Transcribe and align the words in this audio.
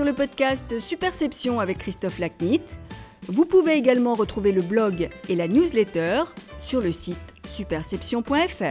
sur 0.00 0.06
le 0.06 0.14
podcast 0.14 0.80
Superception 0.80 1.60
avec 1.60 1.76
Christophe 1.76 2.20
Lacnit. 2.20 2.62
Vous 3.28 3.44
pouvez 3.44 3.74
également 3.74 4.14
retrouver 4.14 4.50
le 4.50 4.62
blog 4.62 5.10
et 5.28 5.36
la 5.36 5.46
newsletter 5.46 6.22
sur 6.62 6.80
le 6.80 6.90
site 6.90 7.18
superception.fr. 7.46 8.64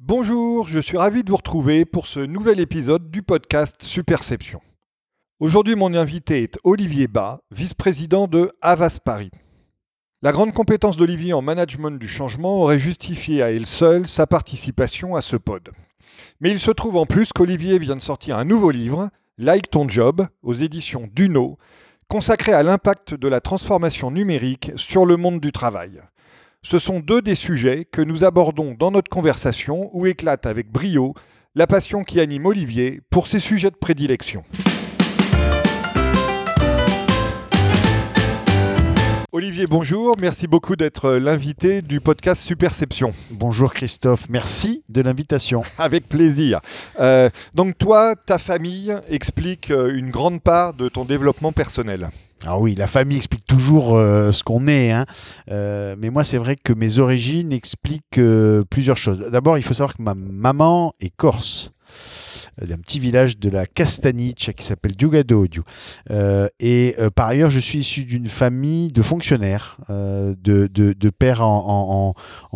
Bonjour, 0.00 0.68
je 0.68 0.78
suis 0.78 0.96
ravi 0.96 1.22
de 1.22 1.28
vous 1.28 1.36
retrouver 1.36 1.84
pour 1.84 2.06
ce 2.06 2.20
nouvel 2.20 2.60
épisode 2.60 3.10
du 3.10 3.20
podcast 3.22 3.76
Superception. 3.82 4.62
Aujourd'hui, 5.38 5.76
mon 5.76 5.92
invité 5.92 6.44
est 6.44 6.58
Olivier 6.64 7.08
Bas, 7.08 7.40
vice-président 7.50 8.26
de 8.26 8.50
Havas 8.62 9.00
Paris. 9.04 9.30
La 10.20 10.32
grande 10.32 10.52
compétence 10.52 10.96
d'Olivier 10.96 11.32
en 11.32 11.42
management 11.42 11.92
du 11.92 12.08
changement 12.08 12.60
aurait 12.60 12.80
justifié 12.80 13.40
à 13.40 13.52
elle 13.52 13.66
seule 13.66 14.08
sa 14.08 14.26
participation 14.26 15.14
à 15.14 15.22
ce 15.22 15.36
pod. 15.36 15.70
Mais 16.40 16.50
il 16.50 16.58
se 16.58 16.72
trouve 16.72 16.96
en 16.96 17.06
plus 17.06 17.32
qu'Olivier 17.32 17.78
vient 17.78 17.94
de 17.94 18.00
sortir 18.00 18.36
un 18.36 18.44
nouveau 18.44 18.72
livre, 18.72 19.10
Like 19.38 19.70
ton 19.70 19.88
job, 19.88 20.26
aux 20.42 20.54
éditions 20.54 21.08
Duno, 21.14 21.56
consacré 22.08 22.52
à 22.52 22.64
l'impact 22.64 23.14
de 23.14 23.28
la 23.28 23.40
transformation 23.40 24.10
numérique 24.10 24.72
sur 24.74 25.06
le 25.06 25.16
monde 25.16 25.38
du 25.38 25.52
travail. 25.52 26.00
Ce 26.62 26.80
sont 26.80 26.98
deux 26.98 27.22
des 27.22 27.36
sujets 27.36 27.84
que 27.84 28.02
nous 28.02 28.24
abordons 28.24 28.74
dans 28.76 28.90
notre 28.90 29.10
conversation 29.10 29.88
où 29.92 30.04
éclate 30.04 30.46
avec 30.46 30.72
brio 30.72 31.14
la 31.54 31.68
passion 31.68 32.02
qui 32.02 32.18
anime 32.18 32.46
Olivier 32.46 33.02
pour 33.08 33.28
ses 33.28 33.38
sujets 33.38 33.70
de 33.70 33.76
prédilection. 33.76 34.42
Olivier, 39.30 39.66
bonjour. 39.66 40.16
Merci 40.18 40.46
beaucoup 40.46 40.74
d'être 40.74 41.04
euh, 41.04 41.20
l'invité 41.20 41.82
du 41.82 42.00
podcast 42.00 42.42
Superception. 42.42 43.12
Bonjour 43.30 43.74
Christophe, 43.74 44.26
merci 44.30 44.82
de 44.88 45.02
l'invitation. 45.02 45.62
Avec 45.78 46.08
plaisir. 46.08 46.60
Euh, 46.98 47.28
donc 47.52 47.76
toi, 47.76 48.16
ta 48.16 48.38
famille 48.38 48.96
explique 49.10 49.70
euh, 49.70 49.94
une 49.94 50.10
grande 50.10 50.40
part 50.40 50.72
de 50.72 50.88
ton 50.88 51.04
développement 51.04 51.52
personnel. 51.52 52.08
Alors 52.44 52.60
oui, 52.60 52.74
la 52.74 52.86
famille 52.86 53.16
explique 53.16 53.46
toujours 53.46 53.90
ce 53.98 54.42
qu'on 54.44 54.66
est, 54.66 54.92
hein. 54.92 55.06
mais 55.48 56.10
moi 56.10 56.22
c'est 56.22 56.38
vrai 56.38 56.56
que 56.56 56.72
mes 56.72 56.98
origines 57.00 57.52
expliquent 57.52 58.20
plusieurs 58.70 58.96
choses. 58.96 59.18
D'abord, 59.18 59.58
il 59.58 59.62
faut 59.62 59.74
savoir 59.74 59.96
que 59.96 60.02
ma 60.02 60.14
maman 60.14 60.94
est 61.00 61.14
corse. 61.14 61.72
Euh, 62.62 62.66
d'un 62.66 62.76
petit 62.76 62.98
village 62.98 63.38
de 63.38 63.50
la 63.50 63.66
Castaniche 63.66 64.50
qui 64.56 64.64
s'appelle 64.64 64.92
Diugado 64.92 65.46
euh, 66.10 66.48
et 66.60 66.94
euh, 66.98 67.10
par 67.10 67.28
ailleurs, 67.28 67.50
je 67.50 67.58
suis 67.58 67.78
issu 67.78 68.04
d'une 68.04 68.26
famille 68.26 68.88
de 68.88 69.02
fonctionnaires, 69.02 69.78
de, 69.88 70.34
de, 70.66 71.10
père 71.10 71.42
en, 71.42 72.14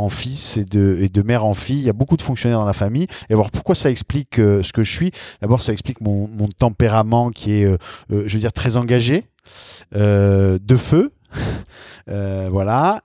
fils 0.08 0.56
et 0.56 0.64
de, 0.64 0.98
et 1.00 1.08
de 1.08 1.22
mère 1.22 1.44
en 1.44 1.54
fille. 1.54 1.78
Il 1.78 1.84
y 1.84 1.90
a 1.90 1.94
beaucoup 1.94 2.16
de 2.16 2.22
fonctionnaires 2.22 2.58
dans 2.58 2.66
la 2.66 2.72
famille. 2.72 3.06
Et 3.30 3.34
voir 3.34 3.50
pourquoi 3.50 3.74
ça 3.74 3.90
explique 3.90 4.36
ce 4.36 4.72
que 4.72 4.82
je 4.82 4.92
suis 4.92 5.12
D'abord, 5.40 5.62
ça 5.62 5.72
explique 5.72 6.00
mon, 6.00 6.28
mon, 6.28 6.48
tempérament 6.48 7.30
qui 7.30 7.52
est, 7.52 7.78
je 8.10 8.32
veux 8.32 8.38
dire, 8.38 8.52
très 8.52 8.76
engagé, 8.76 9.24
de 9.92 10.76
feu. 10.76 11.12
voilà. 12.06 13.02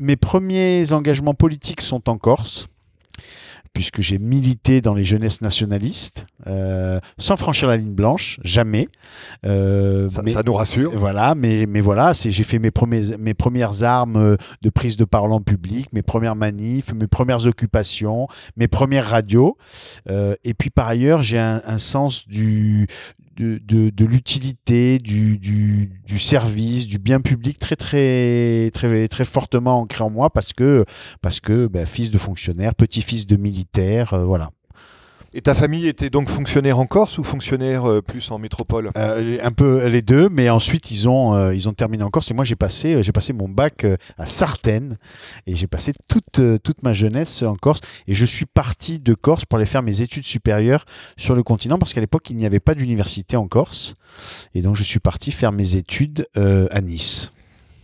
mes 0.00 0.16
premiers 0.16 0.92
engagements 0.92 1.34
politiques 1.34 1.80
sont 1.80 2.08
en 2.08 2.18
Corse 2.18 2.68
puisque 3.72 4.02
j'ai 4.02 4.18
milité 4.18 4.80
dans 4.80 4.94
les 4.94 5.04
jeunesses 5.04 5.40
nationalistes, 5.40 6.26
euh, 6.46 7.00
sans 7.18 7.36
franchir 7.36 7.68
la 7.68 7.76
ligne 7.76 7.94
blanche, 7.94 8.38
jamais. 8.44 8.88
Euh, 9.46 10.08
ça, 10.10 10.42
nous 10.44 10.52
rassure. 10.52 10.92
Voilà, 10.98 11.34
mais, 11.34 11.64
mais 11.66 11.80
voilà, 11.80 12.12
j'ai 12.12 12.42
fait 12.42 12.58
mes, 12.58 12.70
premiers, 12.70 13.16
mes 13.18 13.34
premières 13.34 13.82
armes 13.82 14.16
euh, 14.16 14.36
de 14.60 14.68
prise 14.68 14.96
de 14.96 15.04
parole 15.04 15.32
en 15.32 15.40
public, 15.40 15.88
mes 15.92 16.02
premières 16.02 16.36
manifs, 16.36 16.92
mes 16.92 17.06
premières 17.06 17.46
occupations, 17.46 18.28
mes 18.56 18.68
premières 18.68 19.08
radios. 19.08 19.56
et 20.08 20.54
puis 20.54 20.70
par 20.70 20.88
ailleurs, 20.88 21.22
j'ai 21.22 21.38
un, 21.38 21.62
un, 21.66 21.78
sens 21.78 22.28
du, 22.28 22.86
de, 23.36 24.04
l'utilité, 24.04 24.98
du, 24.98 25.38
du, 25.38 26.18
service, 26.18 26.86
du 26.86 26.98
bien 26.98 27.20
public 27.20 27.58
très 27.58 27.76
très 27.76 28.70
très 28.72 29.08
très 29.08 29.24
fortement 29.24 29.80
ancré 29.80 30.04
en 30.04 30.10
moi 30.10 30.30
parce 30.30 30.52
que 30.52 30.84
parce 31.20 31.40
que 31.40 31.66
ben, 31.66 31.86
fils 31.86 32.10
de 32.10 32.18
fonctionnaire, 32.18 32.74
petit-fils 32.74 33.26
de 33.26 33.36
militaire, 33.36 34.14
euh, 34.14 34.24
voilà. 34.24 34.50
Et 35.34 35.40
ta 35.40 35.54
famille 35.54 35.86
était 35.86 36.10
donc 36.10 36.28
fonctionnaire 36.28 36.78
en 36.78 36.84
Corse 36.84 37.16
ou 37.16 37.24
fonctionnaire 37.24 37.88
euh, 37.88 38.02
plus 38.02 38.30
en 38.30 38.38
métropole? 38.38 38.90
Euh, 38.98 39.38
Un 39.42 39.50
peu 39.50 39.86
les 39.86 40.02
deux, 40.02 40.28
mais 40.28 40.50
ensuite 40.50 40.90
ils 40.90 41.08
ont, 41.08 41.34
euh, 41.34 41.54
ils 41.54 41.70
ont 41.70 41.72
terminé 41.72 42.02
en 42.02 42.10
Corse. 42.10 42.30
Et 42.30 42.34
moi 42.34 42.44
j'ai 42.44 42.56
passé, 42.56 43.02
j'ai 43.02 43.12
passé 43.12 43.32
mon 43.32 43.48
bac 43.48 43.86
à 44.18 44.26
Sartène 44.26 44.98
et 45.46 45.54
j'ai 45.54 45.66
passé 45.66 45.94
toute, 46.06 46.40
toute 46.62 46.82
ma 46.82 46.92
jeunesse 46.92 47.42
en 47.42 47.56
Corse. 47.56 47.80
Et 48.06 48.14
je 48.14 48.26
suis 48.26 48.44
parti 48.44 48.98
de 48.98 49.14
Corse 49.14 49.46
pour 49.46 49.56
aller 49.56 49.66
faire 49.66 49.82
mes 49.82 50.02
études 50.02 50.24
supérieures 50.24 50.84
sur 51.16 51.34
le 51.34 51.42
continent 51.42 51.78
parce 51.78 51.94
qu'à 51.94 52.00
l'époque 52.00 52.28
il 52.28 52.36
n'y 52.36 52.44
avait 52.44 52.60
pas 52.60 52.74
d'université 52.74 53.36
en 53.38 53.48
Corse. 53.48 53.94
Et 54.54 54.60
donc 54.60 54.76
je 54.76 54.82
suis 54.82 55.00
parti 55.00 55.32
faire 55.32 55.52
mes 55.52 55.76
études 55.76 56.26
à 56.34 56.80
Nice. 56.82 57.32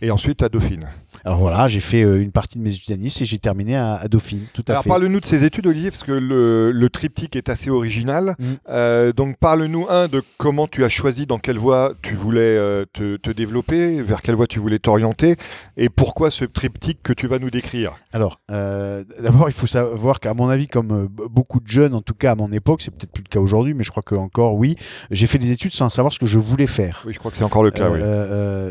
Et 0.01 0.11
ensuite 0.11 0.43
à 0.43 0.49
Dauphine? 0.49 0.87
Alors 1.25 1.39
voilà, 1.39 1.67
j'ai 1.67 1.79
fait 1.79 2.03
euh, 2.03 2.21
une 2.21 2.31
partie 2.31 2.57
de 2.57 2.63
mes 2.63 2.73
études 2.73 2.93
à 2.93 2.97
Nice 2.97 3.21
et 3.21 3.25
j'ai 3.25 3.39
terminé 3.39 3.75
à, 3.75 4.07
Dauphine. 4.09 4.45
Tout 4.53 4.63
à 4.67 4.71
Alors 4.71 4.83
parle-nous 4.85 5.19
de 5.19 5.25
ces 5.25 5.43
études, 5.43 5.67
Olivier, 5.67 5.91
parce 5.91 6.03
que 6.03 6.11
le, 6.11 6.89
triptyque 6.89 7.35
est 7.35 7.49
assez 7.49 7.69
original. 7.69 8.35
Mm. 8.39 8.45
Euh, 8.69 9.13
donc 9.13 9.37
parle-nous, 9.37 9.85
un, 9.89 10.07
de 10.07 10.23
comment 10.37 10.67
tu 10.67 10.83
as 10.83 10.89
choisi, 10.89 11.25
dans 11.25 11.37
quelle 11.37 11.57
voie 11.57 11.93
tu 12.01 12.15
voulais 12.15 12.41
euh, 12.41 12.85
te, 12.93 13.31
développer, 13.31 14.01
vers 14.01 14.21
quelle 14.21 14.35
voie 14.35 14.47
tu 14.47 14.59
voulais 14.59 14.79
t'orienter, 14.79 15.35
et 15.77 15.89
pourquoi 15.89 16.31
ce 16.31 16.45
triptyque 16.45 16.99
que 17.03 17.13
tu 17.13 17.27
vas 17.27 17.39
nous 17.39 17.49
décrire? 17.49 17.93
Alors, 18.11 18.39
d'abord, 18.49 19.49
il 19.49 19.53
faut 19.53 19.67
savoir 19.67 20.19
qu'à 20.19 20.33
mon 20.33 20.49
avis, 20.49 20.67
comme 20.67 21.07
beaucoup 21.29 21.59
de 21.59 21.67
jeunes, 21.67 21.93
en 21.93 22.01
tout 22.01 22.15
cas 22.15 22.31
à 22.31 22.35
mon 22.35 22.51
époque, 22.51 22.81
c'est 22.81 22.91
peut-être 22.91 23.11
plus 23.11 23.23
le 23.23 23.29
cas 23.29 23.39
aujourd'hui, 23.39 23.73
mais 23.73 23.83
je 23.83 23.91
crois 23.91 24.03
que 24.03 24.15
encore 24.15 24.55
oui, 24.55 24.75
j'ai 25.11 25.27
fait 25.27 25.37
des 25.37 25.51
études 25.51 25.73
sans 25.73 25.89
savoir 25.89 26.11
ce 26.11 26.19
que 26.19 26.25
je 26.25 26.39
voulais 26.39 26.67
faire. 26.67 27.03
Oui, 27.05 27.13
je 27.13 27.19
crois 27.19 27.31
que 27.31 27.37
c'est 27.37 27.43
encore 27.43 27.63
le 27.63 27.71
cas. 27.71 27.89
oui. 27.89 27.99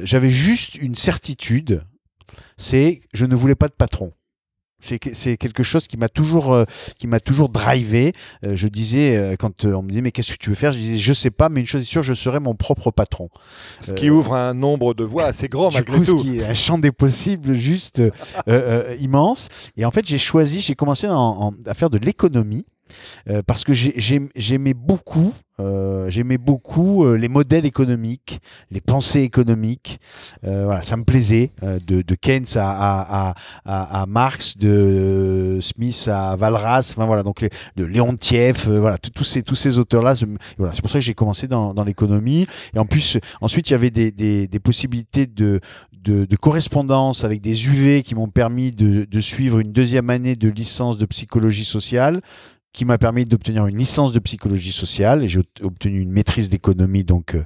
J'avais 0.04 0.31
juste 0.31 0.75
une 0.76 0.94
certitude 0.94 1.82
c'est 2.58 3.00
je 3.14 3.24
ne 3.24 3.34
voulais 3.34 3.54
pas 3.54 3.69
de 3.69 3.72
patron. 3.72 4.12
C'est 4.80 5.36
quelque 5.36 5.64
chose 5.64 5.88
qui 5.88 5.96
m'a 5.96 6.08
toujours 6.08 6.52
euh, 6.52 6.64
qui 6.98 7.08
m'a 7.08 7.19
toujours 7.19 7.48
drivé. 7.48 8.12
Euh, 8.46 8.54
je 8.54 8.69
disais 8.69 9.16
euh, 9.16 9.34
quand 9.36 9.64
on 9.64 9.82
me 9.82 9.88
disait 9.88 10.02
mais 10.02 10.12
qu'est-ce 10.12 10.32
que 10.32 10.38
tu 10.38 10.50
veux 10.50 10.54
faire, 10.54 10.70
je 10.70 10.78
disais 10.78 10.98
je 10.98 11.12
sais 11.12 11.32
pas, 11.32 11.48
mais 11.48 11.58
une 11.58 11.66
chose 11.66 11.82
est 11.82 11.84
sûre, 11.84 12.04
je 12.04 12.14
serai 12.14 12.38
mon 12.38 12.54
propre 12.54 12.92
patron. 12.92 13.28
Ce 13.80 13.92
qui 13.92 14.08
ouvre 14.08 14.34
un 14.34 14.54
nombre 14.54 14.94
de 14.94 15.02
voies 15.02 15.24
assez 15.24 15.48
grand 15.48 15.72
malgré 15.72 15.98
tout. 15.98 16.19
Ce 16.19 16.22
qui 16.22 16.38
est 16.38 16.44
un 16.44 16.52
champ 16.52 16.78
des 16.78 16.92
possibles 16.92 17.54
juste 17.54 18.00
immense. 19.00 19.48
Et 19.76 19.84
en 19.84 19.90
fait 19.90 20.06
j'ai 20.06 20.19
choisi, 20.19 20.60
j'ai 20.60 20.76
commencé 20.76 21.08
à 21.08 21.75
faire 21.75 21.90
de 21.90 21.98
l'économie. 21.98 22.64
parce 23.46 23.64
que 23.64 23.72
j'aimais 23.72 24.75
beaucoup 24.75 25.34
euh, 25.60 26.08
j'aimais 26.08 26.38
beaucoup 26.38 27.04
euh, 27.04 27.16
les 27.16 27.28
modèles 27.28 27.66
économiques, 27.66 28.41
les 28.70 28.80
pensées 28.80 29.22
économiques. 29.22 29.98
Euh, 30.44 30.64
voilà, 30.64 30.82
ça 30.82 30.96
me 30.96 31.04
plaisait. 31.04 31.50
De, 31.62 32.02
de, 32.02 32.14
Keynes 32.14 32.46
à, 32.56 33.30
à, 33.30 33.34
à, 33.64 34.02
à, 34.02 34.06
Marx, 34.06 34.56
de 34.56 35.58
Smith 35.60 36.08
à 36.10 36.36
Valras, 36.36 36.92
enfin, 36.94 37.06
voilà, 37.06 37.22
donc 37.22 37.46
de 37.76 37.84
Leontiev, 37.84 38.69
voilà, 38.69 38.98
tous 38.98 39.24
ces, 39.24 39.42
tous 39.42 39.54
ces 39.54 39.78
auteurs-là. 39.78 40.14
Voilà, 40.56 40.74
c'est 40.74 40.80
pour 40.80 40.91
ça 40.91 40.98
que 40.98 41.04
j'ai 41.04 41.14
commencé 41.14 41.48
dans, 41.48 41.75
dans 41.75 41.84
l'économie. 41.84 42.46
Et 42.75 42.78
en 42.78 42.86
plus, 42.86 43.19
ensuite, 43.40 43.70
il 43.70 43.72
y 43.72 43.75
avait 43.75 43.90
des, 43.90 44.10
des, 44.12 44.46
des 44.46 44.60
possibilités 44.60 45.26
de, 45.26 45.60
de, 45.92 46.25
de, 46.25 46.36
correspondance 46.36 47.25
avec 47.25 47.40
des 47.40 47.66
UV 47.66 48.02
qui 48.02 48.14
m'ont 48.14 48.28
permis 48.28 48.70
de, 48.70 49.04
de 49.04 49.20
suivre 49.20 49.58
une 49.58 49.72
deuxième 49.72 50.10
année 50.10 50.36
de 50.36 50.48
licence 50.48 50.96
de 50.98 51.06
psychologie 51.06 51.64
sociale 51.64 52.20
qui 52.73 52.85
m'a 52.85 52.99
permis 52.99 53.25
d'obtenir 53.25 53.67
une 53.67 53.76
licence 53.76 54.12
de 54.12 54.19
psychologie 54.19 54.73
sociale 54.73 55.25
et 55.25 55.29
j'ai 55.29 55.41
obtenu 55.62 56.00
une 56.00 56.11
maîtrise 56.11 56.49
d'économie 56.50 57.05
donc 57.05 57.35
euh, 57.35 57.43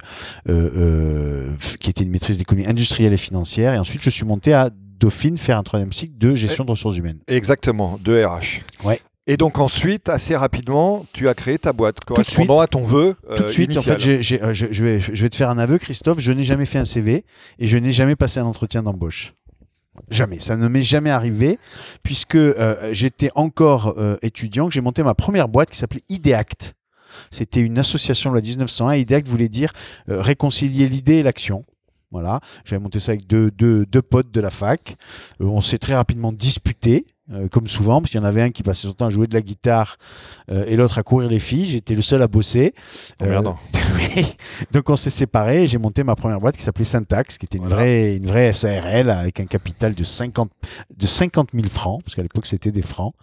euh, 0.49 0.69
euh, 0.75 1.49
qui 1.79 1.89
était 1.89 2.03
une 2.03 2.11
maîtrise 2.11 2.37
d'économie 2.37 2.67
industrielle 2.67 3.13
et 3.13 3.17
financière 3.17 3.73
et 3.73 3.77
ensuite 3.77 4.03
je 4.03 4.09
suis 4.09 4.25
monté 4.25 4.53
à 4.53 4.69
Dauphine 4.99 5.37
faire 5.37 5.57
un 5.57 5.63
troisième 5.63 5.91
cycle 5.91 6.17
de 6.17 6.35
gestion 6.35 6.63
de 6.63 6.71
ressources 6.71 6.95
humaines. 6.95 7.19
Exactement, 7.27 7.99
de 8.01 8.23
RH. 8.23 8.85
Ouais. 8.85 9.01
Et 9.25 9.37
donc 9.37 9.57
ensuite, 9.57 10.07
assez 10.07 10.35
rapidement, 10.35 11.05
tu 11.13 11.27
as 11.27 11.33
créé 11.33 11.57
ta 11.57 11.73
boîte 11.73 12.01
correspondant 12.01 12.59
à 12.59 12.67
ton 12.67 12.81
vœu. 12.81 13.15
Tout 13.35 13.43
de 13.43 13.49
suite, 13.49 13.77
en 13.77 13.81
fait, 13.81 13.99
je, 13.99 14.21
je, 14.21 14.83
vais, 14.83 14.99
je 14.99 15.21
vais 15.21 15.29
te 15.29 15.35
faire 15.35 15.49
un 15.49 15.57
aveu, 15.57 15.77
Christophe. 15.77 16.19
Je 16.19 16.31
n'ai 16.31 16.43
jamais 16.43 16.65
fait 16.65 16.77
un 16.77 16.85
CV 16.85 17.25
et 17.59 17.67
je 17.67 17.77
n'ai 17.77 17.91
jamais 17.91 18.15
passé 18.15 18.39
un 18.39 18.45
entretien 18.45 18.83
d'embauche. 18.83 19.33
Jamais, 20.13 20.39
ça 20.39 20.55
ne 20.55 20.67
m'est 20.67 20.83
jamais 20.83 21.09
arrivé, 21.09 21.57
puisque 22.03 22.35
euh, 22.35 22.93
j'étais 22.93 23.31
encore 23.33 23.95
euh, 23.97 24.15
étudiant, 24.21 24.67
que 24.67 24.73
j'ai 24.73 24.81
monté 24.81 25.01
ma 25.01 25.15
première 25.15 25.47
boîte 25.47 25.71
qui 25.71 25.77
s'appelait 25.77 26.03
Ideact. 26.07 26.75
C'était 27.31 27.61
une 27.61 27.79
association 27.79 28.29
de 28.29 28.35
la 28.35 28.41
1901. 28.41 28.93
Ideact 28.93 29.27
voulait 29.27 29.49
dire 29.49 29.73
euh, 30.09 30.21
réconcilier 30.21 30.87
l'idée 30.87 31.15
et 31.15 31.23
l'action. 31.23 31.65
Voilà, 32.11 32.41
j'avais 32.63 32.79
monté 32.79 32.99
ça 32.99 33.13
avec 33.13 33.25
deux, 33.25 33.49
deux, 33.49 34.01
potes 34.03 34.29
de 34.29 34.39
la 34.39 34.51
fac. 34.51 34.97
on 35.39 35.61
s'est 35.61 35.79
très 35.79 35.95
rapidement 35.95 36.31
disputé. 37.27 37.49
comme 37.49 37.67
souvent, 37.67 38.01
parce 38.01 38.11
qu'il 38.11 38.19
y 38.19 38.23
en 38.23 38.27
avait 38.27 38.41
un 38.41 38.49
qui 38.51 38.63
passait 38.63 38.87
son 38.87 38.93
temps 38.93 39.05
à 39.05 39.09
jouer 39.09 39.27
de 39.27 39.33
la 39.33 39.41
guitare 39.41 39.97
et 40.49 40.75
l'autre 40.75 40.97
à 40.97 41.03
courir 41.03 41.29
les 41.29 41.39
filles. 41.39 41.65
J'étais 41.67 41.95
le 41.95 42.01
seul 42.01 42.21
à 42.21 42.27
bosser. 42.27 42.73
Oui. 44.15 44.25
Donc 44.71 44.89
on 44.89 44.95
s'est 44.95 45.09
séparés 45.09 45.63
et 45.63 45.67
j'ai 45.67 45.77
monté 45.77 46.03
ma 46.03 46.15
première 46.15 46.39
boîte 46.39 46.57
qui 46.57 46.63
s'appelait 46.63 46.85
Syntax, 46.85 47.37
qui 47.37 47.45
était 47.45 47.57
une, 47.57 47.63
Voilà. 47.67 47.77
vraie, 47.77 48.15
une 48.17 48.25
vraie 48.25 48.51
SARL 48.53 49.09
avec 49.09 49.39
un 49.39 49.45
capital 49.45 49.93
de 49.93 50.03
50, 50.03 50.51
de 50.97 51.07
50 51.07 51.49
000 51.53 51.67
francs, 51.69 52.01
parce 52.03 52.15
qu'à 52.15 52.21
l'époque 52.23 52.45
c'était 52.45 52.71
des 52.71 52.81
francs. 52.81 53.13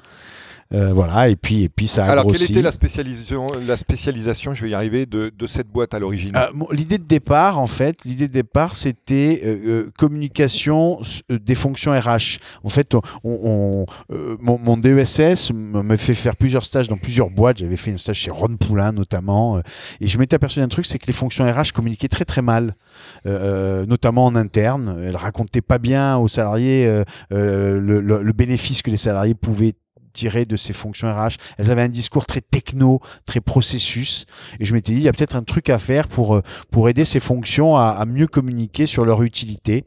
Euh, 0.72 0.92
voilà, 0.92 1.28
et 1.28 1.34
puis, 1.34 1.64
et 1.64 1.68
puis 1.68 1.88
ça 1.88 2.04
a 2.04 2.10
Alors, 2.12 2.24
grossi. 2.24 2.40
quelle 2.46 2.50
était 2.52 2.62
la 2.62 2.70
spécialisation, 2.70 3.48
la 3.66 3.76
spécialisation, 3.76 4.54
je 4.54 4.62
vais 4.62 4.70
y 4.70 4.74
arriver, 4.74 5.04
de, 5.04 5.32
de 5.36 5.46
cette 5.48 5.66
boîte 5.66 5.94
à 5.94 5.98
l'origine? 5.98 6.36
Euh, 6.36 6.46
bon, 6.54 6.68
l'idée 6.70 6.98
de 6.98 7.04
départ, 7.04 7.58
en 7.58 7.66
fait, 7.66 8.04
l'idée 8.04 8.28
de 8.28 8.32
départ, 8.32 8.76
c'était 8.76 9.40
euh, 9.44 9.58
euh, 9.66 9.90
communication 9.98 11.00
euh, 11.32 11.38
des 11.40 11.56
fonctions 11.56 11.90
RH. 11.92 12.38
En 12.62 12.68
fait, 12.68 12.94
on, 12.94 13.00
on- 13.24 13.86
euh, 14.12 14.36
mon, 14.40 14.58
mon 14.58 14.76
DESS 14.76 15.50
m'a 15.52 15.96
fait 15.96 16.14
faire 16.14 16.36
plusieurs 16.36 16.64
stages 16.64 16.86
dans 16.86 16.98
plusieurs 16.98 17.30
boîtes. 17.30 17.58
J'avais 17.58 17.76
fait 17.76 17.92
un 17.92 17.96
stage 17.96 18.18
chez 18.18 18.30
Ron 18.30 18.56
Poulain 18.56 18.92
notamment, 18.92 19.58
et 20.00 20.06
je 20.06 20.18
m'étais 20.18 20.36
aperçu 20.36 20.60
d'un 20.60 20.68
truc, 20.68 20.86
c'est 20.86 20.98
que 20.98 21.06
les 21.06 21.12
fonctions 21.12 21.44
RH 21.50 21.72
communiquaient 21.74 22.06
très 22.08 22.24
très 22.24 22.42
mal, 22.42 22.76
notamment 23.24 24.26
en 24.26 24.36
interne. 24.36 25.02
Elles 25.04 25.16
racontaient 25.16 25.60
pas 25.62 25.78
bien 25.78 26.16
aux 26.16 26.28
salariés 26.28 27.02
le, 27.30 28.00
le- 28.00 28.22
le 28.22 28.32
bénéfice 28.32 28.82
que 28.82 28.90
les 28.90 28.96
salariés 28.96 29.34
pouvaient 29.34 29.74
tirer 30.12 30.44
de 30.44 30.56
ces 30.56 30.72
fonctions 30.72 31.08
RH. 31.12 31.36
Elles 31.58 31.70
avaient 31.70 31.82
un 31.82 31.88
discours 31.88 32.26
très 32.26 32.40
techno, 32.40 33.00
très 33.26 33.40
processus. 33.40 34.26
Et 34.58 34.64
je 34.64 34.74
m'étais 34.74 34.92
dit, 34.92 34.98
il 34.98 35.04
y 35.04 35.08
a 35.08 35.12
peut-être 35.12 35.36
un 35.36 35.42
truc 35.42 35.70
à 35.70 35.78
faire 35.78 36.08
pour, 36.08 36.36
euh, 36.36 36.42
pour 36.70 36.88
aider 36.88 37.04
ces 37.04 37.20
fonctions 37.20 37.76
à, 37.76 37.88
à 37.90 38.04
mieux 38.06 38.26
communiquer 38.26 38.86
sur 38.86 39.04
leur 39.04 39.22
utilité. 39.22 39.84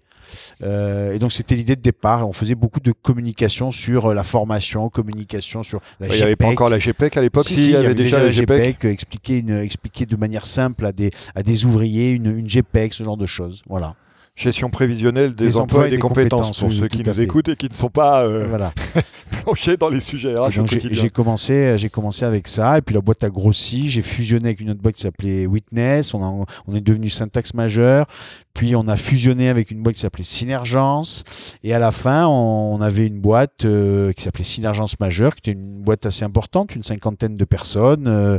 Euh, 0.63 1.13
et 1.13 1.19
donc 1.19 1.31
c'était 1.31 1.53
l'idée 1.55 1.75
de 1.75 1.81
départ. 1.81 2.27
On 2.27 2.33
faisait 2.33 2.55
beaucoup 2.55 2.79
de 2.79 2.91
communication 2.91 3.71
sur 3.71 4.07
euh, 4.07 4.13
la 4.13 4.23
formation, 4.23 4.89
communication 4.89 5.61
sur 5.63 5.79
la 5.99 6.07
Il 6.07 6.15
n'y 6.15 6.21
avait 6.23 6.35
pas 6.35 6.45
GPEC. 6.45 6.51
encore 6.53 6.69
la 6.69 6.79
GPEC 6.79 7.17
à 7.17 7.21
l'époque, 7.21 7.43
Si, 7.45 7.55
si, 7.55 7.65
il 7.65 7.71
y 7.71 7.75
avait 7.75 7.93
déjà 7.93 8.17
la 8.19 8.31
GPEC. 8.31 8.85
euh, 8.85 8.89
expliquer, 8.89 9.39
une, 9.39 9.59
expliquer 9.59 10.05
de 10.05 10.15
manière 10.15 10.47
simple 10.47 10.85
à 10.85 10.91
des, 10.91 11.11
à 11.35 11.43
des 11.43 11.65
ouvriers 11.65 12.11
une, 12.11 12.35
une 12.37 12.47
GPEC, 12.49 12.93
ce 12.93 13.03
genre 13.03 13.17
de 13.17 13.25
choses. 13.27 13.61
Voilà. 13.69 13.95
Gestion 14.35 14.69
prévisionnelle 14.71 15.35
des, 15.35 15.45
Des 15.45 15.57
emplois 15.57 15.87
et 15.87 15.91
des 15.91 15.99
compétences, 15.99 16.57
pour 16.57 16.69
oui, 16.69 16.77
ceux 16.79 16.87
qui 16.87 17.03
nous 17.03 17.13
fait. 17.13 17.23
écoutent 17.23 17.49
et 17.49 17.55
qui 17.55 17.69
ne 17.69 17.73
sont 17.73 17.89
pas 17.89 18.23
euh, 18.23 18.47
voilà. 18.47 18.73
plongés 19.43 19.77
dans 19.77 19.89
les 19.89 19.99
sujets 19.99 20.33
RH 20.35 20.55
donc, 20.55 20.67
j'ai- 20.91 21.09
commencé, 21.11 21.75
j'ai 21.77 21.89
commencé 21.89 22.25
avec 22.25 22.47
ça, 22.47 22.79
et 22.79 22.81
puis 22.81 22.95
la 22.95 23.01
boîte 23.01 23.23
a 23.23 23.29
grossi. 23.29 23.89
J'ai 23.89 24.01
fusionné 24.01 24.45
avec 24.45 24.61
une 24.61 24.71
autre 24.71 24.81
boîte 24.81 24.95
qui 24.95 25.01
s'appelait 25.01 25.45
Witness. 25.45 26.15
On, 26.15 26.23
a- 26.23 26.45
on 26.67 26.73
est 26.75 26.81
devenu 26.81 27.09
syntaxe 27.09 27.53
majeur. 27.53 28.07
Puis 28.55 28.75
on 28.75 28.87
a 28.87 28.95
fusionné 28.95 29.49
avec 29.49 29.71
une 29.71 29.81
boîte 29.81 29.95
qui 29.95 30.01
s'appelait 30.01 30.23
Synergence. 30.23 31.23
Et 31.63 31.73
à 31.73 31.79
la 31.79 31.91
fin, 31.91 32.27
on, 32.27 32.75
on 32.75 32.81
avait 32.81 33.07
une 33.07 33.19
boîte 33.19 33.65
euh, 33.65 34.13
qui 34.13 34.23
s'appelait 34.23 34.43
Synergence 34.43 34.99
majeure, 34.99 35.33
qui 35.35 35.49
était 35.49 35.59
une 35.59 35.81
boîte 35.81 36.05
assez 36.05 36.23
importante, 36.23 36.75
une 36.75 36.83
cinquantaine 36.83 37.35
de 37.35 37.45
personnes. 37.45 38.05
Euh, 38.07 38.37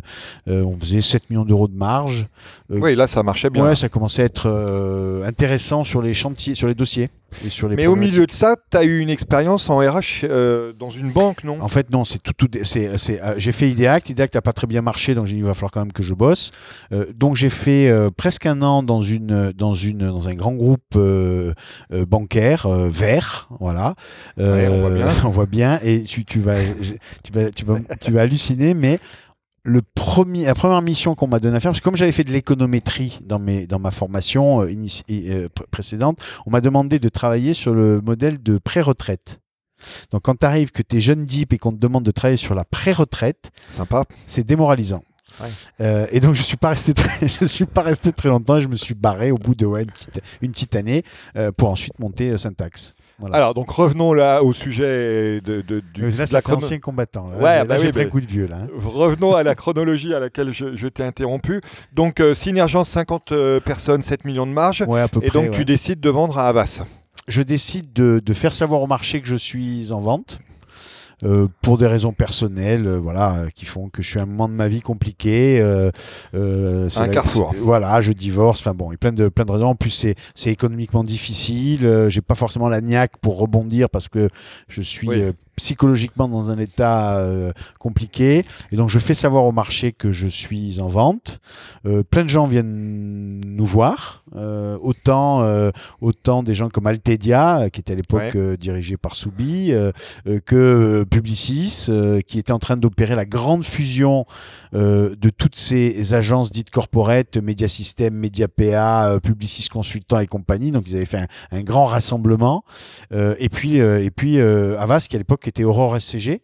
euh, 0.49 0.63
on 0.65 0.79
faisait 0.79 1.01
7 1.01 1.31
millions 1.31 1.45
d'euros 1.45 1.67
de 1.67 1.77
marge. 1.77 2.27
Euh, 2.71 2.79
Oui, 2.81 2.95
là, 2.95 3.09
ça 3.09 3.25
marchait 3.25 3.51
bien. 3.51 3.65
Ouais, 3.65 3.75
ça 3.75 3.89
commençait 3.89 4.23
à 4.23 4.27
être 4.27 4.49
euh, 4.49 5.25
sur 5.85 6.03
les 6.03 6.15
chantiers, 6.15 6.55
sur 6.55 6.69
les 6.69 6.75
dossiers. 6.75 7.11
Et 7.45 7.49
sur 7.49 7.69
les 7.69 7.77
Mais 7.77 7.87
au 7.87 7.97
milieu 7.97 8.27
de 8.27 8.33
ça, 8.33 8.57
tu 8.71 8.77
as 8.77 8.85
eu 8.85 9.01
une 9.01 9.11
expérience 9.11 9.69
en 9.69 9.79
RH 9.79 10.25
euh, 10.25 10.73
dans 10.73 10.91
une 10.91 11.11
banque, 11.11 11.43
non? 11.45 11.61
En 11.61 11.69
fait, 11.69 11.91
non, 11.91 12.05
c'est 12.05 12.23
tout. 12.23 12.33
tout 12.33 12.49
c'est, 12.63 12.97
c'est, 12.97 13.21
euh, 13.23 13.35
j'ai 13.39 13.53
fait 13.53 13.69
Ideact. 13.69 14.11
Ideact 14.11 14.35
n'a 14.37 14.43
pas 14.43 14.53
très 14.53 14.67
bien 14.67 14.83
marché, 14.83 15.15
donc 15.15 15.27
j'ai 15.27 15.35
dit 15.35 15.41
il 15.41 15.45
va 15.45 15.55
falloir 15.55 15.73
quand 15.73 15.81
même 15.81 15.93
que 15.93 16.03
je 16.03 16.15
bosse. 16.15 16.53
Euh, 16.93 17.07
donc 17.15 17.37
j'ai 17.37 17.51
fait 17.51 17.93
presque 18.17 18.47
un 18.47 18.63
an 18.63 18.83
dans 18.83 19.03
une, 19.03 19.53
dans 19.53 19.75
une, 19.75 19.99
dans 19.99 20.29
un 20.29 20.35
grand 20.35 20.55
groupe 20.55 20.99
bancaire 21.91 22.69
vert, 22.69 23.49
voilà. 23.59 23.95
Ouais, 24.37 24.69
on 24.69 24.81
voit 24.81 24.91
bien. 24.91 25.09
on 25.25 25.31
voit 25.31 25.47
bien. 25.47 25.81
Et 25.83 26.03
tu, 26.03 26.25
tu 26.25 26.41
vas, 26.41 26.57
tu 27.23 27.33
vas, 27.33 27.51
tu 27.51 27.65
vas, 27.65 27.79
tu 28.01 28.13
vas 28.13 28.21
halluciner, 28.25 28.75
mais 28.75 28.99
le 29.67 29.81
premier, 29.83 30.45
la 30.45 30.55
première 30.55 30.83
mission 30.83 31.15
qu'on 31.15 31.27
m'a 31.27 31.41
donnée 31.41 31.57
à 31.57 31.61
faire, 31.61 31.71
parce 31.71 31.81
que 31.81 31.85
comme 31.85 31.97
j'avais 31.97 32.13
fait 32.13 32.25
de 32.25 32.31
l'économétrie 32.33 33.19
dans, 33.25 33.39
mes, 33.39 33.67
dans 33.67 33.79
ma 33.79 33.91
formation 33.91 34.61
euh, 34.63 34.67
euh, 34.67 35.49
pr- 35.49 35.67
précédente, 35.71 36.19
on 36.47 36.51
m'a 36.51 36.61
demandé 36.61 36.99
de 36.99 37.09
travailler 37.09 37.55
sur 37.55 37.75
le 37.75 38.01
modèle 38.03 38.43
de 38.43 38.59
pré-retraite. 38.59 39.41
Donc 40.11 40.23
quand 40.23 40.39
tu 40.39 40.47
arrives, 40.47 40.71
que 40.71 40.83
tu 40.83 40.97
es 40.97 41.01
jeune 41.01 41.25
deep 41.25 41.53
et 41.55 41.59
qu'on 41.59 41.73
te 41.73 41.79
demande 41.79 42.05
de 42.05 42.11
travailler 42.11 42.37
sur 42.37 42.55
la 42.55 42.65
pré-retraite, 42.65 43.51
Sympa. 43.69 44.05
c'est 44.27 44.45
démoralisant. 44.45 45.03
Ouais. 45.41 45.49
Euh, 45.81 46.07
et 46.13 46.21
donc 46.21 46.35
je 46.35 46.43
suis 46.43 46.57
pas 46.57 46.69
resté 46.69 46.95
très, 46.95 47.27
je 47.41 47.45
suis 47.47 47.65
pas 47.65 47.83
resté 47.83 48.13
très 48.13 48.29
longtemps 48.29 48.57
et 48.59 48.61
je 48.61 48.69
me 48.69 48.77
suis 48.77 48.95
barré 48.95 49.31
au 49.33 49.37
bout 49.37 49.55
de 49.55 49.67
ouais, 49.67 49.83
une, 49.83 49.91
petite, 49.91 50.21
une 50.43 50.53
petite 50.53 50.77
année 50.77 51.03
euh, 51.37 51.51
pour 51.53 51.71
ensuite 51.71 51.99
monter 51.99 52.31
euh, 52.31 52.37
Syntax. 52.37 52.95
Voilà. 53.19 53.37
Alors, 53.37 53.55
donc 53.55 53.71
revenons 53.71 54.13
là 54.13 54.43
au 54.43 54.53
sujet 54.53 55.41
de, 55.41 55.61
de- 55.63 55.81
du, 55.95 56.11
là, 56.11 56.27
de 56.27 56.33
la 56.33 56.43
chrono- 56.43 56.57
ancien 56.65 56.79
combattant. 56.81 57.29
Là, 57.29 57.37
Ouais, 57.37 57.43
J'ai- 57.43 57.57
là, 57.59 57.65
bah 57.65 57.77
oui, 57.81 57.93
pris 57.93 58.03
un 58.03 58.09
coup 58.09 58.21
de 58.21 58.27
vieux 58.27 58.47
là. 58.47 58.57
hein. 58.63 58.69
Revenons 58.85 59.35
à 59.35 59.43
la 59.45 59.55
chronologie 59.55 60.13
à 60.15 60.21
laquelle 60.21 60.53
je, 60.53 60.77
je 60.77 60.89
t'ai 60.89 61.05
interrompu. 61.05 61.61
Donc, 61.93 62.19
euh, 62.21 62.35
Synergence, 62.35 62.89
50 62.91 63.31
euh, 63.33 63.61
personnes, 63.61 64.03
7 64.03 64.25
millions 64.25 64.47
de 64.47 64.53
marge. 64.53 64.83
Ouais, 64.89 65.01
à 65.01 65.09
peu 65.09 65.21
Et 65.23 65.29
près. 65.29 65.39
donc, 65.39 65.51
ouais. 65.53 65.57
tu 65.57 65.65
décides 65.65 66.01
de 66.01 66.11
vendre 66.11 66.39
à 66.39 66.49
Havas. 66.49 66.83
je 67.29 67.43
décide 67.43 67.93
de, 67.93 68.21
de 68.25 68.33
faire 68.35 68.53
savoir 68.53 68.83
au 68.83 68.87
marché 68.87 69.21
que 69.23 69.29
je 69.29 69.37
suis 69.37 69.93
en 69.93 70.01
vente. 70.01 70.41
Euh, 71.25 71.49
pour 71.63 71.79
des 71.79 71.87
raisons 71.87 72.13
personnelles, 72.13 72.87
euh, 72.87 72.99
voilà, 72.99 73.47
qui 73.55 73.65
font 73.65 73.89
que 73.89 74.03
je 74.03 74.09
suis 74.11 74.19
à 74.19 74.23
un 74.23 74.27
moment 74.27 74.49
de 74.49 74.55
ma 74.55 74.69
vie 74.69 74.81
compliqué. 74.81 75.61
euh, 75.61 75.91
euh, 76.35 76.89
c'est 76.89 77.01
Un 77.01 77.09
carrefour. 77.09 77.55
Voilà, 77.59 78.01
je 78.01 78.13
divorce. 78.13 78.61
Enfin 78.61 78.75
bon, 78.75 78.91
il 78.91 78.95
y 78.95 78.97
a 78.97 78.99
plein 78.99 79.13
de 79.13 79.29
plein 79.29 79.45
de 79.45 79.53
raisons. 79.53 79.69
En 79.69 79.75
plus, 79.75 79.91
c'est 79.91 80.15
c'est 80.35 80.51
économiquement 80.51 81.05
difficile. 81.05 81.87
euh, 81.87 82.09
J'ai 82.11 82.21
pas 82.21 82.35
forcément 82.35 82.69
la 82.69 82.81
niaque 82.81 83.17
pour 83.21 83.39
rebondir 83.39 83.89
parce 83.91 84.09
que 84.09 84.29
je 84.69 84.83
suis 84.83 85.09
Oui. 85.09 85.23
psychologiquement 85.57 86.29
dans 86.29 86.51
un 86.51 86.59
état 86.59 87.17
euh, 87.19 87.53
compliqué. 87.79 88.45
Et 88.73 88.77
donc, 88.77 88.89
je 88.89 88.99
fais 88.99 89.15
savoir 89.15 89.45
au 89.45 89.53
marché 89.53 89.93
que 89.93 90.11
je 90.11 90.27
suis 90.27 90.81
en 90.81 90.89
vente. 90.89 91.41
Euh, 91.87 92.03
plein 92.03 92.25
de 92.25 92.29
gens 92.29 92.47
viennent 92.47 93.41
nous 93.45 93.67
voir. 93.67 94.24
Euh, 94.37 94.77
autant 94.81 95.43
euh, 95.43 95.71
autant 96.01 96.43
des 96.43 96.55
gens 96.55 96.69
comme 96.69 96.87
Altedia, 96.87 97.61
euh, 97.61 97.69
qui 97.69 97.81
était 97.81 97.93
à 97.93 97.97
l'époque 97.97 98.21
Ouais. 98.23 98.33
euh, 98.37 98.57
dirigé 98.57 98.97
par 98.97 99.17
Soubi, 99.17 99.73
que 100.47 101.05
Publicis, 101.11 101.89
qui 102.27 102.39
était 102.39 102.53
en 102.53 102.59
train 102.59 102.77
d'opérer 102.77 103.15
la 103.15 103.25
grande 103.25 103.65
fusion 103.65 104.27
de 104.73 105.31
toutes 105.31 105.57
ces 105.57 106.15
agences 106.15 106.51
dites 106.51 106.71
corporate, 106.71 107.37
Media 107.37 107.69
System, 107.69 108.15
Media 108.15 108.49
PA, 108.49 109.19
Publicis 109.23 109.69
Consultant 109.69 110.19
et 110.21 110.27
compagnie. 110.27 110.71
Donc 110.71 110.85
ils 110.89 110.97
avaient 110.97 111.05
fait 111.05 111.19
un, 111.19 111.27
un 111.53 111.63
grand 111.63 111.87
rassemblement. 111.87 112.65
Et 113.13 113.49
puis, 113.49 113.77
et 113.77 114.11
puis 114.11 114.41
Avas, 114.41 115.07
qui 115.09 115.17
à 115.17 115.19
l'époque 115.19 115.47
était 115.49 115.65
Aurore 115.65 116.01
SCG. 116.01 116.41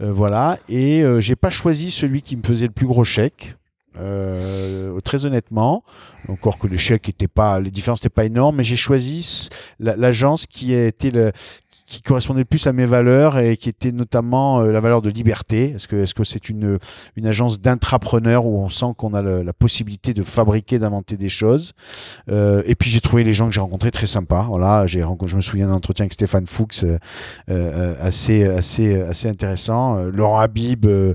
Voilà. 0.00 0.58
Et 0.68 1.04
j'ai 1.18 1.36
pas 1.36 1.50
choisi 1.50 1.90
celui 1.90 2.22
qui 2.22 2.36
me 2.36 2.42
faisait 2.42 2.66
le 2.66 2.72
plus 2.72 2.86
gros 2.86 3.04
chèque. 3.04 3.56
Euh, 3.98 4.98
très 5.00 5.24
honnêtement, 5.26 5.84
encore 6.28 6.58
que 6.58 6.66
les 6.66 6.78
chèques 6.78 7.08
étaient 7.08 7.28
pas, 7.28 7.60
les 7.60 7.70
différences 7.70 8.00
n'étaient 8.00 8.08
pas 8.08 8.24
énormes, 8.24 8.56
mais 8.56 8.64
j'ai 8.64 8.76
choisi 8.76 9.48
l'agence 9.78 10.46
qui 10.46 10.74
a 10.74 10.86
été 10.86 11.10
le, 11.10 11.32
qui 11.86 12.02
correspondait 12.02 12.40
le 12.40 12.44
plus 12.46 12.66
à 12.66 12.72
mes 12.72 12.84
valeurs 12.84 13.38
et 13.38 13.56
qui 13.56 13.68
était 13.68 13.92
notamment 13.92 14.60
euh, 14.60 14.72
la 14.72 14.80
valeur 14.80 15.02
de 15.02 15.08
liberté. 15.08 15.74
Est-ce 15.76 15.86
que 15.86 15.96
est-ce 15.96 16.14
que 16.14 16.24
c'est 16.24 16.48
une 16.48 16.78
une 17.14 17.26
agence 17.26 17.60
d'intrapreneurs 17.60 18.44
où 18.44 18.58
on 18.60 18.68
sent 18.68 18.86
qu'on 18.96 19.14
a 19.14 19.22
le- 19.22 19.42
la 19.42 19.52
possibilité 19.52 20.12
de 20.12 20.24
fabriquer, 20.24 20.80
d'inventer 20.80 21.16
des 21.16 21.28
choses? 21.28 21.74
Euh, 22.28 22.62
et 22.66 22.74
puis 22.74 22.90
j'ai 22.90 23.00
trouvé 23.00 23.22
les 23.22 23.32
gens 23.32 23.46
que 23.46 23.54
j'ai 23.54 23.60
rencontrés 23.60 23.92
très 23.92 24.06
sympas. 24.06 24.46
Voilà, 24.48 24.86
j'ai 24.88 25.04
je 25.26 25.36
me 25.36 25.40
souviens 25.40 25.68
d'un 25.68 25.74
entretien 25.74 26.04
avec 26.04 26.12
Stéphane 26.14 26.46
Fuchs 26.48 26.82
euh, 26.82 26.98
euh, 27.50 27.94
assez 28.00 28.44
assez 28.44 29.00
assez 29.00 29.28
intéressant. 29.28 29.96
Euh, 29.96 30.10
Laurent 30.10 30.40
Habib 30.40 30.86
euh, 30.86 31.14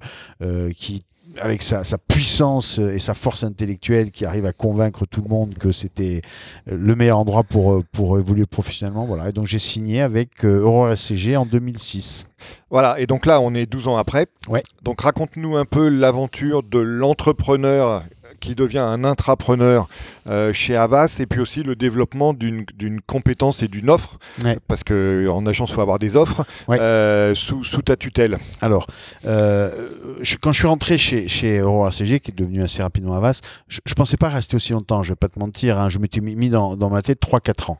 qui 0.74 1.04
avec 1.40 1.62
sa, 1.64 1.84
sa 1.84 1.98
puissance 1.98 2.80
et 2.80 3.00
sa 3.00 3.14
force 3.14 3.44
intellectuelle 3.44 4.12
qui 4.12 4.26
arrive 4.26 4.46
à 4.46 4.54
convaincre 4.54 5.06
tout 5.06 5.22
le 5.22 5.30
monde 5.30 5.56
que 5.56 5.72
c'était 5.72 6.22
euh, 6.70 6.78
le 6.78 6.96
meilleur 6.96 7.20
endroit 7.20 7.44
pour, 7.44 7.74
euh, 7.74 7.84
pour 7.92 8.20
évoluer 8.20 8.46
professionnellement. 8.46 9.06
Voilà. 9.06 9.30
Et 9.30 9.32
donc 9.32 9.48
j'ai 9.48 9.60
signé 9.60 10.02
avec 10.02 10.44
euh, 10.46 10.62
Aurore 10.62 10.96
SCG 10.96 11.38
en 11.38 11.46
2006. 11.46 12.26
Voilà, 12.70 13.00
et 13.00 13.06
donc 13.06 13.26
là, 13.26 13.40
on 13.40 13.54
est 13.54 13.66
12 13.66 13.88
ans 13.88 13.98
après. 13.98 14.28
Ouais. 14.48 14.64
Donc 14.82 15.02
raconte-nous 15.02 15.58
un 15.58 15.66
peu 15.66 15.90
l'aventure 15.90 16.64
de 16.64 16.80
l'entrepreneur 16.80 18.04
qui 18.42 18.56
devient 18.56 18.80
un 18.80 19.06
intrapreneur 19.06 19.88
euh, 20.28 20.52
chez 20.52 20.76
Havas 20.76 21.18
et 21.22 21.26
puis 21.26 21.40
aussi 21.40 21.64
le 21.64 21.76
développement 21.78 22.34
d'une 22.34 22.66
compétence 23.08 23.64
et 23.64 23.68
d'une 23.70 23.90
offre, 23.90 24.18
Ouais. 24.44 24.58
parce 24.68 24.84
qu'en 24.84 25.46
agence, 25.46 25.70
il 25.70 25.74
faut 25.76 25.82
avoir 25.82 26.00
des 26.00 26.16
offres, 26.18 26.46
Ouais. 26.68 26.80
euh, 26.80 27.34
sous, 27.36 27.64
sous 27.64 27.82
ta 27.82 27.96
tutelle. 27.96 28.38
Alors, 28.62 28.88
euh, 29.26 29.90
je- 30.22 30.36
quand 30.36 30.52
je 30.52 30.60
suis 30.60 30.68
rentré 30.68 30.98
chez, 30.98 31.28
chez 31.28 31.62
Aurora 31.62 31.92
CG, 31.92 32.20
qui 32.20 32.32
est 32.32 32.36
devenu 32.38 32.62
assez 32.64 32.82
rapidement 32.84 33.14
Avas, 33.16 33.40
je 33.68 33.80
ne 33.88 33.94
pensais 33.94 34.18
pas 34.18 34.30
rester 34.30 34.56
aussi 34.56 34.74
longtemps, 34.74 35.04
je 35.04 35.10
vais 35.12 35.16
pas 35.16 35.30
te 35.30 35.40
mentir, 35.40 35.80
hein, 35.80 35.90
je 35.90 36.00
m'étais 36.00 36.20
mis 36.22 36.36
mis 36.36 36.50
dans, 36.50 36.76
dans 36.76 36.90
ma 36.90 37.02
tête 37.02 37.20
3-4 37.22 37.70
ans. 37.72 37.80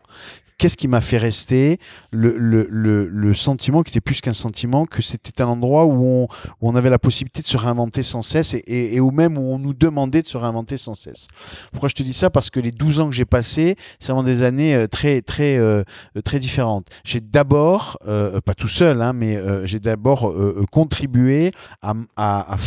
Qu'est-ce 0.62 0.78
qui 0.78 0.88
m'a 0.88 1.02
fait 1.02 1.18
rester 1.18 1.80
le, 2.12 3.34
sentiment, 3.34 3.82
qui 3.82 3.90
était 3.90 4.00
plus 4.00 4.22
qu'un 4.22 4.32
sentiment, 4.32 4.86
que 4.86 5.02
c'était 5.02 5.42
un 5.42 5.48
endroit 5.48 5.86
où 5.86 6.28
on, 6.62 6.76
avait 6.76 6.92
la 6.92 7.00
possibilité 7.00 7.42
de 7.42 7.48
se 7.48 7.58
réinventer 7.58 8.04
sans 8.04 8.22
cesse 8.22 8.54
et, 8.54 9.00
où 9.00 9.10
même 9.10 9.40
où 9.40 9.52
on 9.52 9.58
nous 9.58 9.74
demandait 9.74 10.22
de 10.22 10.28
se 10.28 10.38
réinventer 10.38 10.78
sans 10.78 10.94
cesse. 10.94 11.30
Pourquoi 11.72 11.90
je 11.90 11.96
te 11.96 12.04
dis 12.04 12.14
ça? 12.14 12.30
Parce 12.30 12.52
que 12.52 12.60
les 12.60 12.70
12 12.70 13.00
ans 13.00 13.10
que 13.10 13.16
j'ai 13.16 13.26
passés, 13.26 13.76
c'est 13.98 14.12
vraiment 14.12 14.22
des 14.22 14.44
années 14.44 14.76
euh, 14.76 14.86
très, 14.86 15.24
très, 15.24 15.58
euh, 15.58 15.82
euh, 16.16 16.22
très 16.22 16.38
différentes. 16.38 16.90
J'ai 17.04 17.22
d'abord, 17.22 17.98
pas 18.46 18.54
tout 18.54 18.68
seul, 18.68 19.02
hein, 19.02 19.14
mais 19.14 19.42
j'ai 19.66 19.80
d'abord 19.80 20.32
contribué 20.70 21.54
à 21.82 22.58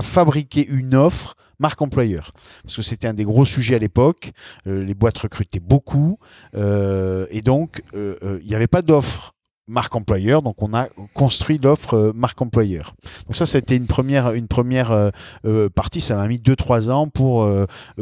fabriquer 0.00 0.66
une 0.66 0.94
offre 0.94 1.36
marque 1.62 1.80
employeur. 1.80 2.32
Parce 2.64 2.76
que 2.76 2.82
c'était 2.82 3.08
un 3.08 3.14
des 3.14 3.24
gros 3.24 3.46
sujets 3.46 3.76
à 3.76 3.78
l'époque. 3.78 4.32
Euh, 4.66 4.84
les 4.84 4.94
boîtes 4.94 5.18
recrutaient 5.18 5.60
beaucoup. 5.60 6.18
euh, 6.54 7.26
et 7.30 7.40
donc, 7.40 7.82
euh, 7.94 8.38
il 8.42 8.48
n'y 8.48 8.54
avait 8.54 8.66
pas 8.66 8.82
d'offre 8.82 9.34
marque 9.68 9.94
employeur. 9.94 10.42
Donc, 10.42 10.62
on 10.62 10.74
a 10.74 10.88
construit 11.14 11.58
l'offre 11.58 11.94
euh, 11.94 12.12
marque 12.14 12.40
employeur. 12.42 12.94
Donc, 13.26 13.36
ça, 13.36 13.58
été 13.58 13.76
une 13.76 13.86
première, 13.86 14.32
une 14.32 14.48
première 14.48 14.90
euh, 14.90 15.10
euh, 15.44 15.68
partie. 15.68 16.00
Ça 16.00 16.16
m'a 16.16 16.26
mis 16.26 16.38
2-3 16.38 16.90
ans 16.90 17.08
pour 17.08 17.48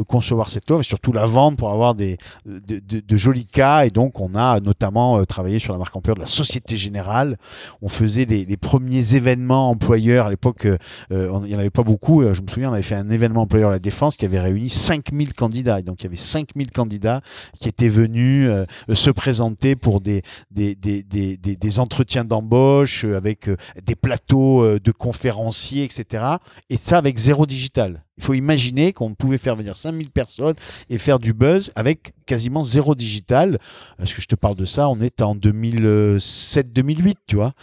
concevoir 0.07 0.49
cette 0.49 0.69
offre 0.71 0.81
et 0.81 0.83
surtout 0.83 1.11
la 1.11 1.25
vendre 1.25 1.57
pour 1.57 1.71
avoir 1.71 1.95
des, 1.95 2.17
de, 2.45 3.17
jolis 3.17 3.45
cas. 3.45 3.85
Et 3.85 3.89
donc, 3.89 4.19
on 4.19 4.35
a 4.35 4.59
notamment 4.59 5.23
travaillé 5.25 5.59
sur 5.59 5.73
la 5.73 5.79
marque 5.79 5.95
employeur 5.95 6.15
de 6.15 6.21
la 6.21 6.27
Société 6.27 6.75
Générale. 6.77 7.37
On 7.81 7.89
faisait 7.89 8.25
les, 8.25 8.57
premiers 8.57 9.15
événements 9.15 9.69
employeurs. 9.69 10.27
À 10.27 10.29
l'époque, 10.29 10.67
il 11.09 11.17
n'y 11.17 11.55
en 11.55 11.59
avait 11.59 11.69
pas 11.69 11.83
beaucoup. 11.83 12.21
Je 12.21 12.41
me 12.41 12.47
souviens, 12.47 12.69
on 12.69 12.73
avait 12.73 12.81
fait 12.81 12.95
un 12.95 13.09
événement 13.09 13.41
employeur 13.41 13.69
à 13.69 13.73
la 13.73 13.79
Défense 13.79 14.15
qui 14.15 14.25
avait 14.25 14.39
réuni 14.39 14.69
5000 14.69 15.33
candidats. 15.33 15.79
Et 15.79 15.83
donc, 15.83 16.01
il 16.01 16.03
y 16.05 16.07
avait 16.07 16.15
5000 16.15 16.71
candidats 16.71 17.21
qui 17.59 17.69
étaient 17.69 17.89
venus 17.89 18.49
se 18.93 19.09
présenter 19.09 19.75
pour 19.75 20.01
des, 20.01 20.23
des- 21.55 21.79
entretiens 21.79 22.23
d'embauche 22.25 23.05
euh, 23.05 23.15
avec 23.17 23.47
euh, 23.49 23.55
des 23.83 23.95
plateaux 23.95 24.63
euh, 24.63 24.79
de 24.79 24.91
conférenciers, 24.91 25.83
etc. 25.83 26.25
Et 26.69 26.77
ça 26.77 26.97
avec 26.97 27.17
zéro 27.17 27.45
digital. 27.45 28.03
Il 28.17 28.23
faut 28.23 28.33
imaginer 28.33 28.93
qu'on 28.93 29.13
pouvait 29.13 29.37
faire 29.37 29.55
venir 29.55 29.75
5000 29.75 30.11
personnes 30.11 30.55
et 30.89 30.97
faire 30.97 31.17
du 31.17 31.33
buzz 31.33 31.71
avec 31.75 32.13
quasiment 32.25 32.63
zéro 32.63 32.93
digital. 32.95 33.59
Parce 33.97 34.13
que 34.13 34.21
je 34.21 34.27
te 34.27 34.35
parle 34.35 34.55
de 34.55 34.65
ça, 34.65 34.89
on 34.89 35.01
est 35.01 35.21
en 35.21 35.35
2007-2008, 35.35 37.15
tu 37.27 37.35
vois. 37.35 37.53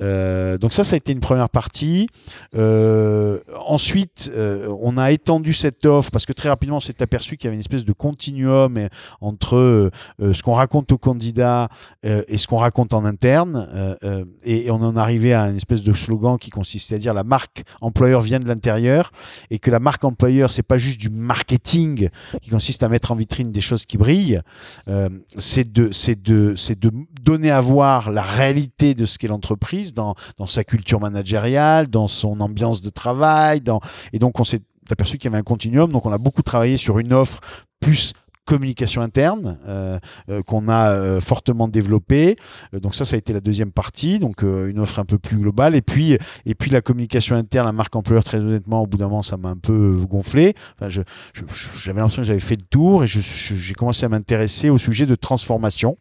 Euh, 0.00 0.58
donc 0.58 0.72
ça, 0.72 0.84
ça 0.84 0.94
a 0.94 0.96
été 0.96 1.12
une 1.12 1.20
première 1.20 1.48
partie. 1.48 2.08
Euh, 2.54 3.38
ensuite, 3.66 4.30
euh, 4.34 4.74
on 4.80 4.98
a 4.98 5.12
étendu 5.12 5.52
cette 5.54 5.86
offre 5.86 6.10
parce 6.10 6.26
que 6.26 6.32
très 6.32 6.48
rapidement, 6.48 6.78
on 6.78 6.80
s'est 6.80 7.02
aperçu 7.02 7.36
qu'il 7.36 7.46
y 7.46 7.48
avait 7.48 7.56
une 7.56 7.60
espèce 7.60 7.84
de 7.84 7.92
continuum 7.92 8.88
entre 9.20 9.90
ce 10.18 10.42
qu'on 10.42 10.54
raconte 10.54 10.92
aux 10.92 10.98
candidats 10.98 11.68
et 12.02 12.38
ce 12.38 12.46
qu'on 12.46 12.56
raconte 12.56 12.94
en 12.94 13.04
interne. 13.04 13.96
Et, 14.44 14.66
et 14.66 14.70
on 14.70 14.82
en 14.82 14.96
arrivait 14.96 15.32
à 15.32 15.48
une 15.48 15.56
espèce 15.56 15.82
de 15.82 15.92
slogan 15.92 16.38
qui 16.38 16.50
consistait 16.50 16.96
à 16.96 16.98
dire 16.98 17.14
la 17.14 17.24
marque 17.24 17.64
employeur 17.80 18.20
vient 18.20 18.40
de 18.40 18.48
l'intérieur 18.48 19.12
et 19.50 19.58
que 19.58 19.70
la 19.70 19.80
marque 19.80 19.97
employeur, 20.04 20.50
c'est 20.50 20.62
pas 20.62 20.78
juste 20.78 21.00
du 21.00 21.10
marketing 21.10 22.08
qui 22.42 22.50
consiste 22.50 22.82
à 22.82 22.88
mettre 22.88 23.12
en 23.12 23.14
vitrine 23.14 23.50
des 23.50 23.60
choses 23.60 23.86
qui 23.86 23.98
brillent. 23.98 24.40
Euh, 24.88 25.08
c'est 25.38 25.70
de, 25.72 25.90
de, 26.14 26.54
de 26.74 26.92
donner 27.22 27.50
à 27.50 27.60
voir 27.60 28.10
la 28.10 28.22
réalité 28.22 28.94
de 28.94 29.06
ce 29.06 29.18
qu'est 29.18 29.28
l'entreprise 29.28 29.94
dans, 29.94 30.14
dans 30.36 30.46
sa 30.46 30.64
culture 30.64 31.00
managériale, 31.00 31.88
dans 31.88 32.08
son 32.08 32.40
ambiance 32.40 32.82
de 32.82 32.90
travail. 32.90 33.60
Dans... 33.60 33.80
Et 34.12 34.18
donc, 34.18 34.40
on 34.40 34.44
s'est 34.44 34.62
aperçu 34.90 35.18
qu'il 35.18 35.30
y 35.30 35.32
avait 35.32 35.40
un 35.40 35.42
continuum. 35.42 35.92
Donc, 35.92 36.06
on 36.06 36.12
a 36.12 36.18
beaucoup 36.18 36.42
travaillé 36.42 36.76
sur 36.76 36.98
une 36.98 37.12
offre 37.12 37.40
plus 37.80 38.12
communication 38.48 39.02
interne 39.02 39.58
euh, 39.68 39.98
euh, 40.30 40.42
qu'on 40.42 40.68
a 40.68 40.90
euh, 40.92 41.20
fortement 41.20 41.68
développée. 41.68 42.36
Donc 42.72 42.94
ça, 42.94 43.04
ça 43.04 43.16
a 43.16 43.18
été 43.18 43.34
la 43.34 43.40
deuxième 43.40 43.72
partie, 43.72 44.18
donc 44.18 44.42
une 44.42 44.78
offre 44.78 44.98
un 44.98 45.04
peu 45.04 45.18
plus 45.18 45.36
globale. 45.36 45.74
Et 45.74 45.82
puis, 45.82 46.16
et 46.46 46.54
puis 46.54 46.70
la 46.70 46.80
communication 46.80 47.36
interne, 47.36 47.66
la 47.66 47.72
marque 47.72 47.94
employeur, 47.94 48.24
très 48.24 48.38
honnêtement, 48.38 48.82
au 48.82 48.86
bout 48.86 48.96
d'un 48.96 49.08
moment, 49.08 49.22
ça 49.22 49.36
m'a 49.36 49.50
un 49.50 49.56
peu 49.56 49.98
gonflé. 50.08 50.54
Enfin, 50.76 50.88
je- 50.88 51.02
je- 51.34 51.42
je- 51.52 51.68
j'avais 51.78 52.00
l'impression 52.00 52.22
que 52.22 52.26
j'avais 52.28 52.40
fait 52.40 52.56
le 52.56 52.62
tour 52.62 53.04
et 53.04 53.06
j'ai 53.06 53.74
commencé 53.74 54.06
à 54.06 54.08
m'intéresser 54.08 54.70
au 54.70 54.78
sujet 54.78 55.04
de 55.04 55.14
transformation. 55.14 55.98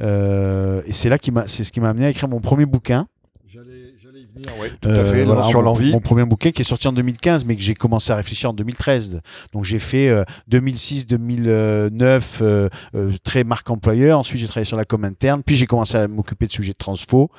Et 0.00 0.92
c'est 0.92 1.08
là 1.08 1.18
qui 1.18 1.30
m'a, 1.30 1.46
c'est 1.46 1.64
ce 1.64 1.72
qui 1.72 1.80
m'a 1.80 1.88
amené 1.90 2.06
à 2.06 2.10
écrire 2.10 2.28
mon 2.28 2.40
premier 2.40 2.66
bouquin. 2.66 3.06
J'allais 3.46 3.83
venir, 4.34 4.50
ouais, 4.60 4.70
tout 4.80 4.88
Euh, 4.88 5.02
à 5.02 5.04
fait, 5.04 5.24
voilà, 5.24 5.42
sur 5.44 5.60
mon- 5.60 5.64
l'envie. 5.66 5.92
Mon 5.92 6.00
premier 6.00 6.24
bouquin 6.24 6.50
qui 6.50 6.62
est 6.62 6.64
sorti 6.64 6.86
en 6.88 6.92
2015, 6.92 7.44
mais 7.44 7.56
que 7.56 7.62
j'ai 7.62 7.74
commencé 7.74 8.10
à 8.12 8.16
réfléchir 8.16 8.50
en 8.50 8.52
2013. 8.52 9.20
Donc 9.52 9.64
j'ai 9.64 9.78
fait 9.78 10.10
2006-2009 10.48 12.38
euh, 12.42 12.68
euh, 12.94 13.12
très 13.22 13.44
marque 13.44 13.68
employeur. 13.70 14.18
Ensuite 14.18 14.40
j'ai 14.40 14.46
travaillé 14.46 14.64
sur 14.66 14.76
la 14.76 14.84
com 14.84 15.04
interne. 15.04 15.42
Puis 15.44 15.56
j'ai 15.56 15.66
commencé 15.66 15.96
à 15.96 16.08
m'occuper 16.08 16.46
de 16.46 16.52
sujets 16.52 16.72
de 16.72 16.78
transfo. 16.78 17.30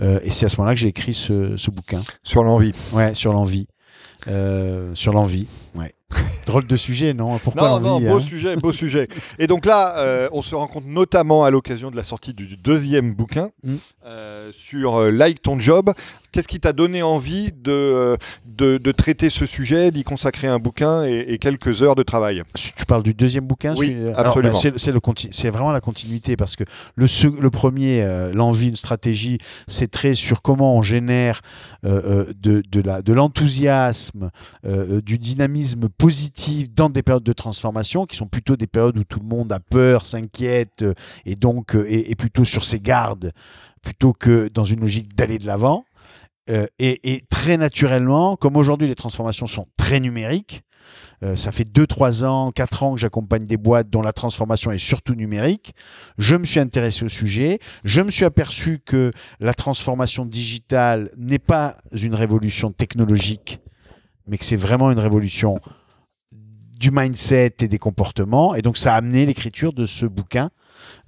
Euh, 0.00 0.20
et 0.22 0.30
c'est 0.30 0.46
à 0.46 0.48
ce 0.48 0.56
moment-là 0.58 0.74
que 0.74 0.80
j'ai 0.80 0.88
écrit 0.88 1.14
ce, 1.14 1.56
ce 1.56 1.70
bouquin. 1.70 2.02
Sur 2.22 2.44
l'envie. 2.44 2.72
Ouais, 2.92 3.14
sur 3.14 3.32
l'envie. 3.32 3.66
Euh, 4.26 4.94
sur 4.94 5.12
l'envie. 5.12 5.46
Ouais. 5.74 5.94
Drôle 6.46 6.66
de 6.66 6.76
sujet, 6.76 7.12
non? 7.12 7.38
Pourquoi 7.38 7.68
Non, 7.68 7.80
non, 7.80 8.00
beau 8.00 8.16
hein? 8.16 8.20
sujet, 8.20 8.56
beau 8.56 8.72
sujet. 8.72 9.08
Et 9.38 9.46
donc 9.46 9.66
là, 9.66 9.98
euh, 9.98 10.28
on 10.32 10.40
se 10.40 10.54
rencontre 10.54 10.86
notamment 10.86 11.44
à 11.44 11.50
l'occasion 11.50 11.90
de 11.90 11.96
la 11.96 12.02
sortie 12.02 12.32
du 12.32 12.56
deuxième 12.56 13.12
bouquin 13.14 13.50
Mm. 13.62 13.74
euh, 14.06 14.50
sur 14.54 14.96
euh, 14.96 15.10
Like 15.10 15.42
ton 15.42 15.60
job. 15.60 15.92
Qu'est-ce 16.32 16.48
qui 16.48 16.60
t'a 16.60 16.72
donné 16.74 17.02
envie 17.02 17.52
de, 17.52 18.16
de, 18.46 18.76
de 18.78 18.92
traiter 18.92 19.30
ce 19.30 19.46
sujet, 19.46 19.90
d'y 19.90 20.04
consacrer 20.04 20.46
un 20.46 20.58
bouquin 20.58 21.04
et, 21.04 21.24
et 21.28 21.38
quelques 21.38 21.82
heures 21.82 21.94
de 21.94 22.02
travail? 22.02 22.42
Tu 22.54 22.84
parles 22.86 23.02
du 23.02 23.14
deuxième 23.14 23.46
bouquin 23.46 23.74
Oui, 23.76 23.96
absolument. 24.14 24.52
bah, 24.62 24.72
c'est, 25.32 25.50
vraiment 25.50 25.72
la 25.72 25.80
continuité 25.80 26.36
parce 26.36 26.54
que 26.54 26.64
le, 26.96 27.06
le 27.40 27.50
premier, 27.50 28.30
l'envie, 28.34 28.68
une 28.68 28.76
stratégie, 28.76 29.38
c'est 29.68 29.90
très 29.90 30.12
sur 30.14 30.42
comment 30.42 30.76
on 30.76 30.82
génère 30.82 31.40
de, 31.82 32.34
de, 32.38 32.62
de 33.02 33.12
l'enthousiasme, 33.12 34.30
euh, 34.66 35.00
du 35.00 35.18
dynamisme 35.18 35.88
positif 35.98 36.72
dans 36.72 36.88
des 36.88 37.02
périodes 37.02 37.24
de 37.24 37.32
transformation 37.32 38.06
qui 38.06 38.16
sont 38.16 38.28
plutôt 38.28 38.56
des 38.56 38.66
périodes 38.66 38.96
où 38.96 39.04
tout 39.04 39.18
le 39.20 39.26
monde 39.26 39.52
a 39.52 39.60
peur, 39.60 40.06
s'inquiète 40.06 40.82
euh, 40.82 40.94
et 41.26 41.34
donc 41.34 41.74
euh, 41.74 41.84
est, 41.90 42.10
est 42.10 42.14
plutôt 42.14 42.44
sur 42.44 42.64
ses 42.64 42.80
gardes 42.80 43.32
plutôt 43.82 44.12
que 44.12 44.48
dans 44.48 44.64
une 44.64 44.80
logique 44.80 45.14
d'aller 45.14 45.38
de 45.38 45.46
l'avant. 45.46 45.84
Euh, 46.50 46.66
et, 46.78 47.14
et 47.14 47.24
très 47.28 47.56
naturellement, 47.56 48.36
comme 48.36 48.56
aujourd'hui 48.56 48.88
les 48.88 48.94
transformations 48.94 49.46
sont 49.46 49.66
très 49.76 50.00
numériques, 50.00 50.62
euh, 51.22 51.36
ça 51.36 51.52
fait 51.52 51.64
2-3 51.64 52.24
ans, 52.24 52.52
4 52.52 52.82
ans 52.82 52.94
que 52.94 53.00
j'accompagne 53.00 53.44
des 53.44 53.56
boîtes 53.56 53.90
dont 53.90 54.02
la 54.02 54.12
transformation 54.12 54.70
est 54.70 54.78
surtout 54.78 55.14
numérique. 55.14 55.74
Je 56.16 56.36
me 56.36 56.44
suis 56.44 56.60
intéressé 56.60 57.04
au 57.04 57.08
sujet. 57.08 57.58
Je 57.84 58.00
me 58.02 58.10
suis 58.10 58.24
aperçu 58.24 58.80
que 58.84 59.10
la 59.40 59.54
transformation 59.54 60.24
digitale 60.24 61.10
n'est 61.16 61.38
pas 61.38 61.76
une 61.92 62.14
révolution 62.14 62.70
technologique, 62.70 63.60
mais 64.26 64.38
que 64.38 64.44
c'est 64.44 64.56
vraiment 64.56 64.90
une 64.90 65.00
révolution 65.00 65.60
du 66.78 66.90
mindset 66.90 67.54
et 67.60 67.68
des 67.68 67.78
comportements. 67.78 68.54
Et 68.54 68.62
donc 68.62 68.78
ça 68.78 68.94
a 68.94 68.96
amené 68.96 69.26
l'écriture 69.26 69.72
de 69.72 69.84
ce 69.86 70.06
bouquin 70.06 70.50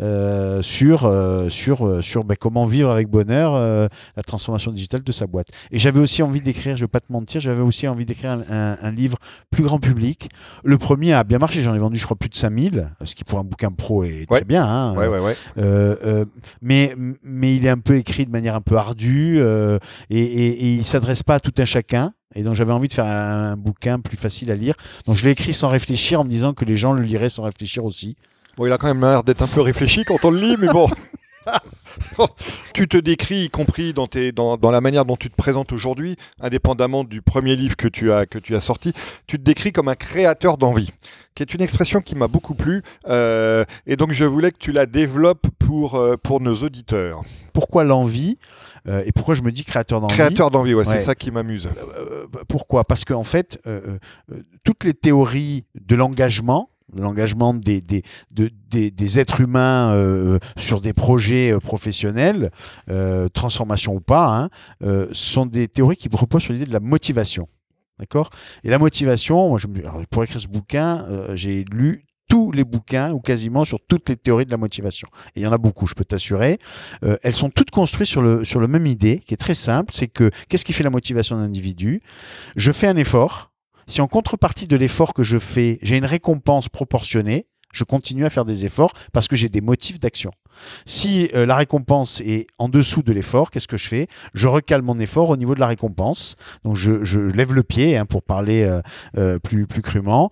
euh, 0.03 0.63
sur, 0.63 1.05
euh, 1.07 1.49
sur, 1.49 1.87
euh, 1.87 2.03
sur 2.03 2.25
ben, 2.25 2.37
comment 2.39 2.67
vivre 2.67 2.91
avec 2.91 3.09
bonheur 3.09 3.55
euh, 3.55 3.87
la 4.17 4.23
transformation 4.23 4.73
digitale 4.73 5.03
de 5.03 5.13
sa 5.13 5.27
boîte. 5.27 5.49
Et 5.71 5.79
j'avais 5.79 6.01
aussi 6.01 6.23
envie 6.23 6.41
d'écrire, 6.41 6.77
je 6.77 6.83
ne 6.83 6.87
vais 6.87 6.91
pas 6.91 7.01
te 7.01 7.13
mentir, 7.13 7.41
j'avais 7.41 7.61
aussi 7.63 7.87
envie 7.87 8.05
d'écrire 8.05 8.31
un, 8.31 8.41
un- 8.51 8.79
un 8.83 8.91
livre 8.91 9.17
plus 9.51 9.63
grand 9.63 9.79
public. 9.79 10.29
Le 10.65 10.77
premier 10.77 11.13
a 11.13 11.23
bien 11.23 11.39
marché, 11.39 11.63
j'en 11.63 11.75
ai 11.75 11.79
vendu 11.79 11.99
je 11.99 12.05
crois 12.05 12.17
plus 12.17 12.29
de 12.31 12.35
5000, 12.35 12.91
ce 13.05 13.15
qui 13.15 13.23
pour 13.25 13.39
un 13.39 13.45
bouquin 13.45 13.71
pro 13.71 14.03
est 14.05 14.27
Ouais. 14.31 14.39
très 14.41 14.45
bien. 14.45 14.65
hein. 14.67 14.95
Ouais, 14.97 15.07
ouais, 15.07 15.21
ouais. 15.21 15.37
Euh, 15.59 15.97
euh, 16.05 16.25
mais, 16.61 16.95
mais 17.23 17.55
il 17.57 17.65
est 17.65 17.71
un 17.71 17.79
peu 17.79 17.97
écrit 17.97 18.27
de 18.27 18.31
manière 18.31 18.57
un 18.57 18.61
peu 18.63 18.77
ardue 18.77 19.37
euh, 19.39 19.79
et, 20.11 20.19
et, 20.21 20.49
et 20.65 20.75
il 20.75 20.85
s'adresse 20.85 21.23
pas 21.23 21.37
à 21.37 21.41
tout 21.41 21.55
un 21.59 21.65
chacun. 21.65 22.13
Et 22.35 22.43
donc 22.43 22.55
j'avais 22.55 22.73
envie 22.73 22.89
de 22.89 22.93
faire 22.95 23.07
un, 23.07 23.53
un 23.53 23.57
bouquin 23.57 23.99
plus 23.99 24.17
facile 24.17 24.51
à 24.51 24.55
lire. 24.55 24.75
Donc 25.07 25.17
je 25.17 25.25
l'ai 25.25 25.31
écrit 25.33 25.53
sans 25.55 25.69
réfléchir 25.69 26.21
en 26.21 26.25
me 26.25 26.29
disant 26.31 26.53
que 26.55 26.65
les 26.65 26.77
gens 26.77 26.93
le 26.93 27.03
liraient 27.03 27.29
sans 27.29 27.43
réfléchir 27.43 27.85
aussi. 27.85 28.17
Bon, 28.57 28.67
il 28.67 28.73
a 28.73 28.79
quand 28.79 28.87
même 28.89 29.01
l'air 29.01 29.25
d'être 29.25 29.43
un 29.43 29.47
peu 29.49 29.61
réfléchi 29.61 30.05
quand 30.05 30.25
on 30.25 30.31
le 30.31 30.39
lit, 30.39 30.57
mais 30.61 30.69
bon. 30.69 30.89
tu 32.75 32.87
te 32.89 32.97
décris, 32.97 33.45
y 33.45 33.51
compris 33.51 33.93
dans, 33.93 34.07
tes, 34.07 34.33
dans, 34.33 34.57
dans 34.57 34.71
la 34.71 34.81
manière 34.81 35.05
dont 35.05 35.17
tu 35.17 35.31
te 35.31 35.35
présentes 35.37 35.73
aujourd'hui, 35.73 36.17
indépendamment 36.41 37.05
du 37.05 37.23
premier 37.23 37.57
livre 37.57 37.77
que 37.77 37.89
tu, 37.89 38.13
as, 38.13 38.27
que 38.27 38.39
tu 38.39 38.55
as 38.55 38.61
sorti, 38.61 38.93
tu 39.27 39.39
te 39.39 39.43
décris 39.43 39.73
comme 39.73 39.89
un 39.89 39.95
créateur 39.95 40.59
d'envie, 40.59 40.91
qui 41.35 41.43
est 41.43 41.55
une 41.55 41.63
expression 41.63 42.01
qui 42.01 42.15
m'a 42.15 42.29
beaucoup 42.29 42.55
plu. 42.55 42.83
euh, 43.09 43.65
et 43.87 43.97
donc 43.97 44.13
je 44.13 44.25
voulais 44.25 44.53
que 44.53 44.59
tu 44.59 44.73
la 44.73 44.87
développes 44.87 45.47
pour, 45.59 45.95
euh, 45.97 46.17
pour 46.17 46.41
nos 46.41 46.55
auditeurs. 46.57 47.23
Pourquoi 47.53 47.85
l'envie 47.85 48.39
euh, 48.89 49.03
et 49.05 49.13
pourquoi 49.13 49.35
je 49.35 49.43
me 49.43 49.53
dis 49.53 49.63
créateur 49.65 50.01
d'envie? 50.01 50.15
Créateur 50.15 50.51
d'envie, 50.51 50.73
ouais, 50.73 50.87
Ouais. 50.89 50.99
c'est 50.99 51.05
ça 51.05 51.15
qui 51.15 51.31
m'amuse. 51.31 51.69
Euh, 52.21 52.27
pourquoi? 52.49 52.85
Parce 52.85 53.05
qu'en 53.05 53.23
fait, 53.25 53.61
euh, 53.67 53.99
euh, 54.33 54.43
toutes 54.65 54.85
les 54.85 54.95
théories 54.95 55.65
de 55.81 55.95
l'engagement, 55.97 56.71
l'engagement 56.95 57.55
des, 57.55 57.81
des, 57.81 58.03
de- 58.33 58.51
des, 58.69 58.91
des 58.91 59.19
êtres 59.19 59.41
humains 59.41 60.39
sur 60.57 60.81
des 60.81 60.93
projets 60.93 61.55
professionnels, 61.63 62.51
transformation 63.33 63.95
ou 63.95 64.01
pas, 64.01 64.51
hein, 64.83 65.07
sont 65.13 65.47
des 65.47 65.69
théories 65.69 65.97
qui 65.97 66.09
reposent 66.13 66.43
sur 66.43 66.53
l'idée 66.53 66.67
de 66.67 66.73
la 66.73 66.81
motivation. 66.81 67.49
D'accord? 68.01 68.31
Et 68.65 68.71
la 68.71 68.79
motivation, 68.79 69.57
pour 70.11 70.25
écrire 70.25 70.41
ce 70.41 70.49
bouquin, 70.49 71.07
j'ai 71.35 71.65
lu 71.71 72.07
tous 72.31 72.53
les 72.53 72.65
bouquins 72.65 73.13
ou 73.13 73.21
quasiment 73.21 73.65
sur 73.65 73.81
toutes 73.87 74.09
les 74.09 74.17
théories 74.17 74.47
de 74.47 74.53
la 74.53 74.57
motivation. 74.57 75.09
Et 75.35 75.41
il 75.41 75.43
y 75.43 75.47
en 75.47 75.53
a 75.53 75.59
beaucoup, 75.59 75.87
je 75.87 75.95
peux 75.95 76.05
t'assurer. 76.05 76.59
Euh, 77.05 77.17
elles 77.23 77.35
sont 77.35 77.51
toutes 77.51 77.73
construites 77.73 78.09
sur 78.09 78.23
le, 78.23 78.45
sur 78.45 78.61
le 78.61 78.69
même 78.69 78.87
idée, 78.87 79.19
qui 79.19 79.35
est 79.35 79.37
très 79.37 79.55
simple, 79.55 79.93
c'est 79.93 80.07
que 80.07 80.31
qu'est-ce 80.49 80.65
qui 80.65 80.73
fait 80.73 80.85
la 80.85 80.91
motivation 80.91 81.37
d'un 81.37 81.43
individu? 81.43 82.01
Je 82.57 82.71
fais 82.73 82.87
un 82.87 82.97
effort. 82.97 83.51
Si 83.89 84.01
en 84.01 84.07
contrepartie 84.07 84.69
de 84.69 84.77
l'effort 84.77 85.13
que 85.13 85.25
je 85.25 85.39
fais, 85.39 85.81
j'ai 85.83 85.97
une 85.97 86.05
récompense 86.05 86.69
proportionnée, 86.69 87.49
je 87.73 87.83
continue 87.83 88.25
à 88.25 88.31
faire 88.31 88.45
des 88.45 88.65
efforts 88.65 88.93
parce 89.13 89.27
que 89.27 89.35
j'ai 89.35 89.49
des 89.49 89.61
motifs 89.61 89.99
d'action. 89.99 90.31
Si 90.87 91.31
euh, 91.35 91.47
la 91.47 91.57
récompense 91.57 92.21
est 92.21 92.47
en 92.59 92.69
dessous 92.69 93.03
de 93.03 93.13
l'effort, 93.13 93.51
qu'est-ce 93.51 93.69
que 93.69 93.77
je 93.77 93.89
fais? 93.89 94.09
Je 94.35 94.49
recale 94.49 94.83
mon 94.83 94.99
effort 94.99 95.31
au 95.31 95.37
niveau 95.37 95.55
de 95.55 95.61
la 95.61 95.67
récompense. 95.67 96.37
Donc 96.65 96.77
je, 96.77 97.19
lève 97.19 97.53
le 97.53 97.63
pied 97.63 97.97
hein, 97.97 98.07
pour 98.07 98.23
parler 98.23 98.63
euh, 98.63 98.81
euh, 99.17 99.39
plus, 99.39 99.67
plus 99.67 99.83
crûment. 99.83 100.31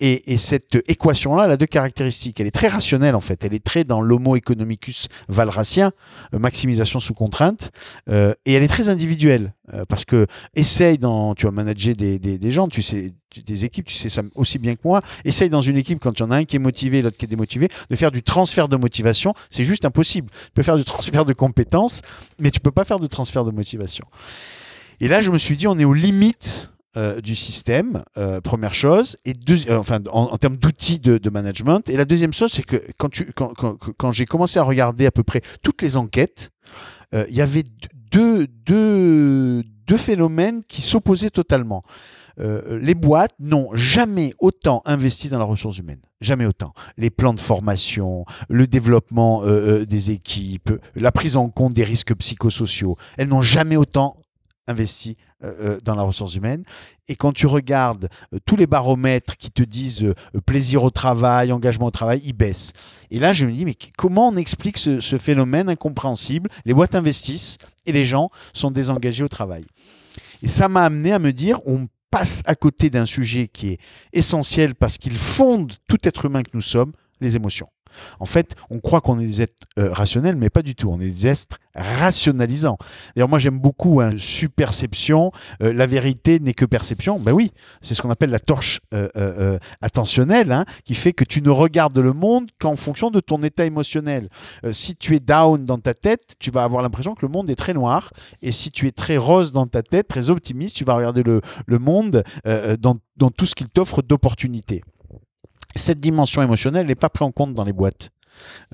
Et, 0.00 0.32
et, 0.32 0.36
cette 0.36 0.76
équation-là, 0.88 1.44
elle 1.44 1.52
a 1.52 1.56
deux 1.56 1.66
caractéristiques. 1.66 2.40
Elle 2.40 2.46
est 2.46 2.52
très 2.52 2.68
rationnelle 2.68 3.14
en 3.14 3.20
fait. 3.20 3.44
Elle 3.44 3.54
est 3.54 3.64
très 3.64 3.84
dans 3.84 4.00
l'homo 4.00 4.36
economicus 4.36 5.08
valracien, 5.28 5.92
maximisation 6.32 7.00
sous 7.00 7.14
contrainte. 7.14 7.70
et 8.08 8.52
elle 8.52 8.62
est 8.62 8.68
très 8.68 8.88
individuelle. 8.88 9.52
parce 9.88 10.04
que 10.04 10.26
essaye 10.54 10.98
dans, 10.98 11.34
tu 11.34 11.46
vas 11.46 11.52
manager 11.52 11.94
des, 11.94 12.18
des, 12.18 12.38
des 12.38 12.50
gens, 12.50 12.68
tu 12.68 12.82
sais, 12.82 13.12
des 13.40 13.64
équipes, 13.64 13.86
tu 13.86 13.94
sais 13.94 14.08
ça 14.08 14.22
aussi 14.34 14.58
bien 14.58 14.74
que 14.74 14.80
moi, 14.84 15.02
essaye 15.24 15.48
dans 15.48 15.60
une 15.60 15.76
équipe, 15.76 15.98
quand 15.98 16.18
il 16.18 16.22
y 16.22 16.26
en 16.26 16.30
a 16.30 16.36
un 16.36 16.44
qui 16.44 16.56
est 16.56 16.58
motivé 16.58 17.02
l'autre 17.02 17.16
qui 17.16 17.24
est 17.24 17.28
démotivé, 17.28 17.68
de 17.88 17.96
faire 17.96 18.10
du 18.10 18.22
transfert 18.22 18.68
de 18.68 18.76
motivation. 18.76 19.34
C'est 19.50 19.61
juste 19.64 19.84
impossible. 19.84 20.30
Tu 20.30 20.50
peux 20.54 20.62
faire 20.62 20.76
du 20.76 20.84
transfert 20.84 21.24
de 21.24 21.32
compétences, 21.32 22.02
mais 22.38 22.50
tu 22.50 22.60
peux 22.60 22.70
pas 22.70 22.84
faire 22.84 22.98
de 22.98 23.06
transfert 23.06 23.44
de 23.44 23.50
motivation. 23.50 24.06
Et 25.00 25.08
là, 25.08 25.20
je 25.20 25.30
me 25.30 25.38
suis 25.38 25.56
dit, 25.56 25.66
on 25.66 25.78
est 25.78 25.84
aux 25.84 25.94
limites 25.94 26.70
euh, 26.96 27.20
du 27.20 27.34
système, 27.34 28.04
euh, 28.18 28.42
première 28.42 28.74
chose, 28.74 29.16
et 29.24 29.32
euh, 29.32 29.78
enfin 29.78 30.00
en, 30.12 30.36
termes 30.36 30.58
d'outils 30.58 30.98
de, 30.98 31.30
management. 31.30 31.88
Et 31.88 31.96
la 31.96 32.04
deuxième 32.04 32.34
chose, 32.34 32.52
c'est 32.52 32.62
que 32.62 32.82
quand, 32.98 33.10
quand, 33.96 34.12
j'ai 34.12 34.26
commencé 34.26 34.58
à 34.58 34.62
regarder 34.62 35.06
à 35.06 35.10
peu 35.10 35.22
près 35.22 35.40
toutes 35.62 35.80
les 35.80 35.96
enquêtes, 35.96 36.50
il 37.14 37.34
y 37.34 37.40
avait 37.40 37.64
deux, 38.10 38.46
deux, 38.46 39.62
deux 39.86 39.96
phénomènes 39.96 40.62
qui 40.68 40.82
s'opposaient 40.82 41.30
totalement. 41.30 41.82
Euh, 42.40 42.78
les 42.80 42.94
boîtes 42.94 43.34
n'ont 43.38 43.70
jamais 43.74 44.34
autant 44.38 44.82
investi 44.84 45.28
dans 45.28 45.38
la 45.38 45.44
ressource 45.44 45.78
humaine. 45.78 46.00
Jamais 46.20 46.46
autant. 46.46 46.72
Les 46.96 47.10
plans 47.10 47.34
de 47.34 47.40
formation, 47.40 48.24
le 48.48 48.66
développement 48.66 49.42
euh, 49.42 49.80
euh, 49.80 49.86
des 49.86 50.10
équipes, 50.10 50.72
la 50.94 51.12
prise 51.12 51.36
en 51.36 51.48
compte 51.48 51.74
des 51.74 51.84
risques 51.84 52.14
psychosociaux, 52.14 52.96
elles 53.16 53.28
n'ont 53.28 53.42
jamais 53.42 53.76
autant 53.76 54.16
investi 54.68 55.16
dans 55.84 55.96
la 55.96 56.02
ressource 56.02 56.36
humaine. 56.36 56.62
Et 57.08 57.16
quand 57.16 57.32
tu 57.32 57.48
regardes 57.48 58.08
tous 58.46 58.54
les 58.54 58.68
baromètres 58.68 59.36
qui 59.36 59.50
te 59.50 59.64
disent 59.64 60.14
plaisir 60.46 60.84
au 60.84 60.90
travail, 60.90 61.50
engagement 61.50 61.86
au 61.86 61.90
travail, 61.90 62.22
ils 62.24 62.32
baissent. 62.32 62.72
Et 63.10 63.18
là, 63.18 63.32
je 63.32 63.44
me 63.44 63.50
dis, 63.50 63.64
mais 63.64 63.74
comment 63.96 64.28
on 64.28 64.36
explique 64.36 64.78
ce, 64.78 65.00
ce 65.00 65.18
phénomène 65.18 65.68
incompréhensible? 65.68 66.48
Les 66.64 66.74
boîtes 66.74 66.94
investissent 66.94 67.58
et 67.86 67.92
les 67.92 68.04
gens 68.04 68.30
sont 68.52 68.70
désengagés 68.70 69.24
au 69.24 69.28
travail. 69.28 69.64
Et 70.44 70.48
ça 70.48 70.68
m'a 70.68 70.84
amené 70.84 71.12
à 71.12 71.18
me 71.18 71.32
dire, 71.32 71.58
on 71.66 71.88
passe 72.12 72.42
à 72.44 72.54
côté 72.54 72.90
d'un 72.90 73.06
sujet 73.06 73.48
qui 73.48 73.70
est 73.70 73.80
essentiel 74.12 74.74
parce 74.76 74.98
qu'il 74.98 75.16
fonde 75.16 75.72
tout 75.88 75.98
être 76.04 76.26
humain 76.26 76.42
que 76.42 76.50
nous 76.52 76.60
sommes, 76.60 76.92
les 77.20 77.34
émotions. 77.34 77.68
En 78.20 78.26
fait, 78.26 78.54
on 78.70 78.78
croit 78.80 79.00
qu'on 79.00 79.18
est 79.18 79.26
des 79.26 79.42
êtres 79.42 79.54
euh, 79.78 79.92
rationnels, 79.92 80.36
mais 80.36 80.50
pas 80.50 80.62
du 80.62 80.74
tout. 80.74 80.90
On 80.90 81.00
est 81.00 81.10
des 81.10 81.26
êtres 81.26 81.58
rationalisants. 81.74 82.76
D'ailleurs, 83.14 83.28
moi, 83.28 83.38
j'aime 83.38 83.58
beaucoup 83.58 84.00
hein, 84.00 84.10
perception. 84.54 85.32
Euh, 85.62 85.72
la 85.72 85.86
vérité 85.86 86.38
n'est 86.40 86.54
que 86.54 86.64
perception. 86.64 87.18
Ben 87.18 87.32
oui, 87.32 87.52
c'est 87.80 87.94
ce 87.94 88.02
qu'on 88.02 88.10
appelle 88.10 88.30
la 88.30 88.38
torche 88.38 88.80
euh, 88.92 89.58
attentionnelle, 89.80 90.52
hein, 90.52 90.64
qui 90.84 90.94
fait 90.94 91.12
que 91.12 91.24
tu 91.24 91.40
ne 91.40 91.50
regardes 91.50 91.98
le 91.98 92.12
monde 92.12 92.50
qu'en 92.60 92.76
fonction 92.76 93.10
de 93.10 93.20
ton 93.20 93.42
état 93.42 93.64
émotionnel. 93.64 94.28
si 94.72 94.96
tu 94.96 95.16
es 95.16 95.20
down 95.20 95.64
dans 95.64 95.78
ta 95.78 95.94
tête, 95.94 96.34
tu 96.38 96.50
vas 96.50 96.64
avoir 96.64 96.82
l'impression 96.82 97.14
que 97.14 97.24
le 97.24 97.32
monde 97.32 97.48
est 97.48 97.56
très 97.56 97.74
noir. 97.74 98.12
Et 98.42 98.52
si 98.52 98.70
tu 98.70 98.86
es 98.86 98.92
très 98.92 99.16
rose 99.16 99.52
dans 99.52 99.66
ta 99.66 99.82
tête, 99.82 100.08
très 100.08 100.30
optimiste, 100.30 100.76
tu 100.76 100.84
vas 100.84 100.94
regarder 100.94 101.22
le, 101.22 101.40
monde 101.78 102.24
dans, 102.78 102.98
dans 103.16 103.30
tout 103.30 103.46
ce 103.46 103.54
qu'il 103.54 103.68
t'offre 103.68 104.02
d'opportunités 104.02 104.82
cette 105.76 106.00
dimension 106.00 106.42
émotionnelle 106.42 106.86
n'est 106.86 106.94
pas 106.94 107.08
prise 107.08 107.26
en 107.26 107.32
compte 107.32 107.54
dans 107.54 107.64
les 107.64 107.72
boîtes. 107.72 108.10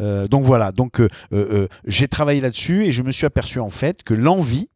Euh, 0.00 0.28
donc 0.28 0.45
voilà, 0.45 0.73
donc 0.73 1.00
euh, 1.00 1.09
euh, 1.33 1.69
j'ai 1.87 2.09
travaillé 2.09 2.40
là-dessus 2.40 2.85
et 2.87 2.93
je 2.93 3.02
me 3.02 3.11
suis 3.11 3.26
aperçu 3.26 3.61
en 3.61 3.71
fait 3.71 4.02
que 4.02 4.14
l'envie 4.14 4.69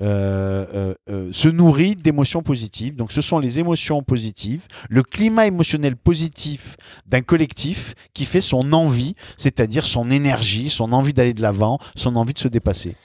se 0.00 1.48
nourrit 1.48 1.96
d'émotions 1.96 2.42
positives. 2.42 2.94
Donc 2.94 3.10
ce 3.10 3.22
sont 3.22 3.38
les 3.38 3.58
émotions 3.58 4.02
positives, 4.02 4.66
le 4.90 5.02
climat 5.02 5.46
émotionnel 5.46 5.96
positif 5.96 6.76
d'un 7.06 7.22
collectif 7.22 7.94
qui 8.12 8.26
fait 8.26 8.42
son 8.42 8.72
envie, 8.74 9.14
c'est-à-dire 9.38 9.86
son 9.86 10.10
énergie, 10.10 10.68
son 10.68 10.92
envie 10.92 11.14
d'aller 11.14 11.32
de 11.32 11.40
l'avant, 11.40 11.78
son 11.96 12.16
envie 12.16 12.34
de 12.34 12.38
se 12.38 12.48
dépasser. 12.48 12.96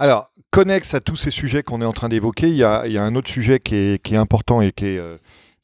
Alors, 0.00 0.32
connexe 0.50 0.94
à 0.94 1.00
tous 1.00 1.16
ces 1.16 1.30
sujets 1.30 1.62
qu'on 1.62 1.80
est 1.80 1.84
en 1.84 1.92
train 1.92 2.08
d'évoquer, 2.08 2.48
il 2.48 2.56
y, 2.56 2.64
a, 2.64 2.82
un 2.82 3.14
autre 3.14 3.30
sujet 3.30 3.60
qui 3.60 3.76
est 3.76 4.16
important 4.16 4.62
et 4.62 4.72
qui 4.72 4.86
est 4.86 5.00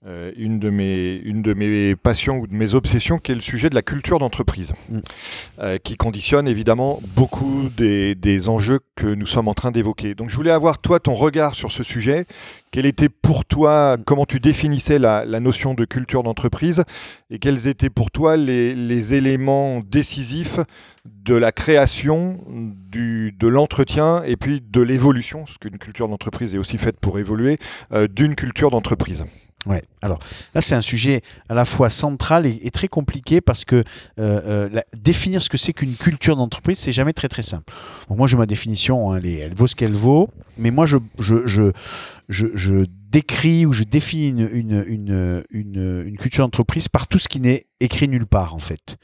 euh, 0.06 0.30
une, 0.36 0.60
de 0.60 0.70
mes, 0.70 1.16
une 1.24 1.42
de 1.42 1.54
mes 1.54 1.96
passions 1.96 2.38
ou 2.38 2.46
de 2.46 2.54
mes 2.54 2.74
obsessions, 2.74 3.18
qui 3.18 3.32
est 3.32 3.34
le 3.34 3.40
sujet 3.40 3.68
de 3.68 3.74
la 3.74 3.82
culture 3.82 4.20
d'entreprise, 4.20 4.72
mm. 4.90 4.98
euh, 5.58 5.78
qui 5.78 5.96
conditionne 5.96 6.46
évidemment 6.46 7.00
beaucoup 7.16 7.68
des, 7.76 8.14
des, 8.14 8.48
enjeux 8.48 8.78
que 8.94 9.08
nous 9.08 9.26
sommes 9.26 9.48
en 9.48 9.54
train 9.54 9.72
d'évoquer. 9.72 10.14
Donc 10.14 10.30
je 10.30 10.36
voulais 10.36 10.52
avoir, 10.52 10.78
toi, 10.78 11.00
ton 11.00 11.14
regard 11.14 11.56
sur 11.56 11.72
ce 11.72 11.82
sujet. 11.82 12.26
Quel 12.70 12.86
était 12.86 13.08
pour 13.08 13.44
toi, 13.44 13.96
comment 14.06 14.24
tu 14.24 14.38
définissais 14.38 15.00
la, 15.00 15.24
la 15.24 15.40
notion 15.40 15.74
de 15.74 15.84
culture 15.84 16.22
d'entreprise 16.22 16.84
et 17.28 17.40
quels 17.40 17.66
étaient 17.66 17.90
pour 17.90 18.12
toi 18.12 18.36
les, 18.36 18.76
les 18.76 19.14
éléments 19.14 19.80
décisifs 19.80 20.60
de 21.04 21.34
la 21.34 21.50
création, 21.50 22.38
du, 22.48 23.32
de 23.32 23.48
l'entretien 23.48 24.22
et 24.24 24.36
puis 24.36 24.60
de 24.60 24.80
l'évolution, 24.80 25.40
parce 25.40 25.58
qu'une 25.58 25.78
culture 25.78 26.06
d'entreprise 26.06 26.54
est 26.54 26.58
aussi 26.58 26.78
faite 26.78 27.00
pour 27.00 27.18
évoluer, 27.18 27.58
euh, 27.92 28.06
d'une 28.06 28.36
culture 28.36 28.70
d'entreprise? 28.70 29.24
Ouais. 29.66 29.82
Alors 30.02 30.20
là, 30.54 30.60
c'est 30.60 30.76
un 30.76 30.80
sujet 30.80 31.22
à 31.48 31.54
la 31.54 31.64
fois 31.64 31.90
central 31.90 32.46
et, 32.46 32.70
très 32.70 32.86
compliqué 32.88 33.40
parce 33.40 33.64
que 33.64 33.76
euh, 33.76 33.82
euh, 34.18 34.80
définir 34.96 35.42
ce 35.42 35.48
que 35.48 35.58
c'est 35.58 35.72
qu'une 35.72 35.94
culture 35.94 36.36
d'entreprise, 36.36 36.78
c'est 36.78 36.92
jamais 36.92 37.12
très 37.12 37.28
très 37.28 37.42
simple. 37.42 37.72
moi, 38.08 38.28
j'ai 38.28 38.36
ma 38.36 38.46
définition, 38.46 39.12
hein, 39.12 39.20
elle, 39.22 39.54
vaut 39.54 39.66
ce 39.66 39.74
qu'elle 39.74 39.92
vaut, 39.92 40.30
mais 40.58 40.70
moi, 40.70 40.86
je, 40.86 41.72
décris 43.10 43.66
ou 43.66 43.72
je 43.72 43.82
définis 43.82 44.28
une 44.28 46.16
culture 46.18 46.44
d'entreprise 46.44 46.88
par 46.88 47.08
tout 47.08 47.18
ce 47.18 47.28
qui 47.28 47.40
n'est 47.40 47.66
écrit 47.80 48.08
nulle 48.08 48.26
part, 48.26 48.54
en 48.54 48.60
fait. 48.60 48.96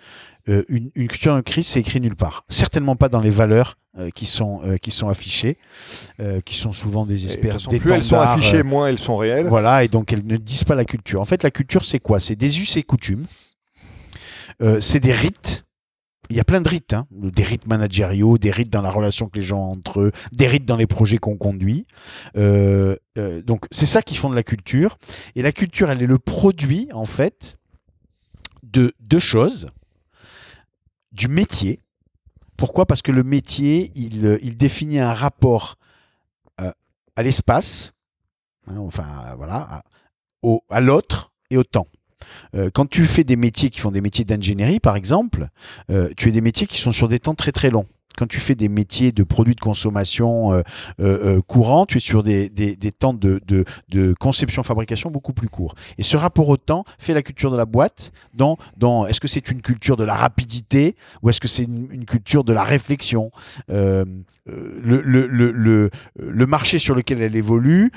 Euh, 0.49 0.63
une, 0.69 0.91
une, 0.95 1.09
culture 1.09 1.33
d'entreprise, 1.33 1.67
c'est 1.67 1.81
écrit 1.81 2.01
nulle 2.01 2.17
part. 2.17 2.45
Certainement 2.49 2.97
pas 2.97 3.09
dans 3.09 3.21
les 3.21 3.31
valeurs 3.31 3.79
euh, 3.99 4.11
qui, 4.11 4.27
sont, 4.27 4.61
euh, 4.65 4.77
qui 4.77 4.91
sont 4.91 5.09
affichées, 5.09 5.57
qui 6.45 6.57
sont 6.57 6.73
souvent 6.73 7.07
des 7.07 7.27
espèces 7.27 7.65
Plus 7.65 7.93
elles 7.93 8.05
sont 8.05 8.17
affichées, 8.17 8.63
moins 8.63 8.89
elles 8.89 8.99
sont 8.99 9.17
réelles. 9.17 9.47
Voilà, 9.47 9.85
et 9.85 9.89
donc 9.89 10.13
elles 10.13 10.27
ne 10.27 10.37
disent 10.37 10.65
pas 10.65 10.75
la 10.75 10.85
culture. 10.85 11.21
En 11.21 11.25
fait, 11.25 11.43
la 11.43 11.51
culture, 11.51 11.85
c'est 11.85 11.99
quoi? 11.99 12.21
C'est 12.21 12.37
des 12.37 12.61
us 12.61 12.77
et 12.77 12.83
coutumes, 12.83 13.27
c'est 14.81 15.01
des 15.01 15.13
rites. 15.13 15.65
Il 16.31 16.37
y 16.37 16.41
a 16.41 16.45
plein 16.45 16.63
de 16.63 16.69
rites, 16.69 16.95
hein. 16.95 17.07
des 17.11 17.43
rites 17.43 17.67
managériaux, 17.67 18.39
des 18.39 18.51
rites 18.51 18.71
dans 18.71 18.81
la 18.81 18.91
relation 18.91 19.29
que 19.29 19.39
les 19.39 19.45
gens 19.45 19.59
ont 19.59 19.73
entre 19.73 20.01
eux, 20.01 20.13
des 20.33 20.47
rites 20.47 20.65
dans 20.65 20.77
les 20.77 20.87
projets 20.87 21.19
qu'on 21.19 21.37
conduit. 21.37 21.87
donc 22.35 23.67
c'est 23.71 23.87
ça 23.87 24.03
qui 24.03 24.15
fonde 24.15 24.35
la 24.35 24.43
culture. 24.43 24.99
Et 25.37 25.43
la 25.43 25.53
culture, 25.53 25.91
elle 25.91 26.03
est 26.03 26.07
le 26.07 26.19
produit, 26.19 26.89
en 26.93 27.07
fait, 27.07 27.59
de 28.63 28.93
deux 29.01 29.19
choses. 29.19 29.69
Du 31.15 31.29
métier, 31.29 31.81
pourquoi? 32.57 32.87
Parce 32.87 33.01
que 33.01 33.13
le 33.13 33.23
métier, 33.23 33.93
il, 33.95 34.27
euh, 34.27 34.39
définit 34.57 34.99
un 34.99 35.13
rapport 35.13 35.77
euh, 36.61 36.73
à 37.15 37.23
l'espace, 37.23 37.95
hein, 38.67 38.79
enfin 38.79 39.35
voilà, 39.37 39.85
à, 40.71 40.81
l'autre 40.81 41.33
et 41.51 41.57
au 41.57 41.63
temps. 41.63 41.87
Euh, 42.57 42.69
quand 42.75 42.87
tu 42.87 43.07
fais 43.07 43.23
des 43.23 43.37
métiers 43.37 43.71
qui 43.71 43.79
font 43.79 43.93
des 43.93 44.01
métiers 44.01 44.25
d'ingénierie, 44.25 44.81
par 44.81 44.97
exemple, 44.97 45.49
tu 46.17 46.29
as 46.29 46.33
des 46.33 46.41
métiers 46.41 46.67
qui 46.67 46.79
sont 46.79 46.93
sur 46.93 47.07
des 47.07 47.21
temps 47.21 47.35
très 47.35 47.53
très 47.53 47.71
longs 47.71 47.87
quand 48.17 48.27
tu 48.27 48.41
fais 48.41 48.55
des 48.55 48.69
métiers 48.69 49.13
de 49.13 49.23
produits 49.23 49.55
de 49.55 49.61
consommation 49.61 50.53
euh, 50.53 50.63
euh, 51.01 51.37
euh, 51.37 51.43
courants, 51.43 51.87
tu 51.87 51.99
es 51.99 52.01
sur 52.01 52.23
des, 52.23 52.49
des, 52.49 52.93
temps 52.93 53.15
de, 53.15 53.41
de, 53.47 54.15
conception-fabrication 54.19 55.11
beaucoup 55.11 55.33
plus 55.33 55.49
courts. 55.49 55.75
Et 55.99 56.03
ce 56.03 56.17
rapport 56.17 56.49
au 56.49 56.57
temps 56.57 56.85
fait 56.99 57.15
la 57.15 57.23
culture 57.23 57.51
de 57.51 57.57
la 57.57 57.67
boîte 57.67 58.13
dans, 58.35 58.57
dans 58.77 59.07
est-ce 59.07 59.21
que 59.21 59.29
c'est 59.29 59.51
une 59.51 59.63
culture 59.63 59.97
de 59.97 60.05
la 60.05 60.15
rapidité 60.15 60.97
ou 61.23 61.31
est-ce 61.31 61.41
que 61.41 61.49
c'est 61.49 61.65
une, 61.65 62.05
culture 62.05 62.45
de 62.45 62.53
la 62.53 62.63
réflexion 62.63 63.31
le, 63.69 64.05
le, 65.01 65.27
le, 65.27 65.91
le, 66.19 66.47
marché 66.47 66.79
sur 66.79 66.95
lequel 66.95 67.23
elle 67.23 67.35
évolue 67.35 67.93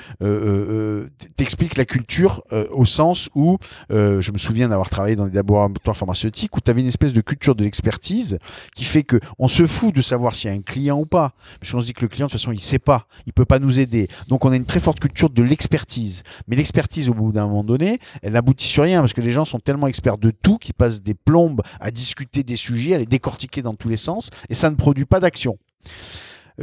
t'explique 1.36 1.76
la 1.76 1.84
culture 1.84 2.42
au 2.70 2.86
sens 2.86 3.28
où, 3.34 3.58
je 3.90 4.32
me 4.32 4.38
souviens 4.38 4.68
d'avoir 4.68 4.88
travaillé 4.88 5.14
dans 5.14 5.26
des 5.26 5.34
laboratoires 5.34 5.96
pharmaceutiques 5.96 6.56
où 6.56 6.60
tu 6.60 6.70
avais 6.70 6.80
une 6.80 6.86
espèce 6.86 7.12
de 7.12 7.20
culture 7.20 7.54
de 7.54 7.64
l'expertise 7.64 8.38
qui 8.74 8.84
fait 8.84 9.02
que 9.02 9.20
on 9.38 9.48
se 9.48 9.66
fout 9.66 9.94
de 9.94 10.00
savoir 10.08 10.34
s'il 10.34 10.50
y 10.50 10.52
a 10.52 10.56
un 10.56 10.62
client 10.62 10.98
ou 10.98 11.06
pas. 11.06 11.32
Parce 11.60 11.72
qu'on 11.72 11.80
se 11.80 11.86
dit 11.86 11.92
que 11.92 12.02
le 12.02 12.08
client, 12.08 12.26
de 12.26 12.32
toute 12.32 12.40
façon, 12.40 12.52
il 12.52 12.56
ne 12.56 12.60
sait 12.60 12.78
pas, 12.78 13.06
il 13.26 13.30
ne 13.30 13.32
peut 13.32 13.44
pas 13.44 13.58
nous 13.58 13.80
aider. 13.80 14.08
Donc 14.28 14.44
on 14.44 14.52
a 14.52 14.56
une 14.56 14.64
très 14.64 14.80
forte 14.80 15.00
culture 15.00 15.30
de 15.30 15.42
l'expertise. 15.42 16.22
Mais 16.46 16.56
l'expertise, 16.56 17.08
au 17.08 17.14
bout 17.14 17.32
d'un 17.32 17.46
moment 17.46 17.64
donné, 17.64 17.98
elle 18.22 18.32
n'aboutit 18.32 18.68
sur 18.68 18.84
rien, 18.84 19.00
parce 19.00 19.12
que 19.12 19.20
les 19.20 19.30
gens 19.30 19.44
sont 19.44 19.60
tellement 19.60 19.86
experts 19.86 20.18
de 20.18 20.30
tout 20.30 20.58
qu'ils 20.58 20.74
passent 20.74 21.02
des 21.02 21.14
plombes 21.14 21.62
à 21.80 21.90
discuter 21.90 22.42
des 22.42 22.56
sujets, 22.56 22.94
à 22.94 22.98
les 22.98 23.06
décortiquer 23.06 23.62
dans 23.62 23.74
tous 23.74 23.88
les 23.88 23.96
sens, 23.96 24.30
et 24.48 24.54
ça 24.54 24.70
ne 24.70 24.76
produit 24.76 25.04
pas 25.04 25.20
d'action. 25.20 25.58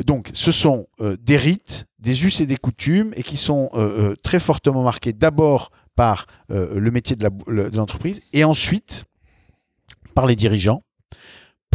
Donc, 0.03 0.29
ce 0.34 0.51
sont 0.51 0.88
euh, 0.99 1.15
des 1.21 1.38
rites, 1.38 1.86
des 1.99 2.25
us 2.25 2.41
et 2.41 2.45
des 2.45 2.58
coutumes, 2.58 3.13
et 3.15 3.23
qui 3.23 3.38
sont 3.38 3.69
euh, 3.73 4.12
euh, 4.12 4.15
très 4.21 4.39
fortement 4.39 4.84
marqués 4.84 5.13
d'abord 5.13 5.71
par 5.95 6.27
le 6.49 6.91
métier 6.91 7.15
de 7.15 7.25
l'entreprise, 7.77 8.21
et 8.34 8.43
ensuite 8.43 9.05
par 10.13 10.25
les 10.25 10.36
dirigeants, 10.36 10.84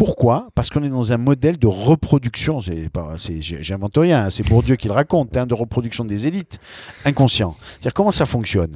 Pourquoi? 0.00 0.48
Parce 0.54 0.70
qu'on 0.70 0.82
est 0.82 0.88
dans 0.88 1.12
un 1.12 1.18
modèle 1.18 1.58
de 1.58 1.66
reproduction. 1.66 2.58
J'invente 2.58 3.98
rien. 3.98 4.24
hein, 4.24 4.30
c'est 4.30 4.48
Bourdieu 4.48 4.76
qui 4.76 4.88
le 4.88 4.94
raconte, 4.94 5.36
hein, 5.36 5.44
de 5.44 5.52
reproduction 5.52 6.06
des 6.06 6.26
élites 6.26 6.58
inconscient. 7.04 7.54
C'est-à-dire 7.72 7.92
comment 7.92 8.10
ça 8.10 8.24
fonctionne? 8.24 8.72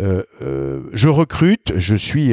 Euh, 0.00 0.22
euh, 0.40 0.84
Je 0.94 1.10
recrute, 1.10 1.74
je 1.76 1.94
suis, 1.94 2.32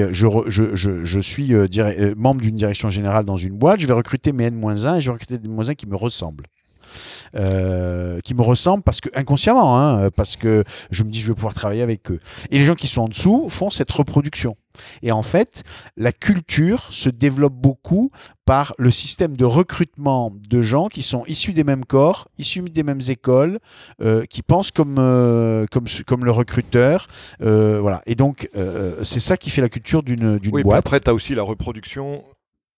membre 2.16 2.40
d'une 2.40 2.56
direction 2.56 2.90
générale 2.90 3.26
dans 3.26 3.36
une 3.36 3.58
boîte. 3.58 3.82
Je 3.82 3.88
vais 3.88 3.94
recruter 3.94 4.32
mes 4.32 4.46
N-1 4.46 4.96
et 4.96 5.02
je 5.02 5.10
vais 5.10 5.12
recruter 5.12 5.38
des 5.38 5.50
N-1 5.50 5.76
qui 5.76 5.86
me 5.86 5.98
ressemblent. 5.98 6.46
Euh, 7.36 8.22
qui 8.22 8.36
me 8.36 8.42
ressemblent 8.42 8.84
parce 8.84 9.02
que 9.02 9.10
inconsciemment, 9.16 9.78
hein, 9.78 10.10
parce 10.12 10.38
que 10.38 10.64
je 10.92 11.04
me 11.04 11.10
dis 11.10 11.20
je 11.20 11.28
vais 11.28 11.34
pouvoir 11.34 11.54
travailler 11.54 11.82
avec 11.82 12.10
eux. 12.10 12.22
Et 12.52 12.58
les 12.58 12.64
gens 12.64 12.76
qui 12.76 12.88
sont 12.88 13.02
en 13.02 13.10
dessous 13.10 13.50
font 13.50 13.70
cette 13.70 13.92
reproduction. 13.92 14.56
Et 15.02 15.12
en 15.12 15.22
fait, 15.22 15.64
la 15.98 16.12
culture 16.12 16.88
se 16.92 17.10
développe 17.10 17.54
beaucoup 17.54 18.12
par 18.46 18.74
le 18.80 18.90
système 18.90 19.38
de 19.38 19.46
recrutement 19.46 20.34
de 20.50 20.62
gens 20.64 20.88
qui 20.88 21.04
sont 21.04 21.24
issus 21.28 21.54
des 21.54 21.64
mêmes 21.64 21.86
corps, 21.86 22.28
issus 22.40 22.62
des 22.62 22.82
mêmes 22.82 23.02
écoles, 23.08 23.60
euh, 24.02 24.26
qui 24.26 24.42
pensent 24.42 24.72
comme, 24.72 24.96
euh, 24.98 25.66
comme, 25.72 26.26
le 26.26 26.32
recruteur. 26.32 27.08
euh, 27.42 27.80
voilà. 27.80 28.02
Et 28.08 28.16
donc, 28.16 28.50
c'est 29.04 29.20
ça 29.20 29.38
qui 29.38 29.50
fait 29.50 29.62
la 29.62 29.70
culture 29.70 30.02
d'une 30.04 30.40
Oui, 30.46 30.50
puis 30.52 30.64
boîte. 30.64 30.80
après, 30.80 31.00
tu 31.00 31.10
as 31.10 31.14
aussi 31.14 31.36
la 31.36 31.44
reproduction 31.44 32.24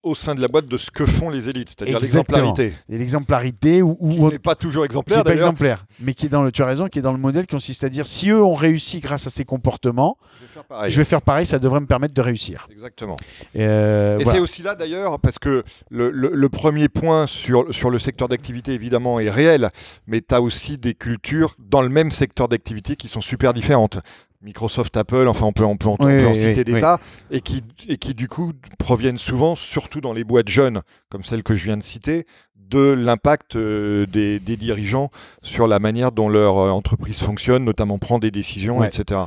au 0.03 0.15
sein 0.15 0.33
de 0.33 0.41
la 0.41 0.47
boîte 0.47 0.65
de 0.67 0.77
ce 0.77 0.89
que 0.89 1.05
font 1.05 1.29
les 1.29 1.47
élites, 1.47 1.69
c'est-à-dire 1.69 1.99
l'exemplarité. 1.99 2.73
Et 2.89 2.97
l'exemplarité 2.97 3.81
ou, 3.83 3.95
Qui 3.95 4.19
n'est 4.19 4.39
pas 4.39 4.55
toujours 4.55 4.81
qui 4.83 4.85
exemplaire 4.87 5.19
est 5.19 5.23
pas 5.23 5.29
d'ailleurs. 5.29 5.41
exemplaire, 5.49 5.85
mais 5.99 6.13
qui 6.15 6.25
est 6.25 6.29
dans 6.29 6.41
le, 6.41 6.51
tu 6.51 6.63
as 6.63 6.65
raison, 6.65 6.87
qui 6.87 6.97
est 6.99 7.03
dans 7.03 7.11
le 7.11 7.19
modèle 7.19 7.45
qui 7.45 7.55
consiste 7.55 7.83
à 7.83 7.89
dire 7.89 8.07
si 8.07 8.29
eux 8.29 8.43
ont 8.43 8.53
réussi 8.55 8.99
grâce 8.99 9.27
à 9.27 9.29
ces 9.29 9.45
comportements, 9.45 10.17
Je 10.39 10.41
vais 10.45 10.47
faire 10.53 10.63
pareil. 10.63 10.91
je 10.91 10.97
vais 10.97 11.03
faire 11.03 11.21
pareil, 11.21 11.45
ça 11.45 11.59
devrait 11.59 11.81
me 11.81 11.85
permettre 11.85 12.13
de 12.15 12.21
réussir. 12.21 12.67
Exactement. 12.71 13.15
Euh, 13.55 14.17
Et 14.17 14.23
voilà. 14.23 14.37
c'est 14.37 14.41
aussi 14.43 14.63
là 14.63 14.73
d'ailleurs, 14.75 15.19
parce 15.19 15.37
que 15.37 15.63
le, 15.89 16.09
le- 16.09 16.31
le 16.33 16.49
premier 16.49 16.89
point 16.89 17.27
sur, 17.27 17.71
sur 17.73 17.89
le 17.91 17.99
secteur 17.99 18.27
d'activité 18.27 18.73
évidemment 18.73 19.19
est 19.19 19.29
réel, 19.29 19.69
mais 20.07 20.21
tu 20.21 20.33
as 20.33 20.41
aussi 20.41 20.77
des 20.79 20.93
cultures 20.95 21.55
dans 21.59 21.81
le 21.83 21.89
même 21.89 22.09
secteur 22.11 22.47
d'activité 22.47 22.95
qui 22.95 23.07
sont 23.07 23.21
super 23.21 23.53
différentes. 23.53 23.99
Microsoft, 24.43 24.97
Apple, 24.97 25.27
enfin 25.27 25.45
on 25.45 25.53
peut, 25.53 25.63
on 25.65 25.77
peut, 25.77 25.87
en- 25.89 25.97
Oui, 25.99 26.17
peut 26.17 26.25
en 26.27 26.31
oui, 26.31 26.35
citer 26.35 26.63
oui, 26.67 26.73
des 26.73 26.79
tas, 26.79 26.99
et 27.29 27.41
qui, 27.41 27.61
et 27.87 27.97
qui 27.97 28.13
du 28.13 28.27
coup 28.27 28.53
proviennent 28.79 29.17
souvent, 29.19 29.55
surtout 29.55 30.01
dans 30.01 30.13
les 30.13 30.23
boîtes 30.23 30.49
jeunes, 30.49 30.81
comme 31.09 31.23
celle 31.23 31.43
que 31.43 31.55
je 31.55 31.63
viens 31.63 31.77
de 31.77 31.83
citer, 31.83 32.25
de 32.57 32.91
l'impact 32.91 33.55
euh, 33.57 34.05
des, 34.07 34.39
des 34.39 34.55
dirigeants 34.57 35.11
sur 35.41 35.67
la 35.67 35.79
manière 35.79 36.11
dont 36.11 36.29
leur 36.29 36.57
euh, 36.57 36.69
entreprise 36.71 37.19
fonctionne, 37.19 37.65
notamment 37.65 37.97
prend 37.99 38.17
des 38.17 38.31
décisions, 38.31 38.79
Ouais. 38.79 38.87
etc. 38.87 39.21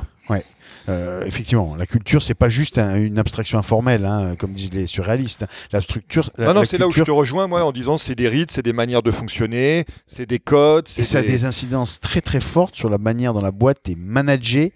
Euh, 0.87 1.25
effectivement, 1.25 1.75
la 1.75 1.87
culture, 1.87 2.21
c'est 2.21 2.35
pas 2.35 2.47
juste 2.49 2.77
un- 2.77 2.95
une 2.97 3.17
abstraction 3.17 3.57
informelle, 3.57 4.05
hein, 4.05 4.35
comme 4.37 4.53
disent 4.53 4.71
les 4.71 4.85
surréalistes. 4.85 5.45
La 5.71 5.81
structure. 5.81 6.29
La, 6.37 6.47
non, 6.47 6.53
non, 6.55 6.63
c'est 6.63 6.77
là 6.77 6.87
où 6.87 6.91
je 6.91 7.01
te 7.03 7.09
rejoins, 7.09 7.47
moi, 7.47 7.63
en 7.65 7.71
disant 7.71 7.97
c'est 7.97 8.13
des 8.13 8.29
rites, 8.29 8.51
c'est 8.51 8.61
des 8.61 8.73
manières 8.73 9.01
de 9.01 9.09
fonctionner, 9.09 9.85
c'est 10.05 10.27
des 10.27 10.37
codes, 10.37 10.87
c'est 10.87 11.01
Et 11.01 11.05
ça 11.05 11.19
a 11.19 11.21
des 11.23 11.45
incidences 11.45 11.99
très 11.99 12.21
très 12.21 12.39
fortes 12.39 12.75
sur 12.75 12.89
la 12.91 12.99
manière 12.99 13.33
dont 13.33 13.41
la 13.41 13.49
boîte 13.51 13.89
est 13.89 13.97
managée, 13.97 14.73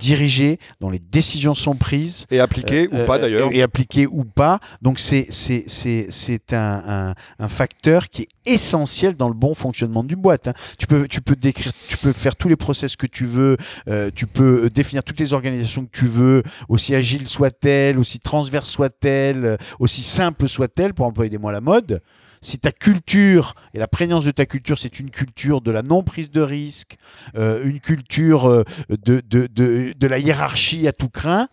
dirigée, 0.00 0.58
dont 0.80 0.90
les 0.90 0.98
décisions 0.98 1.54
sont 1.54 1.76
prises. 1.76 2.26
et 2.30 2.40
appliqué 2.40 2.88
Euh, 2.92 3.02
ou 3.02 3.06
pas 3.06 3.16
euh, 3.16 3.20
d'ailleurs. 3.20 3.50
Et 3.52 3.62
appliqué 3.62 4.06
ou 4.06 4.24
pas. 4.24 4.58
Donc 4.82 4.98
c'est 4.98 5.26
c'est 5.30 5.64
c'est 5.68 6.06
c'est 6.10 6.52
un, 6.54 6.82
un, 6.86 7.14
un 7.38 7.48
facteur 7.48 8.08
qui 8.08 8.22
est 8.22 8.28
essentiel 8.46 9.14
dans 9.14 9.28
le 9.28 9.34
bon 9.34 9.54
fonctionnement 9.54 10.02
d'une 10.02 10.20
boîte. 10.20 10.48
hein. 10.48 10.54
Tu 10.78 10.86
peux 10.86 11.06
tu 11.06 11.20
peux 11.20 11.36
décrire, 11.36 11.72
tu 11.88 11.96
peux 11.98 12.12
faire 12.12 12.34
tous 12.36 12.48
les 12.48 12.56
process 12.56 12.96
que 12.96 13.06
tu 13.06 13.26
veux, 13.26 13.56
euh, 13.88 14.10
tu 14.14 14.26
peux 14.26 14.64
euh, 14.64 14.70
définir 14.70 15.04
toutes 15.04 15.20
les 15.20 15.32
organisations 15.34 15.84
que 15.84 15.92
tu 15.92 16.06
veux, 16.06 16.42
aussi 16.68 16.94
agiles 16.94 17.28
soient-elles, 17.28 17.98
aussi 17.98 18.18
transverses 18.18 18.70
soient-elles, 18.70 19.44
euh, 19.44 19.56
aussi 19.78 20.02
simples 20.02 20.48
soient-elles, 20.48 20.94
pour 20.94 21.06
employer 21.06 21.30
des 21.30 21.38
mots 21.38 21.48
à 21.48 21.52
la 21.52 21.60
mode. 21.60 22.00
Si 22.42 22.58
ta 22.58 22.72
culture 22.72 23.54
et 23.74 23.78
la 23.78 23.86
prégnance 23.88 24.24
de 24.24 24.30
ta 24.30 24.46
culture, 24.46 24.78
c'est 24.78 24.98
une 24.98 25.10
culture 25.10 25.60
de 25.60 25.70
la 25.70 25.82
non 25.82 26.02
prise 26.02 26.30
de 26.30 26.40
risque, 26.40 26.96
euh, 27.36 27.62
une 27.64 27.80
culture 27.80 28.48
euh, 28.48 28.64
de, 28.88 29.22
de, 29.28 29.46
de, 29.52 29.92
de 29.98 30.06
la 30.06 30.18
hiérarchie 30.18 30.88
à 30.88 30.92
tout 30.92 31.10
craint, 31.10 31.48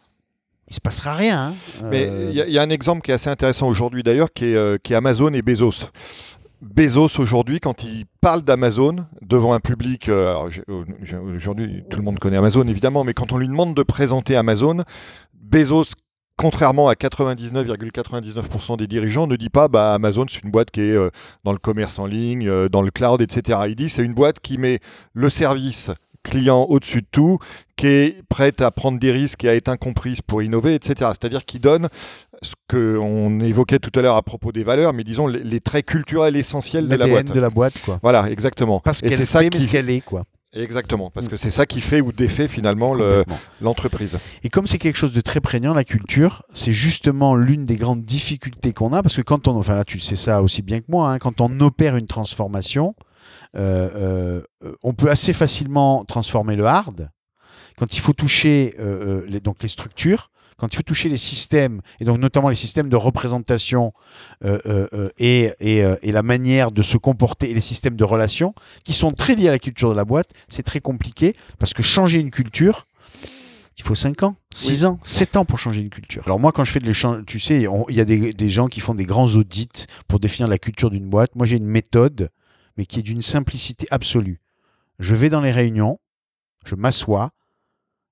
il 0.70 0.76
se 0.76 0.80
passera 0.82 1.14
rien. 1.14 1.48
hein. 1.48 1.54
Mais 1.92 2.08
Euh, 2.10 2.32
il 2.34 2.50
y, 2.50 2.54
y 2.54 2.58
a 2.58 2.62
un 2.62 2.70
exemple 2.70 3.02
qui 3.02 3.12
est 3.12 3.16
assez 3.16 3.30
intéressant 3.30 3.68
aujourd'hui 3.68 4.02
d'ailleurs, 4.04 4.32
qui, 4.34 4.46
est, 4.46 4.82
qui 4.82 4.94
est 4.94 4.96
Amazon 4.96 5.34
et 5.34 5.42
Bezos. 5.42 5.90
Bezos 6.62 7.20
aujourd'hui, 7.20 7.60
quand 7.60 7.84
il 7.84 8.06
parle 8.22 8.42
d'Amazon 8.42 9.06
devant 9.22 9.54
un 9.54 9.60
public, 9.60 10.10
aujourd'hui 11.36 11.84
tout 11.90 12.00
le 12.00 12.04
monde 12.06 12.20
connaît 12.20 12.38
Amazon 12.38 12.68
évidemment, 12.68 13.04
mais 13.04 13.14
quand 13.14 13.32
on 13.32 13.38
lui 13.38 13.48
demande 13.48 13.76
de 13.76 13.84
présenter 13.84 14.36
Amazon, 14.36 14.84
Bezos, 15.34 15.86
contrairement 16.38 16.88
à 16.88 16.94
99,99% 16.94 18.78
des 18.78 18.88
dirigeants, 18.88 19.28
ne 19.28 19.36
dit 19.36 19.50
pas 19.50 19.68
bah, 19.68 19.94
Amazon 19.94 20.26
c'est 20.30 20.44
une 20.44 20.52
boîte 20.52 20.72
qui 20.72 20.82
est 20.82 20.96
euh, 20.96 21.10
dans 21.44 21.52
le 21.52 21.58
commerce 21.58 22.00
en 22.00 22.06
ligne, 22.06 22.48
euh, 22.48 22.70
dans 22.70 22.82
le 22.82 22.92
cloud, 22.92 23.22
etc. 23.22 23.60
Il 23.68 23.76
dit 23.76 23.90
c'est 23.90 24.04
une 24.04 24.14
boîte 24.14 24.40
qui 24.40 24.58
met 24.58 24.80
le 25.14 25.30
service 25.30 25.92
client 26.24 26.66
au-dessus 26.70 27.02
de 27.02 27.08
tout, 27.12 27.40
qui 27.76 27.88
est 27.88 28.24
prête 28.28 28.62
à 28.62 28.72
prendre 28.72 29.00
des 29.00 29.12
risques 29.12 29.44
et 29.46 29.50
à 29.50 29.56
être 29.56 29.70
incomprise 29.70 30.22
pour 30.22 30.44
innover, 30.44 30.76
etc. 30.76 31.12
C'est-à-dire 31.14 31.46
qui 31.46 31.60
donne 31.60 31.88
ce 32.42 32.54
qu'on 32.70 33.40
évoquait 33.40 33.80
tout 33.80 33.98
à 33.98 34.02
l'heure 34.02 34.16
à 34.16 34.22
propos 34.22 34.52
des 34.52 34.64
valeurs, 34.64 34.94
mais 34.94 35.04
disons 35.04 35.28
les, 35.28 35.44
les 35.44 35.60
traits 35.60 35.86
culturels 35.86 36.36
essentiels 36.36 36.88
de 36.88 36.96
la 36.96 37.08
boîte. 37.08 37.32
de 37.32 37.40
la 37.40 37.50
boîte, 37.50 37.80
quoi. 37.84 38.00
Voilà, 38.02 38.30
exactement. 38.30 38.80
Parce 38.82 39.02
qu'elle 39.02 39.12
fait, 39.12 39.26
ça 39.26 39.42
mais 39.42 39.50
qui 39.50 39.62
ce 39.62 39.68
qu'elle 39.68 39.90
est, 39.90 40.02
quoi. 40.02 40.26
Exactement 40.54 41.12
parce 41.12 41.28
que 41.28 41.38
c'est 41.38 41.52
ça 41.52 41.66
qui 41.66 41.82
fait 41.82 42.02
ou 42.02 42.12
défait 42.12 42.48
finalement 42.48 42.94
le- 42.94 43.24
l'entreprise. 43.62 44.18
Et 44.44 44.50
comme 44.50 44.66
c'est 44.68 44.80
quelque 44.80 44.96
chose 44.96 45.12
de 45.14 45.22
très 45.22 45.42
prégnant, 45.42 45.74
la 45.74 45.84
culture, 45.84 46.44
c'est 46.54 46.72
justement 46.72 47.36
l'une 47.36 47.66
des 47.66 47.76
grandes 47.76 48.04
difficultés 48.06 48.74
qu'on 48.74 48.94
a, 48.94 49.04
parce 49.04 49.16
que 49.16 49.22
quand 49.22 49.48
on, 49.48 49.58
enfin 49.58 49.76
là 49.76 49.86
tu 49.86 50.00
sais 50.00 50.16
ça 50.16 50.42
aussi 50.42 50.62
bien 50.62 50.80
que 50.80 50.86
moi, 50.88 51.12
hein, 51.12 51.20
quand 51.20 51.42
on 51.42 51.60
opère 51.60 51.96
une 51.98 52.08
transformation, 52.08 52.96
euh, 53.56 54.42
euh, 54.64 54.74
on 54.84 54.94
peut 54.94 55.10
assez 55.10 55.34
facilement 55.34 56.06
transformer 56.06 56.56
le 56.56 56.66
hard. 56.66 57.10
Quand 57.78 57.96
il 57.96 58.00
faut 58.00 58.14
toucher 58.14 58.76
euh, 58.80 58.84
euh, 59.22 59.26
les, 59.28 59.40
donc 59.40 59.58
les 59.62 59.68
structures, 59.70 60.32
quand 60.58 60.74
il 60.74 60.76
faut 60.76 60.84
toucher 60.84 61.08
les 61.08 61.18
systèmes, 61.18 61.82
et 62.00 62.06
donc 62.06 62.20
notamment 62.20 62.50
les 62.50 62.56
systèmes 62.56 62.90
de 62.90 62.96
représentation 62.96 63.94
euh, 64.44 64.60
euh, 64.66 64.88
euh, 64.94 65.10
et, 65.18 65.54
et, 65.60 65.84
euh, 65.84 65.96
et 66.02 66.12
la 66.12 66.24
manière 66.24 66.72
de 66.72 66.82
se 66.82 66.98
comporter 66.98 67.50
et 67.50 67.54
les 67.54 67.62
systèmes 67.62 67.96
de 67.96 68.04
relations, 68.04 68.54
qui 68.84 68.94
sont 68.94 69.12
très 69.12 69.36
liés 69.36 69.48
à 69.48 69.52
la 69.52 69.60
culture 69.60 69.90
de 69.90 69.96
la 69.96 70.06
boîte, 70.06 70.30
c'est 70.50 70.64
très 70.64 70.80
compliqué, 70.80 71.36
parce 71.60 71.74
que 71.74 71.84
changer 71.84 72.20
une 72.20 72.32
culture, 72.32 72.88
il 73.78 73.84
faut 73.84 73.94
5 73.94 74.24
ans, 74.24 74.36
6 74.56 74.86
ans, 74.86 75.00
7 75.04 75.38
ans 75.38 75.46
pour 75.46 75.60
changer 75.60 75.82
une 75.82 75.92
culture. 75.92 76.24
Alors 76.26 76.40
moi, 76.40 76.52
quand 76.52 76.64
je 76.64 76.72
fais 76.72 76.80
de 76.80 76.88
l'échange, 76.88 77.24
tu 77.28 77.40
sais, 77.40 77.68
il 77.90 77.96
y 77.96 78.02
a 78.02 78.06
des, 78.06 78.34
des 78.34 78.50
gens 78.50 78.68
qui 78.68 78.80
font 78.80 78.96
des 78.96 79.06
grands 79.06 79.28
audits 79.28 79.86
pour 80.08 80.20
définir 80.20 80.50
la 80.50 80.58
culture 80.58 80.90
d'une 80.90 81.08
boîte. 81.08 81.36
Moi, 81.36 81.46
j'ai 81.46 81.58
une 81.58 81.68
méthode, 81.68 82.32
mais 82.76 82.88
qui 82.88 83.00
est 83.00 83.04
d'une 83.04 83.22
simplicité 83.22 83.88
absolue. 83.92 84.42
Je 84.98 85.14
vais 85.14 85.30
dans 85.30 85.42
les 85.42 85.52
réunions, 85.52 86.00
je 86.66 86.74
m'assois 86.74 87.32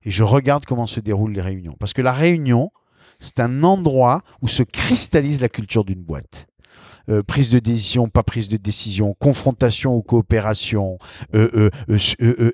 et 0.06 0.10
je 0.10 0.22
regarde 0.22 0.64
comment 0.64 0.86
se 0.86 1.00
déroulent 1.00 1.32
les 1.32 1.42
réunions. 1.42 1.76
Parce 1.78 1.92
que 1.92 2.00
la 2.00 2.12
réunion, 2.12 2.70
c'est 3.18 3.40
un 3.40 3.62
endroit 3.64 4.22
où 4.40 4.48
se 4.48 4.62
cristallise 4.62 5.42
la 5.42 5.48
culture 5.48 5.84
d'une 5.84 6.02
boîte. 6.02 6.46
Euh, 7.08 7.22
prise 7.22 7.50
de 7.50 7.58
décision, 7.58 8.08
pas 8.08 8.22
prise 8.22 8.48
de 8.48 8.56
décision, 8.56 9.14
confrontation 9.18 9.94
ou 9.94 10.02
coopération, 10.02 10.98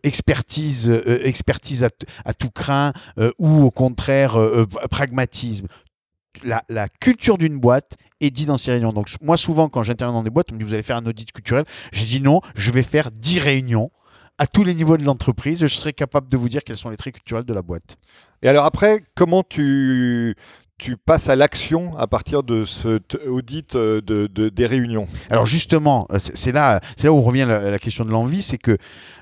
expertise, 0.02 0.90
expertise 1.06 1.84
à, 2.24 2.34
tout 2.34 2.50
craint 2.50 2.92
euh, 3.18 3.32
ou 3.38 3.62
au 3.62 3.70
contraire 3.70 4.36
euh, 4.38 4.66
pragmatisme. 4.90 5.68
La, 6.44 6.64
la 6.68 6.88
culture 6.88 7.38
d'une 7.38 7.58
boîte 7.58 7.96
est 8.20 8.30
dit 8.30 8.46
dans 8.46 8.56
ces 8.56 8.72
réunions. 8.72 8.92
Donc 8.92 9.08
moi 9.20 9.36
souvent 9.36 9.68
quand 9.68 9.82
j'interviens 9.82 10.14
dans 10.14 10.22
des 10.22 10.30
boîtes, 10.30 10.52
on 10.52 10.54
me 10.54 10.58
dit 10.58 10.64
vous 10.64 10.74
allez 10.74 10.82
faire 10.82 10.96
un 10.96 11.06
audit 11.06 11.30
culturel. 11.32 11.64
Je 11.92 12.04
dis 12.04 12.20
non, 12.20 12.40
je 12.54 12.70
vais 12.70 12.82
faire 12.82 13.10
10 13.10 13.38
réunions 13.38 13.90
à 14.42 14.46
tous 14.48 14.64
les 14.64 14.74
niveaux 14.74 14.96
de 14.96 15.04
l'entreprise. 15.04 15.60
Je 15.60 15.66
serai 15.68 15.92
capable 15.92 16.28
de 16.28 16.36
vous 16.36 16.48
dire 16.48 16.64
quels 16.64 16.76
sont 16.76 16.90
les 16.90 16.96
traits 16.96 17.14
culturels 17.14 17.44
de 17.44 17.54
la 17.54 17.62
boîte. 17.62 17.96
Et 18.42 18.48
alors 18.48 18.64
après, 18.64 19.04
comment 19.14 19.44
tu 19.44 20.34
tu 20.78 20.96
passes 20.96 21.28
à 21.28 21.36
l'action 21.36 21.96
à 21.96 22.08
partir 22.08 22.42
de 22.42 22.64
cet 22.64 23.14
audit 23.28 23.76
euh, 23.76 24.00
de, 24.00 24.26
de- 24.26 24.48
des 24.48 24.66
réunions? 24.66 25.06
Alors 25.30 25.46
justement, 25.46 26.08
euh, 26.10 26.18
c'est 26.18 26.50
là, 26.50 26.80
c'est 26.96 27.04
là 27.04 27.12
où 27.12 27.22
revient 27.22 27.44
la, 27.46 27.70
la 27.70 27.78
question 27.78 28.04
de 28.04 28.10
l'envie, 28.10 28.42
c'est 28.42 28.58
que 28.58 28.76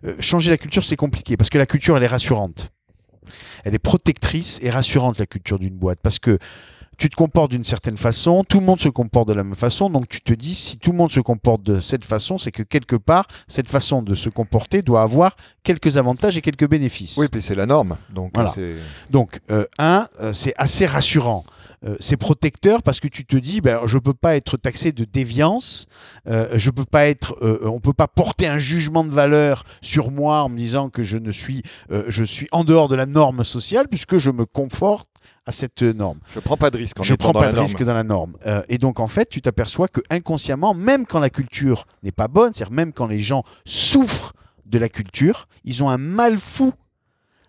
euh, 0.05 0.15
changer 0.21 0.51
la 0.51 0.57
culture 0.57 0.85
c'est 0.85 0.97
compliqué 0.97 1.37
parce 1.37 1.51
que 1.51 1.59
la 1.59 1.67
culture 1.67 1.99
elle 1.99 2.03
est 2.03 2.07
rassurante, 2.07 2.71
elle 3.65 3.75
est 3.75 3.79
protectrice 3.79 4.59
et 4.63 4.71
rassurante 4.71 5.19
la 5.19 5.27
culture 5.27 5.59
d'une 5.59 5.77
boîte 5.77 5.99
parce 6.03 6.19
que 6.19 6.39
tu 7.01 7.09
te 7.09 7.17
comportes 7.17 7.51
d'une 7.51 7.65
certaine 7.65 7.97
façon, 7.97 8.45
tout 8.45 8.61
le 8.61 8.67
monde 8.67 8.79
se 8.79 8.91
comporte 8.91 9.27
de 9.27 9.33
la 9.33 9.43
même 9.43 9.55
façon, 9.55 9.89
donc 9.89 10.07
tu 10.09 10.21
te 10.21 10.35
dis 10.35 10.55
si 10.55 10.77
tout 10.77 10.93
le 10.93 10.99
monde 10.99 11.11
se 11.11 11.21
comporte 11.21 11.63
de 11.63 11.81
cette 11.81 12.05
façon, 12.05 12.37
c'est 12.37 12.51
que 12.53 12.63
quelque 12.63 12.95
part 12.95 13.27
cette 13.49 13.71
façon 13.71 14.03
de 14.03 14.15
se 14.15 14.29
comporter 14.29 14.83
doit 14.83 15.01
avoir 15.01 15.35
quelques 15.63 15.97
avantages 15.97 16.37
et 16.37 16.43
quelques 16.43 16.69
bénéfices. 16.69 17.17
Oui, 17.17 17.29
puis 17.33 17.41
c'est 17.41 17.55
la 17.55 17.65
norme. 17.65 17.97
Donc 18.15 18.33
Voilà. 18.35 18.53
Donc, 19.09 19.41
euh, 19.51 19.65
un, 19.79 20.09
euh, 20.21 20.35
c'est 20.35 20.53
assez 20.59 20.85
rassurant. 20.85 21.45
euh, 21.87 21.97
c'est 22.01 22.19
protecteur 22.19 22.83
parce 22.83 23.01
que 23.01 23.09
tu 23.09 23.25
te 23.25 23.37
dis, 23.37 23.63
ben, 23.63 23.81
je 23.87 23.97
ne 23.97 24.01
peux 24.03 24.13
pas 24.13 24.37
être 24.37 24.59
taxé 24.59 24.93
de 24.93 25.07
déviance, 25.07 25.87
euh, 26.29 26.49
je 26.53 26.69
peux 26.69 26.85
pas 26.85 27.07
être, 27.07 27.35
euh, 27.41 27.61
on 27.65 27.77
ne 27.77 27.81
peut 27.81 27.95
pas 27.95 28.09
porter 28.09 28.47
un 28.47 28.59
jugement 28.59 29.03
de 29.05 29.11
valeur 29.11 29.65
sur 29.81 30.11
moi 30.11 30.43
en 30.43 30.51
me 30.51 30.59
disant 30.59 30.91
que 30.91 31.03
je 31.03 31.17
ne 31.17 31.31
suis, 31.31 31.63
je 32.09 32.25
suis 32.25 32.49
en 32.53 32.65
dehors 32.65 32.89
de 32.89 32.97
la 32.97 33.07
norme 33.07 33.45
sociale 33.45 33.89
puisque 33.89 34.19
je 34.19 34.31
me 34.31 34.45
conforte 34.45 35.10
à 35.47 35.53
cette 35.53 35.83
norme. 35.83 36.21
Je 36.35 36.41
prends 36.41 36.57
pas 36.57 36.71
de 36.71 36.79
risque. 36.79 36.99
En 37.01 37.03
je 37.03 37.15
prends 37.15 37.33
pas 37.33 37.49
de 37.49 37.53
norme. 37.53 37.67
risque 37.67 37.83
dans 37.83 37.95
la 37.95 38.05
norme. 38.05 38.37
Euh, 38.47 38.63
et 38.69 38.79
donc 38.79 39.01
en 39.01 39.07
fait, 39.07 39.29
tu 39.29 39.41
t'aperçois 39.41 39.89
que 39.89 40.01
inconsciemment, 40.11 40.75
même 40.75 41.07
quand 41.07 41.19
la 41.21 41.31
culture 41.31 41.87
n'est 42.03 42.13
pas 42.13 42.29
bonne, 42.29 42.53
c'est-à-dire 42.53 42.73
même 42.75 42.93
quand 42.93 43.07
les 43.07 43.21
gens 43.21 43.45
souffrent 43.65 44.33
de 44.67 44.79
la 44.79 44.89
culture, 44.89 45.49
ils 45.65 45.83
ont 45.83 45.89
un 45.91 45.99
mal 45.99 46.39
fou 46.39 46.73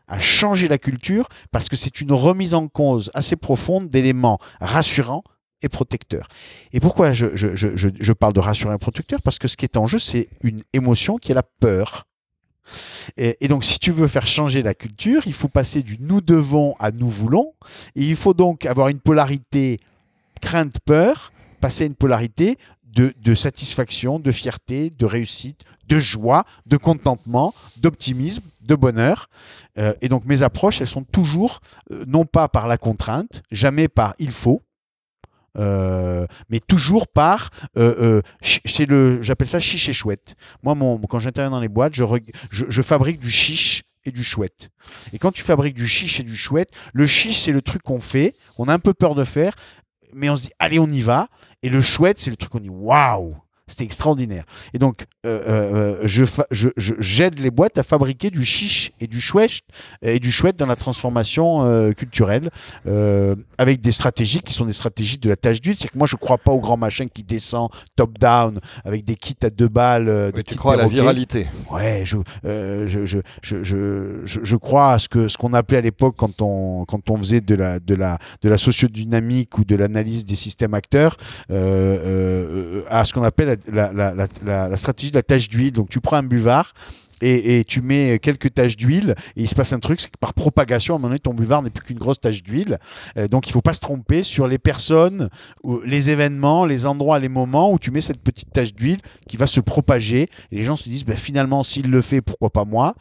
à 0.08 0.20
changer 0.20 0.68
la 0.68 0.78
culture 0.78 1.30
parce 1.52 1.70
que 1.70 1.76
c'est 1.76 2.02
une 2.02 2.12
remise 2.12 2.54
en 2.54 2.68
cause 2.68 3.12
assez 3.14 3.36
profonde 3.36 3.90
d'éléments 3.90 4.40
rassurants 4.60 5.24
et 5.62 5.70
protecteurs. 5.70 6.28
Et 6.74 6.80
pourquoi 6.80 7.14
je, 7.14 7.28
je- 7.36 7.56
je- 7.56 7.76
je- 7.78 7.90
je 8.00 8.14
parle 8.14 8.34
de 8.34 8.40
rassurant 8.40 8.74
et 8.74 8.78
protecteur 8.80 9.22
Parce 9.22 9.38
que 9.40 9.48
ce 9.48 9.56
qui 9.56 9.64
est 9.66 9.78
en 9.78 9.86
jeu, 9.86 10.00
c'est 10.00 10.28
une 10.42 10.64
émotion 10.74 11.18
qui 11.18 11.32
est 11.32 11.36
la 11.36 11.44
peur. 11.44 12.08
Et, 13.18 13.48
donc, 13.48 13.64
si 13.64 13.80
tu 13.80 13.92
veux 13.92 14.08
faire 14.08 14.28
changer 14.28 14.62
la 14.62 14.74
culture, 14.74 15.24
il 15.26 15.34
faut 15.34 15.48
passer 15.48 15.84
du 15.84 15.98
nous 16.00 16.22
devons 16.22 16.76
à 16.80 16.92
nous 16.92 17.10
voulons. 17.10 17.54
Et 17.96 18.04
il 18.04 18.16
faut 18.16 18.34
donc 18.34 18.66
avoir 18.66 18.88
une 18.88 19.00
polarité 19.00 19.80
crainte-peur, 20.42 21.32
passer 21.60 21.84
à 21.84 21.88
une 21.88 21.96
polarité 21.96 22.58
de, 22.86 23.14
de 23.22 23.36
satisfaction, 23.36 24.20
de 24.20 24.32
fierté, 24.32 24.90
de 24.90 25.06
réussite, 25.06 25.64
de 25.88 26.00
joie, 26.00 26.46
de 26.66 26.78
contentement, 26.78 27.54
d'optimisme, 27.78 28.44
de 28.62 28.76
bonheur. 28.76 29.30
Euh, 29.78 29.94
et 30.02 30.10
donc 30.10 30.26
mes 30.26 30.44
approches, 30.44 30.82
elles 30.82 30.88
sont 30.88 31.04
toujours 31.04 31.62
euh, 31.92 32.06
non 32.08 32.26
pas 32.26 32.48
par 32.48 32.68
la 32.68 32.78
contrainte, 32.78 33.44
jamais 33.52 33.88
par 33.88 34.16
il 34.20 34.32
faut, 34.32 34.62
euh, 35.58 36.26
mais 36.50 36.60
toujours 36.60 37.08
par, 37.08 37.50
euh, 37.78 38.22
euh, 38.24 38.86
le, 38.88 39.22
j'appelle 39.22 39.48
ça 39.48 39.60
chiche 39.60 39.90
et 39.90 39.94
chouette. 39.94 40.36
Moi, 40.64 40.76
mon, 40.76 40.98
quand 41.00 41.20
j'interviens 41.20 41.52
dans 41.52 41.60
les 41.60 41.70
boîtes, 41.70 41.94
je, 41.94 42.06
je 42.52 42.82
fabrique 42.82 43.20
du 43.20 43.30
chiche 43.30 43.84
et 44.06 44.12
du 44.12 44.24
chouette. 44.24 44.70
Et 45.14 45.20
quand 45.20 45.32
tu 45.32 45.44
fabriques 45.44 45.76
du 45.76 45.88
chiche 45.88 46.20
et 46.20 46.24
du 46.24 46.36
chouette, 46.36 46.72
le 46.94 47.06
chiche, 47.06 47.40
c'est 47.40 47.52
le 47.52 47.62
truc 47.62 47.84
qu'on 47.84 48.00
fait, 48.00 48.36
on 48.58 48.68
a 48.68 48.74
un 48.74 48.80
peu 48.80 48.94
peur 48.94 49.16
de 49.16 49.24
faire, 49.24 49.56
mais 50.14 50.30
on 50.30 50.38
se 50.38 50.44
dit, 50.44 50.52
allez, 50.60 50.80
on 50.80 50.88
y 50.88 51.02
va. 51.02 51.28
Et 51.64 51.70
le 51.70 51.82
chouette, 51.82 52.20
c'est 52.20 52.30
le 52.30 52.36
truc 52.36 52.52
qu'on 52.52 52.60
dit, 52.60 52.70
waouh, 52.70 53.36
c'était 53.72 53.84
extraordinaire. 53.86 54.44
Et 54.74 54.80
donc, 54.80 55.06
euh, 55.26 55.40
euh, 55.48 56.02
je, 56.04 56.26
fa- 56.26 56.46
je- 56.52 56.70
je- 56.78 56.94
j'aide 57.00 57.40
les 57.40 57.52
boîtes 57.52 57.78
à 57.78 57.84
fabriquer 57.84 58.30
du 58.30 58.44
chiche 58.46 58.92
et 59.00 59.08
du 59.08 59.20
chouette, 59.22 59.62
et 60.02 60.20
du 60.20 60.32
chouette 60.32 60.58
dans 60.58 60.66
la 60.68 60.76
transformation 60.76 61.66
euh, 61.66 61.92
culturelle, 61.94 62.50
euh, 62.88 63.36
avec 63.58 63.82
des 63.82 63.92
stratégies 63.92 64.42
qui 64.42 64.54
sont 64.54 64.66
des 64.66 64.74
stratégies 64.74 65.18
de 65.18 65.30
la 65.30 65.36
tâche 65.36 65.62
d'huile. 65.62 65.76
C'est 65.78 65.88
que 65.88 65.98
moi, 65.98 66.08
je 66.08 66.16
crois 66.16 66.38
pas 66.38 66.52
au 66.52 66.60
grand 66.60 66.78
machin 66.78 67.08
qui 67.14 67.24
descend 67.24 67.70
top-down, 67.96 68.60
avec 68.86 69.04
des 69.06 69.16
kits 69.16 69.36
à 69.44 69.50
deux 69.50 69.68
balles. 69.68 70.10
euh, 70.10 70.32
des 70.32 70.38
Oui, 70.40 70.44
tu 70.44 70.56
crois 70.56 70.74
à 70.74 70.78
la 70.78 70.88
viralité. 70.88 71.48
Ouais, 71.72 72.04
je, 72.06 72.18
euh, 72.46 72.88
je, 72.88 73.06
je, 73.06 73.20
je, 73.42 73.64
je, 73.64 74.22
je- 74.26 74.40
je 74.44 74.56
crois 74.56 74.94
à 74.94 75.00
ce 75.00 75.08
que 75.08 75.28
ce 75.28 75.38
qu'on 75.38 75.54
appelait 75.54 75.78
à 75.78 75.82
l'époque 75.82 76.16
quand 76.18 76.42
on 76.42 76.86
quand 76.86 77.10
on 77.10 77.18
faisait 77.18 77.42
de 77.42 77.56
la 77.56 77.80
de 77.80 77.96
la 77.96 78.18
de 78.42 78.50
la 78.50 78.58
sociodynamique 78.58 79.58
ou 79.58 79.64
de 79.66 79.76
l'analyse 79.76 80.26
des 80.26 80.36
systèmes 80.36 80.74
acteurs, 80.74 81.18
euh, 81.52 82.82
euh, 82.82 82.84
à 82.90 83.06
ce 83.06 83.14
qu'on 83.14 83.24
appelle 83.24 83.48
la, 83.48 83.56
la, 83.72 83.92
la, 83.92 84.28
la, 84.44 84.78
stratégie 84.78 85.12
de 85.12 85.18
la 85.18 85.24
tache 85.24 85.50
d'huile. 85.50 85.74
Donc 85.74 85.90
tu 85.90 86.02
prends 86.02 86.18
un 86.18 86.24
buvard. 86.24 86.74
Et, 87.24 87.64
tu 87.66 87.82
mets 87.82 88.18
quelques 88.18 88.52
taches 88.56 88.76
d'huile 88.76 89.14
et 89.36 89.44
il 89.44 89.48
se 89.48 89.54
passe 89.54 89.74
un 89.74 89.80
truc, 89.80 90.02
c'est 90.02 90.10
que 90.10 90.18
par 90.20 90.34
propagation, 90.34 90.96
à 90.96 90.98
un 90.98 91.00
moment 91.00 91.10
donné, 91.10 91.20
ton 91.20 91.36
buvard 91.36 91.62
n'est 91.62 91.70
plus 91.70 91.86
qu'une 91.86 92.00
grosse 92.00 92.20
tache 92.20 92.42
d'huile. 92.42 92.80
Euh, 93.16 93.28
donc 93.28 93.48
il 93.48 93.52
faut 93.52 93.62
pas 93.62 93.76
se 93.76 93.80
tromper 93.80 94.24
sur 94.24 94.48
les 94.48 94.58
personnes, 94.58 95.30
les 95.86 96.10
événements, 96.10 96.66
les 96.66 96.88
endroits, 96.88 97.20
les 97.20 97.30
moments 97.30 97.72
où 97.72 97.78
tu 97.78 97.92
mets 97.92 98.02
cette 98.02 98.24
petite 98.24 98.52
tache 98.52 98.74
d'huile 98.74 99.02
qui 99.28 99.38
va 99.38 99.46
se 99.46 99.60
propager. 99.60 100.30
Et 100.52 100.56
les 100.56 100.64
gens 100.64 100.76
se 100.76 100.90
disent, 100.90 101.06
ben, 101.06 101.16
finalement, 101.16 101.62
s'il 101.62 101.92
le 101.92 102.02
fait, 102.02 102.22
pourquoi 102.22 102.50
pas 102.50 102.66
moi? 102.66 102.96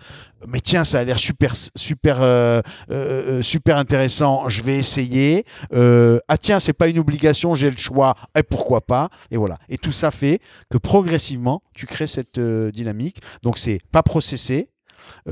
Mais 0.47 0.61
tiens, 0.61 0.85
ça 0.85 1.01
a 1.01 1.05
l'air 1.05 1.19
super, 1.19 1.55
super, 1.77 2.23
euh, 2.23 2.63
euh, 2.91 3.39
euh, 3.39 3.43
super 3.43 3.77
intéressant. 3.77 4.49
Je 4.49 4.63
vais 4.63 4.79
essayer. 4.79 5.45
Ah 5.73 6.39
tiens, 6.39 6.59
c'est 6.59 6.73
pas 6.73 6.89
une 6.89 6.99
obligation, 6.99 7.55
j'ai 7.55 7.71
le 7.71 7.77
choix. 7.77 8.15
Et 8.37 8.43
pourquoi 8.43 8.81
pas? 8.81 9.11
Et 9.31 9.37
voilà. 9.37 9.59
Et 9.69 9.79
tout 9.79 9.93
ça 9.93 10.11
fait 10.11 10.41
que 10.71 10.79
progressivement, 10.79 11.63
tu 11.75 11.87
crées 11.87 12.07
cette 12.07 12.41
dynamique. 12.41 13.19
Donc 13.43 13.59
c'est 13.59 13.81
pas 13.93 14.03
processé. 14.03 14.69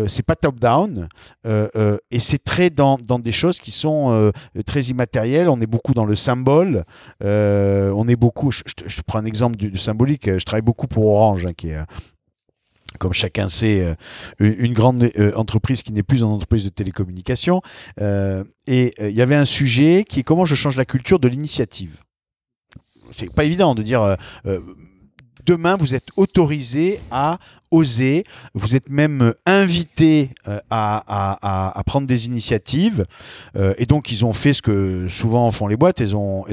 C'est 0.06 0.22
pas 0.22 0.34
top-down 0.34 1.08
euh, 1.46 1.68
euh, 1.76 1.98
et 2.10 2.20
c'est 2.20 2.42
très 2.42 2.70
dans, 2.70 2.96
des 2.96 3.32
choses 3.32 3.60
qui 3.60 3.70
sont 3.70 4.32
très 4.66 4.82
immatérielles. 4.82 5.48
On 5.48 5.60
est 5.60 5.66
beaucoup 5.66 5.94
dans 5.94 6.04
le 6.04 6.14
symbole. 6.14 6.84
On 7.20 8.08
est 8.08 8.16
beaucoup. 8.16 8.50
Je, 8.50 8.62
prends 9.06 9.18
un 9.18 9.24
exemple 9.24 9.56
du, 9.56 9.78
symbolique. 9.78 10.38
Je 10.38 10.44
travaille 10.44 10.62
beaucoup 10.62 10.86
pour 10.86 11.06
Orange, 11.06 11.46
hein, 11.46 11.52
qui 11.56 11.68
est, 11.68 11.80
comme 12.98 13.12
chacun 13.12 13.48
sait, 13.48 13.82
euh, 13.82 13.94
une 14.38 14.72
grande 14.72 15.10
euh, 15.18 15.32
entreprise 15.34 15.82
qui 15.82 15.92
n'est 15.92 16.02
plus 16.02 16.20
une 16.20 16.26
entreprise 16.26 16.64
de 16.64 16.70
télécommunications. 16.70 17.60
Euh, 18.00 18.44
et 18.66 18.94
il 19.00 19.14
y 19.14 19.22
avait 19.22 19.34
un 19.34 19.44
sujet 19.44 20.04
qui 20.08 20.20
est 20.20 20.22
comment 20.22 20.44
je 20.44 20.54
change 20.54 20.76
la 20.76 20.84
culture 20.84 21.18
de 21.18 21.28
l'initiative. 21.28 21.98
C'est 23.12 23.32
pas 23.32 23.44
évident 23.44 23.74
de 23.74 23.82
dire. 23.82 24.16
Demain, 25.46 25.76
vous 25.76 25.94
êtes 25.94 26.08
autorisé 26.16 27.00
à 27.10 27.38
oser, 27.70 28.24
vous 28.54 28.76
êtes 28.76 28.88
même 28.88 29.22
euh, 29.22 29.32
invité 29.46 30.30
euh, 30.46 30.60
à, 30.70 31.82
prendre 31.86 32.06
des 32.06 32.26
initiatives. 32.26 33.04
Euh, 33.56 33.74
et 33.78 33.86
donc, 33.86 34.10
ils 34.10 34.24
ont 34.24 34.32
fait 34.32 34.52
ce 34.52 34.62
que 34.62 35.06
souvent 35.08 35.50
font 35.50 35.66
les 35.66 35.76
boîtes. 35.76 36.00
Ils 36.00 36.16
ont, 36.16 36.44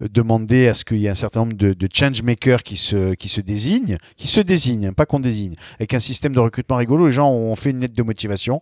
demandé 0.00 0.68
à 0.68 0.74
ce 0.74 0.84
qu'il 0.84 0.98
y 0.98 1.06
ait 1.06 1.10
un 1.10 1.14
certain 1.14 1.40
nombre 1.40 1.54
de, 1.54 1.88
changemakers 1.92 2.62
qui 2.62 2.76
se, 2.76 3.40
désignent, 3.40 3.98
qui 4.16 4.26
se 4.26 4.40
désignent, 4.40 4.92
pas 4.92 5.06
qu'on 5.06 5.20
désigne. 5.20 5.54
Avec 5.78 5.94
un 5.94 6.00
système 6.00 6.34
de 6.34 6.40
recrutement 6.40 6.76
rigolo, 6.76 7.06
les 7.06 7.12
gens 7.12 7.30
ont 7.30 7.54
fait 7.54 7.70
une 7.70 7.80
lettre 7.80 7.94
de 7.94 8.02
motivation 8.02 8.60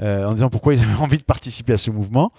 en 0.00 0.32
disant 0.32 0.50
pourquoi 0.50 0.74
ils 0.74 0.82
avaient 0.82 0.94
envie 1.00 1.18
de 1.18 1.22
participer 1.22 1.74
à 1.74 1.78
ce 1.78 1.90
mouvement. 1.90 2.32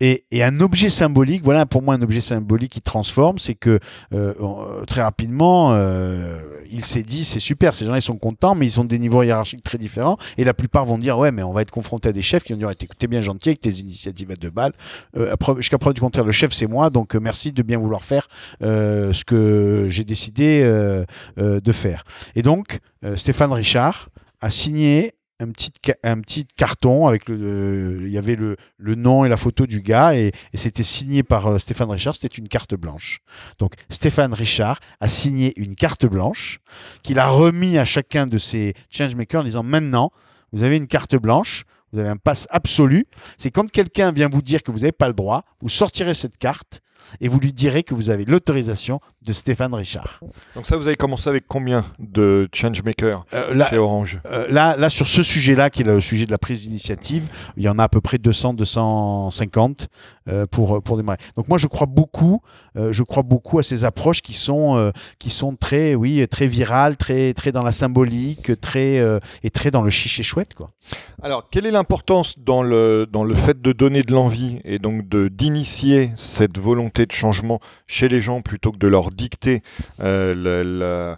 Et, 0.00 0.24
et 0.30 0.42
un 0.42 0.60
objet 0.60 0.88
symbolique, 0.88 1.42
voilà 1.44 1.66
pour 1.66 1.82
moi 1.82 1.94
un 1.94 2.02
objet 2.02 2.20
symbolique 2.20 2.72
qui 2.72 2.80
transforme, 2.82 3.38
c'est 3.38 3.54
que 3.54 3.78
euh, 4.12 4.34
on- 4.40 4.84
très 4.86 5.02
rapidement, 5.02 5.72
euh, 5.72 6.40
il 6.70 6.84
s'est 6.84 7.02
dit 7.04 7.24
c'est 7.24 7.38
super, 7.40 7.74
ces 7.74 7.84
gens-là 7.86 7.98
ils 7.98 8.02
sont 8.02 8.16
contents, 8.16 8.54
mais 8.54 8.66
ils 8.66 8.80
ont 8.80 8.84
des 8.84 8.98
niveaux 8.98 9.22
hiérarchiques 9.22 9.62
très 9.62 9.78
différents. 9.78 10.16
Et 10.36 10.44
la 10.44 10.54
plupart 10.54 10.84
vont 10.84 10.98
dire 10.98 11.16
ouais, 11.18 11.30
mais 11.30 11.42
on 11.42 11.52
va 11.52 11.62
être 11.62 11.70
confronté 11.70 12.08
à 12.08 12.12
des 12.12 12.22
chefs 12.22 12.42
qui 12.44 12.52
vont 12.52 12.58
dire 12.58 12.72
t'es 12.98 13.06
bien 13.06 13.20
gentil 13.20 13.50
avec 13.50 13.60
tes 13.60 13.70
initiatives 13.70 14.30
à 14.30 14.36
deux 14.36 14.50
balles. 14.50 14.72
Euh, 15.16 15.34
Jusqu'à 15.58 15.78
preuve 15.78 15.94
du 15.94 16.00
contraire, 16.00 16.24
le 16.24 16.32
chef 16.32 16.52
c'est 16.52 16.66
moi, 16.66 16.90
donc 16.90 17.14
euh, 17.14 17.20
merci 17.20 17.52
de 17.52 17.62
bien 17.62 17.78
vouloir 17.78 18.02
faire 18.02 18.26
euh, 18.62 19.12
ce 19.12 19.24
que 19.24 19.86
j'ai 19.90 20.04
décidé 20.04 20.62
euh, 20.64 21.04
euh, 21.38 21.60
de 21.60 21.72
faire. 21.72 22.04
Et 22.34 22.42
donc 22.42 22.80
euh, 23.04 23.16
Stéphane 23.16 23.52
Richard 23.52 24.08
a 24.40 24.50
signé 24.50 25.14
un 25.40 25.50
petit, 25.50 25.72
un 26.04 26.20
petit 26.20 26.46
carton 26.56 27.06
avec 27.08 27.28
le, 27.28 27.36
le- 27.36 28.02
il 28.06 28.12
y 28.12 28.18
avait 28.18 28.36
le, 28.36 28.56
le 28.78 28.94
nom 28.94 29.24
et 29.24 29.28
la 29.28 29.36
photo 29.36 29.66
du 29.66 29.80
gars 29.82 30.14
et, 30.16 30.32
et 30.52 30.56
c'était 30.56 30.82
signé 30.84 31.22
par 31.22 31.46
euh, 31.48 31.58
Stéphane 31.58 31.90
Richard, 31.90 32.14
c'était 32.14 32.28
une 32.36 32.48
carte 32.48 32.74
blanche. 32.74 33.18
Donc 33.58 33.74
Stéphane 33.88 34.32
Richard 34.32 34.78
a 35.00 35.08
signé 35.08 35.52
une 35.56 35.74
carte 35.74 36.06
blanche 36.06 36.60
qu'il 37.02 37.18
a 37.18 37.28
remis 37.28 37.78
à 37.78 37.84
chacun 37.84 38.26
de 38.26 38.38
ses 38.38 38.74
changemakers 38.90 39.40
en 39.40 39.44
disant 39.44 39.62
maintenant 39.64 40.10
vous 40.52 40.62
avez 40.62 40.76
une 40.76 40.86
carte 40.86 41.16
blanche, 41.16 41.64
vous 41.92 41.98
avez 41.98 42.08
un 42.08 42.16
pass 42.16 42.46
absolu. 42.50 43.06
C'est 43.38 43.50
quand 43.50 43.70
quelqu'un 43.70 44.12
vient 44.12 44.28
vous 44.28 44.42
dire 44.42 44.62
que 44.62 44.70
vous 44.70 44.78
n'avez 44.80 44.92
pas 44.92 45.08
le 45.08 45.14
droit, 45.14 45.44
vous 45.64 45.70
sortirez 45.70 46.12
cette 46.12 46.36
carte 46.36 46.82
et 47.20 47.28
vous 47.28 47.38
lui 47.38 47.52
direz 47.52 47.82
que 47.82 47.94
vous 47.94 48.10
avez 48.10 48.24
l'autorisation 48.24 49.00
de 49.22 49.32
Stéphane 49.32 49.74
Richard. 49.74 50.20
Donc 50.54 50.66
ça, 50.66 50.76
vous 50.76 50.86
avez 50.86 50.96
commencé 50.96 51.28
avec 51.28 51.46
combien 51.46 51.84
de 51.98 52.48
changemakers 52.52 53.24
Euh, 53.32 53.54
là, 53.54 53.68
chez 53.68 53.78
Orange 53.78 54.20
Euh, 54.26 54.46
là, 54.50 54.76
là, 54.76 54.90
sur 54.90 55.06
ce 55.06 55.22
sujet-là, 55.22 55.70
qui 55.70 55.82
est 55.82 55.84
le 55.84 56.00
sujet 56.00 56.26
de 56.26 56.30
la 56.30 56.38
prise 56.38 56.62
d'initiative, 56.62 57.28
il 57.56 57.62
y 57.62 57.68
en 57.68 57.78
a 57.78 57.84
à 57.84 57.88
peu 57.88 58.00
près 58.00 58.18
200, 58.18 58.54
250 58.54 59.88
euh, 60.28 60.46
pour, 60.46 60.82
pour 60.82 60.96
démarrer. 60.96 61.18
Donc 61.36 61.48
moi, 61.48 61.58
je 61.58 61.66
crois 61.66 61.86
beaucoup, 61.86 62.42
euh, 62.76 62.92
je 62.92 63.02
crois 63.02 63.22
beaucoup 63.22 63.58
à 63.58 63.62
ces 63.62 63.84
approches 63.84 64.20
qui 64.22 64.34
sont, 64.34 64.92
qui 65.18 65.30
sont 65.30 65.56
très, 65.56 65.94
oui, 65.94 66.26
très 66.28 66.46
virales, 66.46 66.96
très, 66.96 67.32
très 67.34 67.52
dans 67.52 67.62
la 67.62 67.72
symbolique, 67.72 68.60
très, 68.60 69.00
et 69.42 69.50
très 69.50 69.70
dans 69.70 69.82
le 69.82 69.90
chiché 69.90 70.22
chouette, 70.22 70.54
quoi. 70.54 70.70
Alors, 71.22 71.48
quelle 71.50 71.64
est 71.64 71.70
l'importance 71.70 72.38
dans 72.38 72.62
le, 72.62 73.06
dans 73.10 73.24
le 73.24 73.34
fait 73.34 73.62
de 73.62 73.72
donner 73.72 74.02
de 74.02 74.12
l'envie 74.12 74.60
et 74.64 74.78
donc 74.78 75.08
de 75.08 75.28
d'initier 75.54 76.10
cette 76.16 76.58
volonté 76.58 77.06
de 77.06 77.12
changement 77.12 77.60
chez 77.86 78.08
les 78.08 78.20
gens 78.20 78.42
plutôt 78.42 78.72
que 78.72 78.78
de 78.78 78.88
leur 78.88 79.12
dicter 79.12 79.62
euh, 80.00 81.14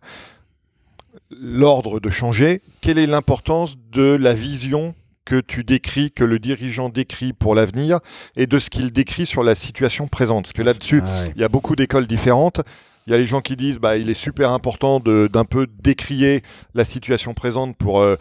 l'ordre 1.30 2.00
de 2.00 2.10
changer 2.10 2.60
Quelle 2.82 2.98
est 2.98 3.06
l'importance 3.06 3.76
de 3.92 4.14
la 4.14 4.34
vision 4.34 4.94
que 5.24 5.40
tu 5.40 5.64
décris, 5.64 6.12
que 6.12 6.22
le 6.22 6.38
dirigeant 6.38 6.88
décrit 6.88 7.32
pour 7.32 7.54
l'avenir 7.54 7.98
et 8.36 8.46
de 8.46 8.58
ce 8.58 8.70
qu'il 8.70 8.92
décrit 8.92 9.26
sur 9.26 9.42
la 9.42 9.54
situation 9.54 10.06
présente? 10.06 10.44
Parce 10.44 10.52
que 10.52 10.62
là-dessus, 10.62 11.02
Ah 11.04 11.24
il 11.34 11.40
y 11.40 11.44
a 11.44 11.48
beaucoup 11.48 11.74
d'écoles 11.74 12.06
différentes. 12.06 12.60
Il 13.06 13.12
y 13.12 13.14
a 13.14 13.18
les 13.18 13.26
gens 13.26 13.40
qui 13.40 13.54
disent 13.54 13.78
bah 13.78 13.96
il 13.96 14.10
est 14.10 14.14
super 14.14 14.50
important 14.50 14.98
d'un 15.00 15.44
peu 15.44 15.68
décrier 15.80 16.42
la 16.74 16.84
situation 16.84 17.34
présente 17.34 17.76
pour 17.76 18.00
euh, 18.00 18.16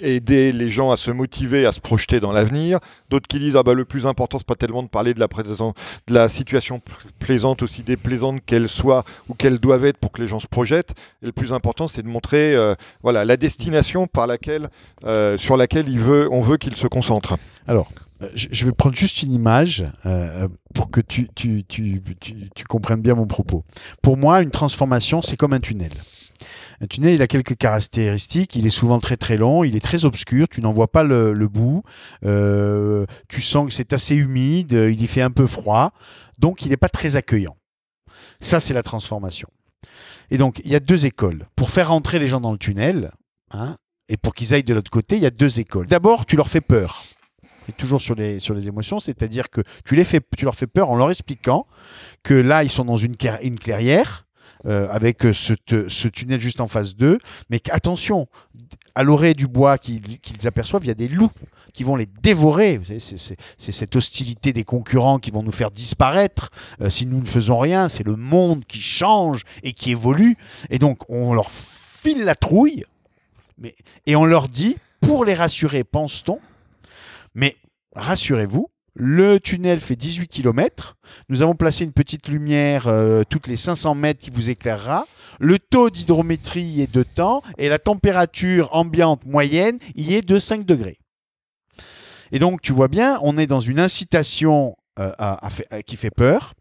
aider 0.00 0.52
les 0.52 0.70
gens 0.70 0.92
à 0.92 0.96
se 0.96 1.10
motiver, 1.10 1.66
à 1.66 1.72
se 1.72 1.80
projeter 1.80 2.20
dans 2.20 2.30
l'avenir. 2.30 2.78
D'autres 3.08 3.26
qui 3.26 3.40
disent 3.40 3.56
ah 3.56 3.64
bah 3.64 3.74
le 3.74 3.84
plus 3.84 4.06
important 4.06 4.38
c'est 4.38 4.46
pas 4.46 4.54
tellement 4.54 4.84
de 4.84 4.88
parler 4.88 5.14
de 5.14 5.20
la 5.20 5.26
présent, 5.26 5.74
de 6.06 6.14
la 6.14 6.28
situation 6.28 6.78
pl- 6.78 6.96
plaisante 7.18 7.62
aussi 7.62 7.82
déplaisante 7.82 8.40
qu'elle 8.46 8.68
soit 8.68 9.04
ou 9.28 9.34
qu'elle 9.34 9.58
doivent 9.58 9.84
être 9.84 9.98
pour 9.98 10.12
que 10.12 10.22
les 10.22 10.28
gens 10.28 10.38
se 10.38 10.46
projettent. 10.46 10.92
Et 11.22 11.26
le 11.26 11.32
plus 11.32 11.52
important 11.52 11.88
c'est 11.88 12.02
de 12.02 12.08
montrer 12.08 12.54
euh, 12.54 12.76
voilà 13.02 13.24
la 13.24 13.36
destination 13.36 14.06
par 14.06 14.28
laquelle 14.28 14.68
euh, 15.06 15.36
sur 15.38 15.56
laquelle 15.56 15.88
il 15.88 15.98
veut 15.98 16.28
on 16.30 16.40
veut 16.40 16.56
qu'il 16.56 16.76
se 16.76 16.86
concentre. 16.86 17.36
Alors, 17.66 17.88
je 18.34 18.48
je 18.50 18.66
vais 18.66 18.72
prendre 18.72 18.96
juste 18.96 19.22
une 19.22 19.32
image 19.32 19.84
euh, 20.06 20.48
pour 20.74 20.90
que 20.90 21.00
tu, 21.00 21.28
comprennes 22.68 23.00
bien 23.00 23.14
mon 23.14 23.26
propos. 23.26 23.64
Pour 24.02 24.16
moi, 24.16 24.42
une 24.42 24.50
transformation, 24.50 25.22
c'est 25.22 25.36
comme 25.36 25.52
un 25.52 25.60
tunnel. 25.60 25.92
Un 26.82 26.86
tunnel, 26.86 27.14
il 27.14 27.22
a 27.22 27.26
quelques 27.26 27.56
caractéristiques. 27.56 28.56
Il 28.56 28.66
est 28.66 28.70
souvent 28.70 29.00
très 29.00 29.16
très 29.16 29.36
long, 29.36 29.64
il 29.64 29.76
est 29.76 29.80
très 29.80 30.04
obscur, 30.04 30.48
tu 30.48 30.60
n'en 30.60 30.72
vois 30.72 30.90
pas 30.90 31.02
le, 31.02 31.48
bout. 31.48 31.82
Euh, 32.24 33.06
tu 33.28 33.40
sens 33.40 33.66
que 33.66 33.72
c'est 33.72 33.92
assez 33.92 34.14
humide, 34.14 34.74
euh, 34.74 34.90
il 34.90 35.02
y 35.02 35.06
fait 35.06 35.22
un 35.22 35.30
peu 35.30 35.46
froid, 35.46 35.92
donc 36.38 36.62
il 36.62 36.70
n'est 36.70 36.76
pas 36.76 36.88
très 36.88 37.16
accueillant. 37.16 37.56
Ça, 38.40 38.60
c'est 38.60 38.74
la 38.74 38.82
transformation. 38.82 39.48
Et 40.30 40.38
donc, 40.38 40.60
il 40.64 40.70
y 40.70 40.76
a 40.76 40.80
deux 40.80 41.06
écoles. 41.06 41.46
Pour 41.56 41.70
faire 41.70 41.88
rentrer 41.88 42.18
les 42.18 42.26
gens 42.26 42.40
dans 42.40 42.52
le 42.52 42.58
tunnel, 42.58 43.10
hein, 43.50 43.76
et 44.08 44.16
pour 44.16 44.34
qu'ils 44.34 44.54
aillent 44.54 44.64
de 44.64 44.74
l'autre 44.74 44.90
côté, 44.90 45.16
il 45.16 45.22
y 45.22 45.26
a 45.26 45.30
deux 45.30 45.60
écoles. 45.60 45.86
D'abord, 45.86 46.26
tu 46.26 46.36
leur 46.36 46.48
fais 46.48 46.60
peur. 46.60 47.02
Toujours 47.76 48.00
sur 48.00 48.14
les, 48.14 48.38
sur 48.38 48.54
les 48.54 48.68
émotions, 48.68 48.98
c'est-à-dire 48.98 49.50
que 49.50 49.62
tu, 49.84 49.94
les 49.94 50.04
fais, 50.04 50.20
tu 50.36 50.44
leur 50.44 50.54
fais 50.54 50.66
peur 50.66 50.90
en 50.90 50.96
leur 50.96 51.10
expliquant 51.10 51.66
que 52.22 52.34
là, 52.34 52.62
ils 52.64 52.70
sont 52.70 52.84
dans 52.84 52.96
une, 52.96 53.14
une 53.42 53.58
clairière, 53.58 54.26
euh, 54.66 54.88
avec 54.90 55.24
euh, 55.24 55.32
ce, 55.32 55.54
ce 55.88 56.08
tunnel 56.08 56.40
juste 56.40 56.60
en 56.60 56.66
face 56.66 56.94
d'eux, 56.94 57.18
mais 57.48 57.60
qu'attention, 57.60 58.28
à 58.94 59.02
l'orée 59.02 59.34
du 59.34 59.46
bois 59.46 59.78
qu'ils 59.78 60.18
qu'ils 60.20 60.46
aperçoivent, 60.46 60.84
il 60.84 60.88
y 60.88 60.92
a 60.92 60.94
des 60.94 61.08
loups 61.08 61.30
qui 61.72 61.84
vont 61.84 61.96
les 61.96 62.06
dévorer. 62.06 62.80
C'est 62.98 63.72
cette 63.72 63.96
hostilité 63.96 64.52
des 64.52 64.64
concurrents 64.64 65.18
qui 65.18 65.30
vont 65.30 65.42
nous 65.42 65.52
faire 65.52 65.70
disparaître 65.70 66.50
euh, 66.80 66.90
si 66.90 67.06
nous 67.06 67.20
ne 67.20 67.26
faisons 67.26 67.58
rien. 67.58 67.88
C'est 67.88 68.04
le 68.04 68.16
monde 68.16 68.64
qui 68.66 68.80
change 68.80 69.44
et 69.62 69.72
qui 69.72 69.92
évolue. 69.92 70.36
Et 70.68 70.78
donc, 70.78 71.08
on 71.08 71.32
leur 71.32 71.50
file 71.50 72.24
la 72.24 72.34
trouille 72.34 72.84
mais, 73.60 73.74
et 74.06 74.16
on 74.16 74.24
leur 74.24 74.48
dit, 74.48 74.76
pour 75.00 75.24
les 75.24 75.34
rassurer, 75.34 75.84
pense-t-on, 75.84 76.40
mais 77.34 77.56
rassurez-vous, 77.94 78.68
le 78.94 79.38
tunnel 79.38 79.80
fait 79.80 79.96
18 79.96 80.28
km. 80.28 80.96
Nous 81.28 81.42
avons 81.42 81.54
placé 81.54 81.84
une 81.84 81.92
petite 81.92 82.28
lumière 82.28 82.88
euh, 82.88 83.22
toutes 83.28 83.46
les 83.46 83.56
500 83.56 83.94
mètres 83.94 84.20
qui 84.20 84.30
vous 84.30 84.50
éclairera. 84.50 85.06
Le 85.38 85.58
taux 85.58 85.90
d'hydrométrie 85.90 86.80
est 86.82 86.92
de 86.92 87.02
temps 87.04 87.42
et 87.56 87.68
la 87.68 87.78
température 87.78 88.68
ambiante 88.74 89.24
moyenne 89.24 89.78
y 89.94 90.14
est 90.14 90.22
de 90.22 90.38
5 90.38 90.66
degrés. 90.66 90.98
Et 92.32 92.38
donc, 92.38 92.60
tu 92.62 92.72
vois 92.72 92.88
bien, 92.88 93.18
on 93.22 93.38
est 93.38 93.46
dans 93.46 93.60
une 93.60 93.80
incitation 93.80 94.76
euh, 94.98 95.12
à- 95.18 95.48
qui 95.86 95.96
fait 95.96 96.10
peur. 96.10 96.54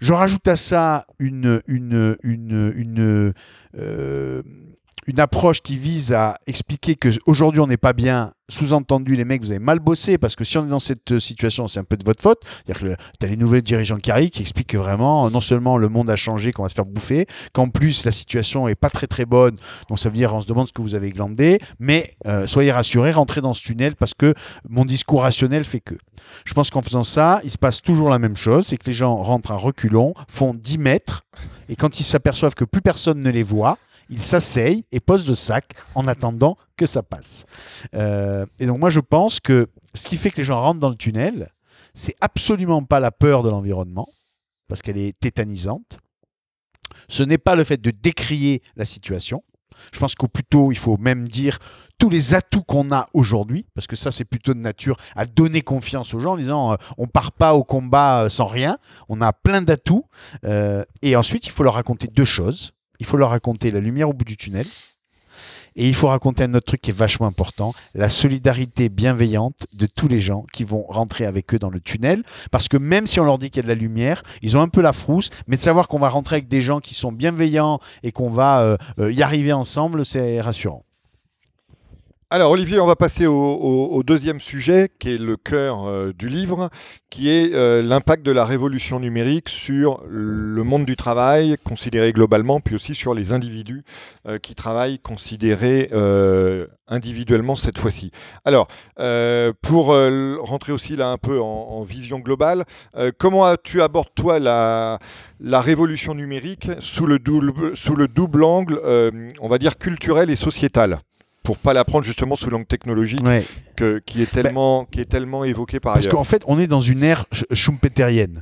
Je 0.00 0.12
rajoute 0.12 0.46
à 0.48 0.56
ça 0.56 1.06
une, 1.18 1.62
une, 1.66 2.16
une, 2.22 3.32
euh, 3.78 4.42
une 5.06 5.20
approche 5.20 5.60
qui 5.60 5.76
vise 5.76 6.12
à 6.12 6.38
expliquer 6.46 6.94
que 6.94 7.10
aujourd'hui 7.26 7.60
on 7.60 7.66
n'est 7.66 7.76
pas 7.76 7.92
bien. 7.92 8.32
Sous-entendu, 8.50 9.16
les 9.16 9.24
mecs, 9.24 9.40
vous 9.40 9.52
avez 9.52 9.58
mal 9.58 9.78
bossé 9.78 10.18
parce 10.18 10.36
que 10.36 10.44
si 10.44 10.58
on 10.58 10.66
est 10.66 10.68
dans 10.68 10.78
cette 10.78 11.18
situation, 11.18 11.66
c'est 11.66 11.80
un 11.80 11.84
peu 11.84 11.96
de 11.96 12.04
votre 12.04 12.22
faute. 12.22 12.42
C'est-à-dire 12.66 12.96
que 12.96 13.02
tu 13.18 13.26
as 13.26 13.28
les 13.30 13.38
nouvelles 13.38 13.62
dirigeants 13.62 13.96
qui 13.96 14.10
arrivent 14.10 14.28
qui 14.28 14.42
expliquent 14.42 14.68
que 14.68 14.76
vraiment, 14.76 15.30
non 15.30 15.40
seulement 15.40 15.78
le 15.78 15.88
monde 15.88 16.10
a 16.10 16.16
changé, 16.16 16.52
qu'on 16.52 16.62
va 16.62 16.68
se 16.68 16.74
faire 16.74 16.84
bouffer, 16.84 17.26
qu'en 17.54 17.70
plus 17.70 18.04
la 18.04 18.12
situation 18.12 18.68
est 18.68 18.74
pas 18.74 18.90
très 18.90 19.06
très 19.06 19.24
bonne. 19.24 19.56
Donc 19.88 19.98
ça 19.98 20.10
veut 20.10 20.14
dire 20.14 20.34
on 20.34 20.42
se 20.42 20.46
demande 20.46 20.68
ce 20.68 20.72
que 20.72 20.82
vous 20.82 20.94
avez 20.94 21.10
glandé, 21.10 21.58
mais 21.78 22.14
euh, 22.26 22.46
soyez 22.46 22.70
rassurés, 22.70 23.12
rentrez 23.12 23.40
dans 23.40 23.54
ce 23.54 23.62
tunnel 23.62 23.96
parce 23.96 24.12
que 24.12 24.34
mon 24.68 24.84
discours 24.84 25.22
rationnel 25.22 25.64
fait 25.64 25.80
que. 25.80 25.94
Je 26.44 26.52
pense 26.52 26.70
qu'en 26.70 26.82
faisant 26.82 27.02
ça, 27.02 27.40
il 27.44 27.50
se 27.50 27.58
passe 27.58 27.80
toujours 27.80 28.10
la 28.10 28.18
même 28.18 28.36
chose, 28.36 28.66
c'est 28.66 28.76
que 28.76 28.86
les 28.86 28.92
gens 28.92 29.16
rentrent 29.16 29.52
à 29.52 29.56
reculons, 29.56 30.14
font 30.28 30.52
10 30.52 30.78
mètres, 30.78 31.24
et 31.68 31.76
quand 31.76 32.00
ils 32.00 32.04
s'aperçoivent 32.04 32.54
que 32.54 32.64
plus 32.64 32.82
personne 32.82 33.20
ne 33.20 33.30
les 33.30 33.42
voit, 33.42 33.78
ils 34.08 34.22
s'asseyent 34.22 34.84
et 34.92 35.00
posent 35.00 35.28
le 35.28 35.34
sac 35.34 35.72
en 35.94 36.06
attendant 36.06 36.56
que 36.76 36.86
ça 36.86 37.02
passe. 37.02 37.44
Euh, 37.94 38.46
et 38.58 38.66
donc 38.66 38.78
moi 38.78 38.90
je 38.90 39.00
pense 39.00 39.40
que 39.40 39.68
ce 39.94 40.06
qui 40.06 40.16
fait 40.16 40.30
que 40.30 40.38
les 40.38 40.44
gens 40.44 40.60
rentrent 40.60 40.80
dans 40.80 40.90
le 40.90 40.96
tunnel, 40.96 41.52
c'est 41.94 42.16
absolument 42.20 42.82
pas 42.84 43.00
la 43.00 43.12
peur 43.12 43.42
de 43.42 43.50
l'environnement, 43.50 44.08
parce 44.68 44.82
qu'elle 44.82 44.98
est 44.98 45.18
tétanisante. 45.18 45.98
Ce 47.08 47.22
n'est 47.22 47.38
pas 47.38 47.54
le 47.54 47.64
fait 47.64 47.80
de 47.80 47.90
décrier 47.90 48.62
la 48.76 48.84
situation. 48.84 49.42
Je 49.92 49.98
pense 49.98 50.14
qu'au 50.14 50.28
plutôt, 50.28 50.72
il 50.72 50.78
faut 50.78 50.96
même 50.96 51.28
dire 51.28 51.58
tous 51.98 52.10
les 52.10 52.34
atouts 52.34 52.62
qu'on 52.62 52.90
a 52.92 53.08
aujourd'hui, 53.12 53.66
parce 53.74 53.86
que 53.86 53.96
ça, 53.96 54.10
c'est 54.10 54.24
plutôt 54.24 54.54
de 54.54 54.58
nature 54.58 54.96
à 55.14 55.26
donner 55.26 55.62
confiance 55.62 56.14
aux 56.14 56.20
gens 56.20 56.32
en 56.32 56.36
disant 56.36 56.72
euh, 56.72 56.76
on 56.98 57.06
part 57.06 57.32
pas 57.32 57.54
au 57.54 57.64
combat 57.64 58.24
euh, 58.24 58.28
sans 58.28 58.46
rien, 58.46 58.78
on 59.08 59.20
a 59.20 59.32
plein 59.32 59.62
d'atouts. 59.62 60.06
Euh, 60.44 60.84
et 61.02 61.16
ensuite, 61.16 61.46
il 61.46 61.50
faut 61.50 61.62
leur 61.62 61.74
raconter 61.74 62.08
deux 62.08 62.24
choses. 62.24 62.72
Il 63.00 63.06
faut 63.06 63.16
leur 63.16 63.30
raconter 63.30 63.70
la 63.70 63.80
lumière 63.80 64.08
au 64.08 64.12
bout 64.12 64.24
du 64.24 64.36
tunnel. 64.36 64.66
Et 65.76 65.88
il 65.88 65.94
faut 65.94 66.06
raconter 66.06 66.44
un 66.44 66.54
autre 66.54 66.66
truc 66.66 66.80
qui 66.80 66.90
est 66.90 66.96
vachement 66.96 67.26
important, 67.26 67.74
la 67.94 68.08
solidarité 68.08 68.88
bienveillante 68.88 69.66
de 69.72 69.86
tous 69.86 70.06
les 70.06 70.20
gens 70.20 70.46
qui 70.52 70.62
vont 70.62 70.84
rentrer 70.88 71.26
avec 71.26 71.52
eux 71.52 71.58
dans 71.58 71.70
le 71.70 71.80
tunnel. 71.80 72.22
Parce 72.52 72.68
que 72.68 72.76
même 72.76 73.08
si 73.08 73.18
on 73.18 73.24
leur 73.24 73.38
dit 73.38 73.50
qu'il 73.50 73.56
y 73.56 73.66
a 73.66 73.68
de 73.68 73.74
la 73.74 73.80
lumière, 73.80 74.22
ils 74.40 74.56
ont 74.56 74.60
un 74.60 74.68
peu 74.68 74.80
la 74.80 74.92
frousse, 74.92 75.30
mais 75.48 75.56
de 75.56 75.62
savoir 75.62 75.88
qu'on 75.88 75.98
va 75.98 76.08
rentrer 76.08 76.36
avec 76.36 76.48
des 76.48 76.62
gens 76.62 76.78
qui 76.78 76.94
sont 76.94 77.10
bienveillants 77.10 77.80
et 78.04 78.12
qu'on 78.12 78.28
va 78.28 78.60
euh, 78.60 78.76
euh, 79.00 79.12
y 79.12 79.22
arriver 79.22 79.52
ensemble, 79.52 80.04
c'est 80.04 80.40
rassurant. 80.40 80.84
Alors 82.34 82.50
Olivier, 82.50 82.80
on 82.80 82.86
va 82.86 82.96
passer 82.96 83.26
au, 83.28 84.02
deuxième 84.04 84.40
sujet 84.40 84.90
qui 84.98 85.10
est 85.10 85.18
le 85.18 85.36
cœur 85.36 85.86
euh, 85.86 86.12
du 86.12 86.28
livre, 86.28 86.68
qui 87.08 87.30
est 87.30 87.54
euh, 87.54 87.80
l'impact 87.80 88.26
de 88.26 88.32
la 88.32 88.44
révolution 88.44 88.98
numérique 88.98 89.48
sur 89.48 90.02
le 90.08 90.64
monde 90.64 90.84
du 90.84 90.96
travail 90.96 91.54
considéré 91.62 92.12
globalement, 92.12 92.58
puis 92.58 92.74
aussi 92.74 92.96
sur 92.96 93.14
les 93.14 93.32
individus 93.32 93.84
euh, 94.26 94.38
qui 94.38 94.56
travaillent 94.56 94.98
considérés 94.98 95.92
individuellement 96.88 97.54
cette 97.54 97.78
fois-ci. 97.78 98.10
Alors, 98.44 98.66
pour 99.62 99.94
rentrer 100.40 100.72
aussi 100.72 100.96
là 100.96 101.10
un 101.10 101.18
peu 101.18 101.40
en, 101.40 101.82
vision 101.84 102.18
globale, 102.18 102.64
comment 103.16 103.54
tu 103.62 103.80
abordes 103.80 104.12
toi 104.16 104.40
la, 104.40 104.98
révolution 105.60 106.16
numérique 106.16 106.68
sous 106.80 107.06
le 107.06 107.20
double, 107.20 108.42
angle, 108.42 108.80
on 109.40 109.48
va 109.48 109.58
dire 109.58 109.78
culturel 109.78 110.30
et 110.30 110.36
sociétal 110.36 110.98
pour 111.44 111.58
pas 111.58 111.72
la 111.74 111.84
prendre 111.84 112.04
justement 112.04 112.34
sous 112.34 112.50
l'angle 112.50 112.66
technologique 112.66 113.22
Ouais. 113.22 113.44
que- 113.76 114.00
qui 114.04 114.20
est 114.22 114.30
tellement 114.30 114.84
qui 114.86 115.00
est 115.00 115.04
tellement 115.04 115.44
évoqué 115.44 115.78
par 115.78 115.92
Parce 115.94 116.06
ailleurs. 116.06 116.16
qu'en 116.16 116.24
fait, 116.24 116.42
on 116.46 116.58
est 116.58 116.66
dans 116.66 116.80
une 116.80 117.04
ère 117.04 117.26
sch- 117.32 117.44
schumpeterienne. 117.54 118.40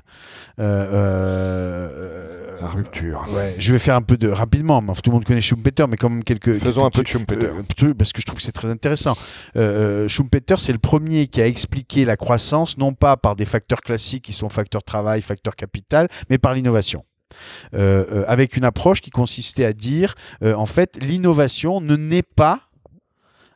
Euh, 0.59 0.87
euh, 0.93 2.59
La 2.61 2.69
rupture. 2.69 3.25
Ouais, 3.35 3.57
je 3.59 3.73
vais 3.73 3.79
faire 3.81 3.97
un 3.97 4.03
peu 4.03 4.17
de 4.17 4.29
rapidement. 4.29 4.81
mais 4.81 4.93
tout 4.95 5.11
le 5.11 5.15
monde 5.15 5.25
connaît 5.25 5.41
Schumpeter, 5.41 5.85
mais 5.89 5.97
quand 5.97 6.09
même 6.11 6.23
quelques. 6.23 6.57
Faisons 6.59 6.85
un 6.85 6.91
peu 6.91 7.03
de 7.03 7.09
Schumpeter. 7.09 7.47
Euh, 7.47 7.95
parce 7.95 8.13
que 8.13 8.21
je 8.21 8.27
trouve 8.27 8.39
que 8.39 8.43
c'est 8.45 8.53
très 8.53 8.69
intéressant. 8.69 9.17
Euh, 9.57 10.05
euh, 10.05 10.09
Schumpeter, 10.09 10.55
c'est 10.59 10.73
le 10.73 10.79
premier 10.79 11.27
qui 11.27 11.41
a 11.43 11.47
expliqué 11.49 12.05
la 12.05 12.17
croissance, 12.17 12.79
non 12.79 12.93
pas 12.95 13.17
par 13.17 13.35
des 13.35 13.47
facteurs 13.47 13.81
classiques 13.81 14.25
qui 14.25 14.33
sont 14.33 14.49
facteurs 14.49 14.85
travail, 14.85 15.23
facteurs 15.23 15.57
capital, 15.57 16.07
mais 16.31 16.39
par 16.39 16.55
l'innovation. 16.55 17.05
Euh, 17.75 18.05
euh, 18.13 18.25
avec 18.29 18.57
une 18.57 18.65
approche 18.65 19.01
qui 19.01 19.11
consistait 19.11 19.65
à 19.65 19.73
dire, 19.73 20.15
euh, 20.45 20.55
en 20.55 20.67
fait, 20.67 20.99
l'innovation 21.03 21.81
ne 21.81 21.97
naît 21.97 22.23
pas, 22.23 22.61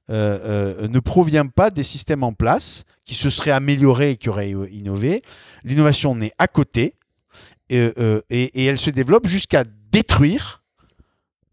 euh, 0.08 0.84
euh, 0.84 0.88
ne 0.88 1.00
provient 1.00 1.48
pas 1.48 1.70
des 1.70 1.82
systèmes 1.82 2.22
en 2.22 2.32
place 2.32 2.84
qui 3.04 3.16
se 3.16 3.28
seraient 3.28 3.50
améliorés 3.50 4.12
et 4.12 4.16
qui 4.16 4.28
auraient 4.28 4.54
euh, 4.54 4.70
innové. 4.70 5.22
L'innovation 5.64 6.14
naît 6.14 6.32
à 6.38 6.46
côté 6.46 6.94
et 7.68 8.64
elle 8.64 8.78
se 8.78 8.90
développe 8.90 9.26
jusqu'à 9.26 9.64
détruire 9.90 10.62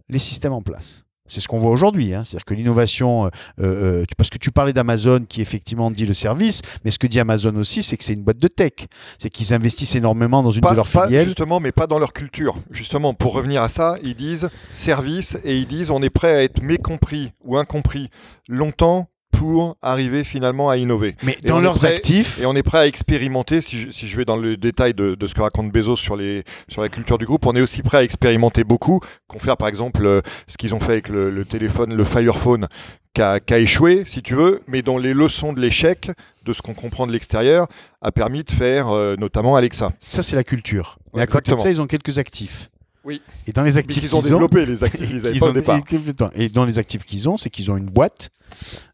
les 0.10 0.20
systèmes 0.20 0.54
en 0.54 0.62
place. 0.62 1.03
C'est 1.28 1.40
ce 1.40 1.48
qu'on 1.48 1.58
voit 1.58 1.72
aujourd'hui. 1.72 2.14
hein. 2.14 2.24
C'est-à-dire 2.26 2.44
que 2.46 2.54
l'innovation, 2.54 3.26
euh, 3.26 3.30
euh, 3.62 4.06
tu- 4.08 4.14
parce 4.18 4.30
que 4.30 4.38
tu 4.38 4.52
parlais 4.52 4.74
d'Amazon 4.74 5.24
qui 5.28 5.42
effectivement 5.42 5.90
dit 5.90 6.06
le 6.06 6.14
service, 6.14 6.62
mais 6.84 6.92
ce 6.92 7.00
que 7.00 7.08
dit 7.08 7.20
Amazon 7.20 7.56
aussi, 7.56 7.82
c'est 7.82 7.96
que 7.96 8.04
c'est 8.04 8.14
une 8.14 8.24
boîte 8.24 8.40
de 8.40 8.48
tech. 8.50 8.74
C'est 9.18 9.30
qu'ils 9.30 9.54
investissent 9.54 9.96
énormément 9.96 10.44
dans 10.44 10.52
une 10.52 10.60
Pas, 10.62 10.72
de 10.72 10.76
leurs 10.76 10.88
pas- 10.90 11.06
filiales. 11.06 11.26
justement, 11.26 11.60
mais 11.62 11.72
pas 11.72 11.88
dans 11.88 11.98
leur 12.00 12.12
culture. 12.12 12.58
Justement, 12.72 13.14
pour 13.14 13.34
revenir 13.34 13.62
à 13.64 13.70
ça, 13.70 13.96
ils 14.04 14.16
disent 14.16 14.50
service 14.72 15.38
et 15.46 15.58
ils 15.58 15.66
disent 15.68 15.92
on 15.92 16.04
est 16.04 16.10
prêt 16.10 16.34
à 16.34 16.44
être 16.44 16.62
mécompris 16.62 17.32
ou 17.44 17.58
incompris 17.58 18.10
longtemps 18.50 19.08
pour 19.34 19.76
arriver 19.82 20.24
finalement 20.24 20.70
à 20.70 20.78
innover. 20.78 21.16
Mais 21.24 21.38
Et 21.44 21.48
dans 21.48 21.60
leurs 21.60 21.76
prêt- 21.76 21.96
actifs, 21.96 22.40
Et 22.42 22.46
on 22.46 22.56
est 22.56 22.64
prêt 22.64 22.78
à 22.78 22.88
expérimenter, 22.88 23.62
si 23.62 23.78
je, 23.78 23.90
si 23.90 24.08
je 24.08 24.16
vais 24.16 24.26
dans 24.26 24.38
le 24.38 24.56
détail 24.56 24.94
de, 24.94 25.16
de 25.16 25.28
ce 25.28 25.34
que 25.34 25.42
raconte 25.42 25.72
Bezos 25.72 25.98
sur, 25.98 26.16
les, 26.16 26.44
sur 26.70 26.82
la 26.82 26.90
culture 26.90 27.18
du 27.18 27.26
groupe, 27.26 27.46
on 27.46 27.56
est 27.56 27.62
aussi 27.62 27.82
prêt 27.82 27.98
à 27.98 28.04
expérimenter 28.04 28.64
beaucoup, 28.64 29.00
confère 29.28 29.58
par 29.58 29.68
exemple 29.68 30.06
euh, 30.06 30.22
ce 30.48 30.58
qu'ils 30.58 30.74
ont 30.74 30.80
fait 30.80 30.94
avec 30.94 31.10
le, 31.10 31.30
le 31.32 31.46
téléphone, 31.46 31.94
le 31.94 32.04
Fire 32.04 32.38
Phone, 32.38 32.68
qui 33.14 33.22
a, 33.22 33.40
échoué, 33.60 34.04
si 34.08 34.22
tu 34.24 34.34
veux, 34.34 34.62
mais 34.68 34.82
dont 34.82 34.98
les 34.98 35.14
leçons 35.14 35.54
de 35.54 35.60
l'échec, 35.60 36.10
de 36.46 36.54
ce 36.54 36.62
qu'on 36.64 36.74
comprend 36.74 37.06
de 37.06 37.12
l'extérieur, 37.12 37.68
a 38.02 38.12
permis 38.12 38.44
de 38.44 38.50
faire 38.52 38.90
euh, 38.90 39.16
notamment 39.18 39.56
Alexa. 39.56 39.92
ça 40.00 40.24
c'est 40.24 40.36
la 40.36 40.44
culture. 40.44 40.98
Ouais, 41.14 41.22
à 41.22 41.28
côté 41.28 41.52
de 41.52 41.58
ça, 41.60 41.70
ils 41.70 41.80
ont 41.80 41.86
quelques 41.86 42.18
actifs. 42.18 42.70
Oui. 43.04 43.22
Et 43.48 43.52
dans 43.52 43.64
les 43.64 43.78
actifs 43.78 44.02
qu'ils 44.02 44.16
ont 44.16 44.22
les 44.66 44.84
actifs, 44.84 45.02
avaient 45.26 45.44
au 45.44 45.52
départ. 45.52 46.32
Et 46.36 46.50
dans 46.50 46.66
les 46.66 46.80
actifs 46.80 47.04
qu'ils 47.06 47.28
ont, 47.30 47.38
c'est 47.38 47.50
qu'ils 47.50 47.72
ont 47.72 47.78
une 47.78 47.90
boîte 47.90 48.30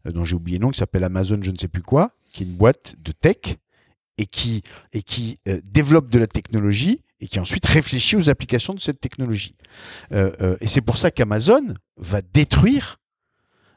euh, 0.06 0.12
dont 0.12 0.24
j'ai 0.24 0.34
oublié 0.34 0.58
le 0.58 0.62
nom, 0.62 0.70
qui 0.70 0.78
s'appelle 0.78 1.04
Amazon, 1.04 1.38
je 1.42 1.50
ne 1.50 1.56
sais 1.56 1.68
plus 1.68 1.82
quoi, 1.82 2.12
qui 2.32 2.42
est 2.42 2.46
une 2.46 2.56
boîte 2.56 2.96
de 2.98 3.12
tech 3.12 3.56
et 4.18 4.26
qui, 4.26 4.62
et 4.92 5.02
qui 5.02 5.38
euh, 5.48 5.60
développe 5.70 6.10
de 6.10 6.18
la 6.18 6.26
technologie 6.26 7.02
et 7.20 7.28
qui 7.28 7.38
ensuite 7.38 7.66
réfléchit 7.66 8.16
aux 8.16 8.30
applications 8.30 8.74
de 8.74 8.80
cette 8.80 9.00
technologie. 9.00 9.54
Euh, 10.12 10.56
et 10.60 10.66
c'est 10.66 10.80
pour 10.80 10.98
ça 10.98 11.10
qu'Amazon 11.10 11.74
va 11.96 12.22
détruire 12.22 12.84
euh, 12.90 12.96
euh, 12.96 12.96
euh, 12.96 12.98
euh, 12.98 13.69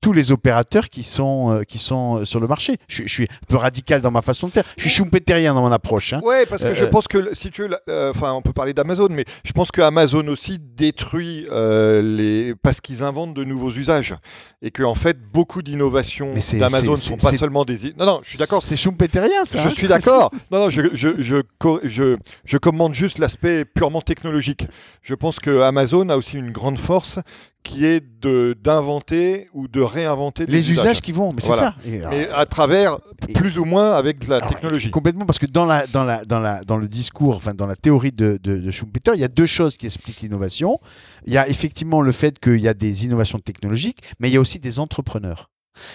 tous 0.00 0.12
les 0.14 0.32
opérateurs 0.32 0.88
qui 0.88 1.02
sont, 1.02 1.50
euh, 1.50 1.62
qui 1.62 1.76
sont 1.78 2.18
euh, 2.20 2.24
sur 2.24 2.40
le 2.40 2.46
marché. 2.46 2.78
Je, 2.88 3.02
je 3.02 3.08
suis 3.08 3.24
un 3.24 3.46
peu 3.48 3.56
radical 3.56 4.00
dans 4.00 4.10
ma 4.10 4.22
façon 4.22 4.46
de 4.48 4.52
faire. 4.52 4.64
Je 4.78 4.82
suis 4.82 4.90
schumpeterien 4.90 5.52
dans 5.54 5.60
mon 5.60 5.72
approche. 5.72 6.14
hein. 6.14 6.20
Ouais, 6.24 6.46
parce 6.46 6.62
que 6.62 6.68
Euh, 6.68 6.74
je 6.74 6.84
euh, 6.84 6.88
pense 6.90 7.06
que 7.06 7.34
si 7.34 7.50
tu 7.50 7.62
veux, 7.62 7.76
euh, 7.88 8.10
enfin, 8.14 8.32
on 8.32 8.40
peut 8.40 8.52
parler 8.54 8.72
d'Amazon, 8.72 9.08
mais 9.10 9.24
je 9.44 9.52
pense 9.52 9.70
que 9.70 9.82
Amazon 9.82 10.26
aussi 10.28 10.58
détruit 10.58 11.46
euh, 11.50 12.00
les 12.00 12.54
parce 12.62 12.80
qu'ils 12.80 13.02
inventent 13.02 13.34
de 13.34 13.44
nouveaux 13.44 13.72
usages 13.72 14.14
et 14.62 14.70
que 14.70 14.82
en 14.82 14.94
fait 14.94 15.18
beaucoup 15.20 15.60
d'innovations 15.62 16.32
d'Amazon 16.54 16.96
c'est- 16.96 17.08
sont 17.08 17.16
pas 17.18 17.32
seulement 17.34 17.64
des. 17.66 17.92
Non, 17.98 18.06
non, 18.06 18.20
je 18.22 18.30
suis 18.30 18.38
d'accord. 18.38 18.62
C'est 18.62 18.76
schumpeterien, 18.76 19.44
ça. 19.44 19.62
Je 19.62 19.68
hein 19.68 19.70
suis 19.76 19.88
d'accord. 19.88 20.30
Non, 20.50 20.60
non, 20.60 20.70
je, 20.70 20.82
je, 20.94 21.20
je, 21.20 21.36
je, 21.84 22.16
je 22.44 22.56
commande 22.58 22.94
juste 22.94 23.18
l'aspect 23.18 23.64
purement 23.64 24.00
technologique. 24.00 24.66
Je 25.02 25.14
pense 25.14 25.38
que 25.40 25.60
Amazon 25.60 26.08
a 26.08 26.16
aussi 26.16 26.36
une 26.38 26.50
grande 26.52 26.78
force 26.78 27.18
qui 27.62 27.84
est 27.84 28.02
de 28.20 28.56
d'inventer 28.62 29.48
ou 29.52 29.68
de 29.68 29.80
réinventer 29.80 30.46
des 30.46 30.52
les 30.52 30.72
usages 30.72 31.00
qui 31.00 31.12
vont, 31.12 31.32
mais 31.32 31.40
c'est 31.40 31.48
Voilà. 31.48 31.74
ça. 31.84 31.90
Alors, 31.92 32.10
mais 32.10 32.28
à 32.30 32.46
travers 32.46 32.98
plus 33.34 33.58
ou 33.58 33.64
moins 33.64 33.92
avec 33.92 34.18
de 34.18 34.30
la 34.30 34.36
alors, 34.36 34.48
technologie. 34.48 34.90
Complètement, 34.90 35.26
parce 35.26 35.38
que 35.38 35.46
dans, 35.46 35.66
la, 35.66 35.86
dans, 35.86 36.04
la, 36.04 36.24
dans, 36.24 36.40
la, 36.40 36.64
dans 36.64 36.76
le 36.76 36.88
discours, 36.88 37.36
enfin 37.36 37.54
dans 37.54 37.66
la 37.66 37.76
théorie 37.76 38.12
de, 38.12 38.38
de, 38.42 38.56
de 38.58 38.70
Schumpeter, 38.70 39.12
il 39.14 39.20
y 39.20 39.24
a 39.24 39.28
deux 39.28 39.46
choses 39.46 39.76
qui 39.76 39.86
expliquent 39.86 40.20
l'innovation. 40.22 40.78
Il 41.26 41.32
y 41.32 41.38
a 41.38 41.48
effectivement 41.48 42.00
le 42.00 42.12
fait 42.12 42.38
qu'il 42.38 42.60
y 42.60 42.68
a 42.68 42.74
des 42.74 43.04
innovations 43.04 43.38
technologiques, 43.38 43.98
mais 44.18 44.28
il 44.30 44.32
y 44.32 44.36
a 44.36 44.40
aussi 44.40 44.58
des 44.58 44.78
entrepreneurs. 44.78 45.50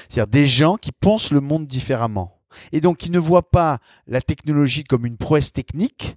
C'est-à-dire 0.08 0.32
des 0.32 0.48
gens 0.48 0.76
qui 0.76 0.92
pensent 0.92 1.32
le 1.32 1.42
monde 1.42 1.66
différemment. 1.68 2.40
Et 2.72 2.80
donc, 2.80 2.98
qui 2.98 3.10
ne 3.10 3.20
voient 3.20 3.50
pas 3.50 3.80
la 4.08 4.22
technologie 4.22 4.84
comme 4.86 5.06
une 5.06 5.18
prouesse 5.18 5.52
technique, 5.52 6.16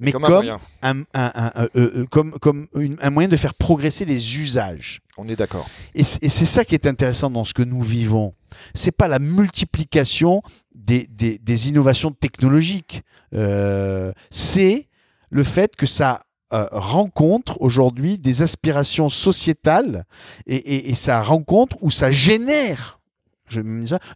mais 0.00 0.12
comme 0.12 0.22
comme, 0.22 0.32
un 0.34 0.36
moyen. 0.36 0.60
un- 0.82 1.04
un- 1.14 1.68
euh, 1.76 2.06
comme, 2.10 2.32
comme 2.40 2.66
une- 2.74 2.96
un 3.00 3.10
moyen 3.10 3.28
de 3.28 3.36
faire 3.36 3.54
progresser 3.54 4.04
les 4.04 4.38
usages. 4.40 5.00
On 5.16 5.28
est 5.28 5.36
d'accord. 5.36 5.68
Et 5.94 6.02
c'est 6.04 6.44
ça 6.46 6.64
qui 6.64 6.74
est 6.74 6.86
intéressant 6.86 7.30
dans 7.30 7.44
ce 7.44 7.52
que 7.54 7.62
nous 7.62 7.82
vivons. 7.82 8.34
C'est 8.74 8.92
pas 8.96 9.06
la 9.08 9.18
multiplication 9.18 10.42
des, 10.74 11.06
des- 11.10 11.38
des 11.38 11.68
innovations 11.68 12.10
technologiques. 12.12 13.02
Euh, 13.34 14.12
c'est 14.30 14.88
le 15.30 15.42
fait 15.44 15.76
que 15.76 15.86
ça 15.86 16.22
euh, 16.52 16.66
rencontre 16.72 17.60
aujourd'hui 17.60 18.18
des 18.18 18.42
aspirations 18.42 19.08
sociétales 19.08 20.04
et, 20.46 20.56
et- 20.56 20.90
et 20.90 20.94
ça 20.96 21.22
rencontre 21.22 21.76
ou 21.80 21.90
ça 21.92 22.10
génère. 22.10 22.99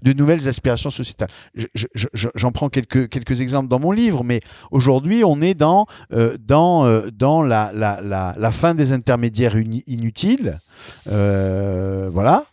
De 0.02 0.12
nouvelles 0.12 0.48
aspirations 0.48 0.90
sociétales. 0.90 1.28
Je- 1.54 1.66
je- 1.74 1.86
je- 2.12 2.28
J'en 2.34 2.52
prends 2.52 2.68
quelques, 2.68 3.08
quelques 3.08 3.40
exemples 3.40 3.68
dans 3.68 3.78
mon 3.80 3.92
livre, 3.92 4.24
mais 4.24 4.40
aujourd'hui, 4.70 5.24
on 5.24 5.40
est 5.40 5.54
dans, 5.54 5.86
euh, 6.12 6.36
dans, 6.46 6.84
euh, 6.86 7.10
dans 7.10 7.42
la, 7.42 7.70
la, 7.74 8.00
la, 8.00 8.34
la 8.38 8.50
fin 8.50 8.74
des 8.74 8.92
intermédiaires 8.92 9.56
inutiles. 9.86 10.58
Euh, 11.08 12.08
voilà. 12.12 12.44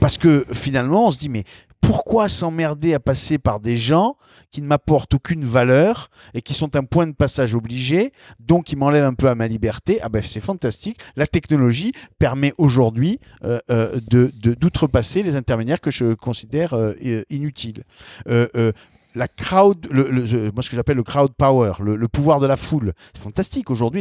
Parce 0.00 0.18
que 0.18 0.46
finalement, 0.52 1.06
on 1.06 1.10
se 1.10 1.18
dit, 1.18 1.28
mais 1.28 1.44
pourquoi 1.80 2.28
s'emmerder 2.28 2.94
à 2.94 3.00
passer 3.00 3.38
par 3.38 3.60
des 3.60 3.76
gens 3.76 4.16
qui 4.56 4.62
ne 4.62 4.68
m'apportent 4.68 5.12
aucune 5.12 5.44
valeur 5.44 6.08
et 6.32 6.40
qui 6.40 6.54
sont 6.54 6.76
un 6.76 6.84
point 6.84 7.06
de 7.06 7.12
passage 7.12 7.54
obligé, 7.54 8.12
donc 8.40 8.64
qui 8.64 8.74
m'enlèvent 8.74 9.04
un 9.04 9.12
peu 9.12 9.28
à 9.28 9.34
ma 9.34 9.46
liberté 9.48 9.98
Ah 10.00 10.08
ben 10.08 10.22
c'est 10.22 10.40
fantastique. 10.40 10.98
La 11.14 11.26
technologie 11.26 11.92
permet 12.18 12.54
aujourd'hui 12.56 13.20
euh, 13.44 13.60
euh, 13.70 14.00
de- 14.10 14.32
d'outrepasser 14.54 15.22
les 15.22 15.36
intermédiaires 15.36 15.82
que 15.82 15.90
je 15.90 16.14
considère 16.14 16.72
euh, 16.72 16.94
inutiles. 17.28 17.84
La 19.14 19.28
crowd, 19.28 19.86
moi 19.92 20.62
ce 20.62 20.70
que 20.70 20.76
j'appelle 20.76 20.96
le 20.96 21.02
crowd 21.02 21.32
power, 21.36 21.72
le, 21.80 22.08
pouvoir 22.08 22.40
de 22.40 22.46
la 22.46 22.56
foule, 22.56 22.94
c'est 23.14 23.22
fantastique. 23.22 23.70
Aujourd'hui, 23.70 24.00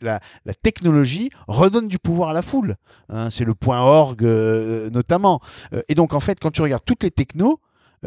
la, 0.00 0.20
la- 0.44 0.54
technologie 0.54 1.30
redonne 1.48 1.88
du 1.88 1.98
pouvoir 1.98 2.28
à 2.30 2.32
la 2.32 2.42
foule. 2.42 2.76
hein. 3.08 3.30
c'est 3.30 3.44
le 3.44 3.54
point 3.54 3.80
org 3.80 4.22
notamment. 4.92 5.40
Et 5.88 5.94
donc 5.96 6.12
en 6.12 6.20
fait, 6.20 6.38
quand 6.40 6.52
tu 6.52 6.62
regardes 6.62 6.84
toutes 6.84 7.02
les 7.02 7.10
technos, 7.10 7.60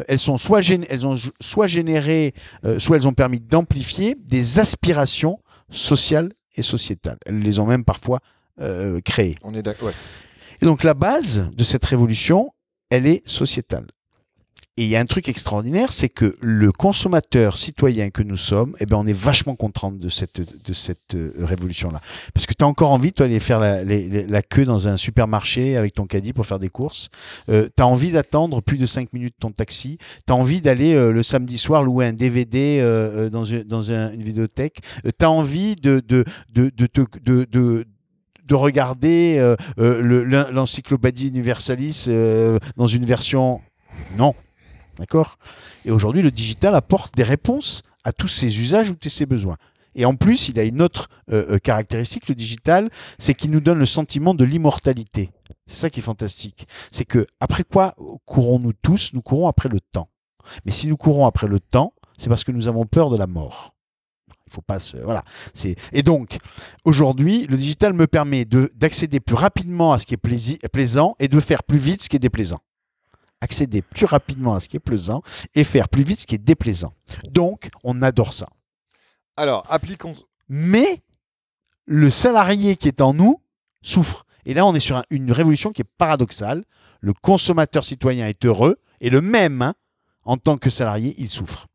elles, 0.08 0.18
sont 0.18 0.36
soit 0.36 0.60
gén- 0.60 0.86
elles 0.88 1.06
ont 1.06 1.14
soit 1.40 1.66
généré, 1.66 2.34
euh, 2.64 2.78
soit 2.78 2.96
elles 2.96 3.08
ont 3.08 3.12
permis 3.14 3.40
d'amplifier 3.40 4.16
des 4.18 4.58
aspirations 4.58 5.38
sociales 5.70 6.32
et 6.56 6.62
sociétales. 6.62 7.18
Elles 7.26 7.40
les 7.40 7.58
ont 7.58 7.66
même 7.66 7.84
parfois 7.84 8.20
euh, 8.60 9.00
créées. 9.00 9.34
On 9.42 9.54
est 9.54 9.62
d'accord. 9.62 9.88
ouais. 9.88 9.94
Et 10.60 10.64
donc 10.64 10.84
la 10.84 10.94
base 10.94 11.48
de 11.54 11.64
cette 11.64 11.84
révolution, 11.84 12.52
elle 12.90 13.06
est 13.06 13.22
sociétale. 13.28 13.86
Et 14.78 14.84
il 14.84 14.88
y 14.88 14.96
a 14.96 15.00
un 15.00 15.04
truc 15.04 15.28
extraordinaire, 15.28 15.92
c'est 15.92 16.08
que 16.08 16.34
le 16.40 16.72
consommateur 16.72 17.58
citoyen 17.58 18.08
que 18.08 18.22
nous 18.22 18.38
sommes, 18.38 18.74
eh 18.80 18.86
ben, 18.86 18.96
on 18.96 19.06
est 19.06 19.12
vachement 19.12 19.54
content 19.54 19.92
de 19.92 20.08
cette, 20.08 20.40
de 20.40 20.72
cette 20.72 21.14
euh, 21.14 21.34
révolution-là. 21.40 22.00
Parce 22.32 22.46
que 22.46 22.54
tu 22.54 22.64
as 22.64 22.66
encore 22.68 22.90
envie, 22.90 23.12
toi, 23.12 23.26
d'aller 23.26 23.38
faire 23.38 23.60
la, 23.60 23.84
la 23.84 24.42
queue 24.42 24.64
dans 24.64 24.88
un 24.88 24.96
supermarché 24.96 25.76
avec 25.76 25.92
ton 25.92 26.06
caddie 26.06 26.32
pour 26.32 26.46
faire 26.46 26.58
des 26.58 26.70
courses. 26.70 27.10
tu 27.48 27.52
as 27.78 27.86
envie 27.86 28.12
d'attendre 28.12 28.62
plus 28.62 28.78
de 28.78 28.86
5 28.86 29.12
minutes 29.12 29.34
ton 29.38 29.50
taxi. 29.50 29.98
Tu 30.26 30.32
as 30.32 30.36
envie 30.36 30.62
d'aller 30.62 30.94
euh, 30.94 31.12
le 31.12 31.22
samedi 31.22 31.58
soir 31.58 31.82
louer 31.82 32.06
un 32.06 32.14
DVD 32.14 32.78
euh, 32.80 33.26
euh, 33.26 33.30
dans, 33.30 33.44
une, 33.44 33.64
dans 33.64 33.92
un- 33.92 34.10
une 34.14 34.22
vidéothèque. 34.22 34.78
tu 35.04 35.24
as 35.24 35.30
envie 35.30 35.76
de, 35.76 36.00
de, 36.00 36.24
de, 36.54 36.70
de, 36.74 36.88
de, 37.22 37.44
de- 37.44 37.84
de 38.46 38.54
regarder 38.54 39.36
euh, 39.38 39.54
euh, 39.78 40.00
le- 40.00 40.24
l'en- 40.24 40.50
l'encyclopédie 40.50 41.28
universalis 41.28 42.06
euh, 42.08 42.58
dans 42.78 42.86
une 42.86 43.04
version 43.04 43.60
non. 44.16 44.34
D'accord? 45.02 45.36
Et 45.84 45.90
aujourd'hui, 45.90 46.22
le 46.22 46.30
digital 46.30 46.76
apporte 46.76 47.16
des 47.16 47.24
réponses 47.24 47.82
à 48.04 48.12
tous 48.12 48.28
ces 48.28 48.60
usages 48.60 48.88
ou 48.90 48.94
tous 48.94 49.08
ces 49.08 49.26
besoins. 49.26 49.56
Et 49.96 50.04
en 50.04 50.14
plus, 50.14 50.48
il 50.48 50.60
a 50.60 50.62
une 50.62 50.80
autre 50.80 51.08
euh, 51.32 51.54
euh, 51.54 51.58
caractéristique, 51.58 52.28
le 52.28 52.36
digital, 52.36 52.88
c'est 53.18 53.34
qu'il 53.34 53.50
nous 53.50 53.58
donne 53.58 53.80
le 53.80 53.84
sentiment 53.84 54.32
de 54.32 54.44
l'immortalité. 54.44 55.32
C'est 55.66 55.74
ça 55.74 55.90
qui 55.90 55.98
est 55.98 56.04
fantastique. 56.04 56.68
C'est 56.92 57.04
que 57.04 57.26
après 57.40 57.64
quoi 57.64 57.96
courons-nous 58.26 58.74
tous? 58.74 59.12
Nous 59.12 59.22
courons 59.22 59.48
après 59.48 59.68
le 59.68 59.80
temps. 59.80 60.08
Mais 60.64 60.70
si 60.70 60.86
nous 60.86 60.96
courons 60.96 61.26
après 61.26 61.48
le 61.48 61.58
temps, 61.58 61.94
c'est 62.16 62.28
parce 62.28 62.44
que 62.44 62.52
nous 62.52 62.68
avons 62.68 62.86
peur 62.86 63.10
de 63.10 63.16
la 63.16 63.26
mort. 63.26 63.74
Il 64.46 64.52
faut 64.52 64.62
pas 64.62 64.78
se 64.78 64.98
voilà. 64.98 65.24
Et 65.92 66.04
donc 66.04 66.38
aujourd'hui, 66.84 67.48
le 67.48 67.56
digital 67.56 67.92
me 67.92 68.06
permet 68.06 68.44
de 68.44 68.70
d'accéder 68.76 69.18
plus 69.18 69.34
rapidement 69.34 69.94
à 69.94 69.98
ce 69.98 70.06
qui 70.06 70.14
est 70.14 70.68
plaisant 70.68 71.16
et 71.18 71.26
de 71.26 71.40
faire 71.40 71.64
plus 71.64 71.78
vite 71.78 72.02
ce 72.02 72.08
qui 72.08 72.14
est 72.14 72.20
déplaisant 72.20 72.60
accéder 73.42 73.82
plus 73.82 74.06
rapidement 74.06 74.54
à 74.54 74.60
ce 74.60 74.68
qui 74.68 74.76
est 74.76 74.80
plaisant 74.80 75.22
et 75.54 75.64
faire 75.64 75.88
plus 75.88 76.02
vite 76.04 76.20
ce 76.20 76.26
qui 76.26 76.34
est 76.36 76.38
déplaisant. 76.52 76.94
Donc, 77.28 77.68
on 77.84 78.00
adore 78.00 78.32
ça. 78.32 78.48
Alors, 79.36 79.66
appliquons. 79.68 80.14
Mais 80.48 81.00
le 81.86 82.08
salarié 82.10 82.76
qui 82.76 82.88
est 82.88 83.00
en 83.00 83.12
nous 83.14 83.40
souffre. 83.82 84.24
Et 84.46 84.54
là, 84.54 84.64
on 84.66 84.74
est 84.74 84.80
sur 84.80 84.96
un- 84.96 85.04
une 85.10 85.32
révolution 85.32 85.72
qui 85.72 85.82
est 85.82 85.90
paradoxale. 85.98 86.64
Le 87.00 87.12
consommateur 87.12 87.84
citoyen 87.84 88.26
est 88.28 88.44
heureux 88.44 88.78
et 89.00 89.10
le 89.10 89.20
même, 89.20 89.62
hein, 89.62 89.74
en 90.24 90.36
tant 90.36 90.56
que 90.56 90.70
salarié, 90.70 91.14
il 91.18 91.28
souffre. 91.30 91.66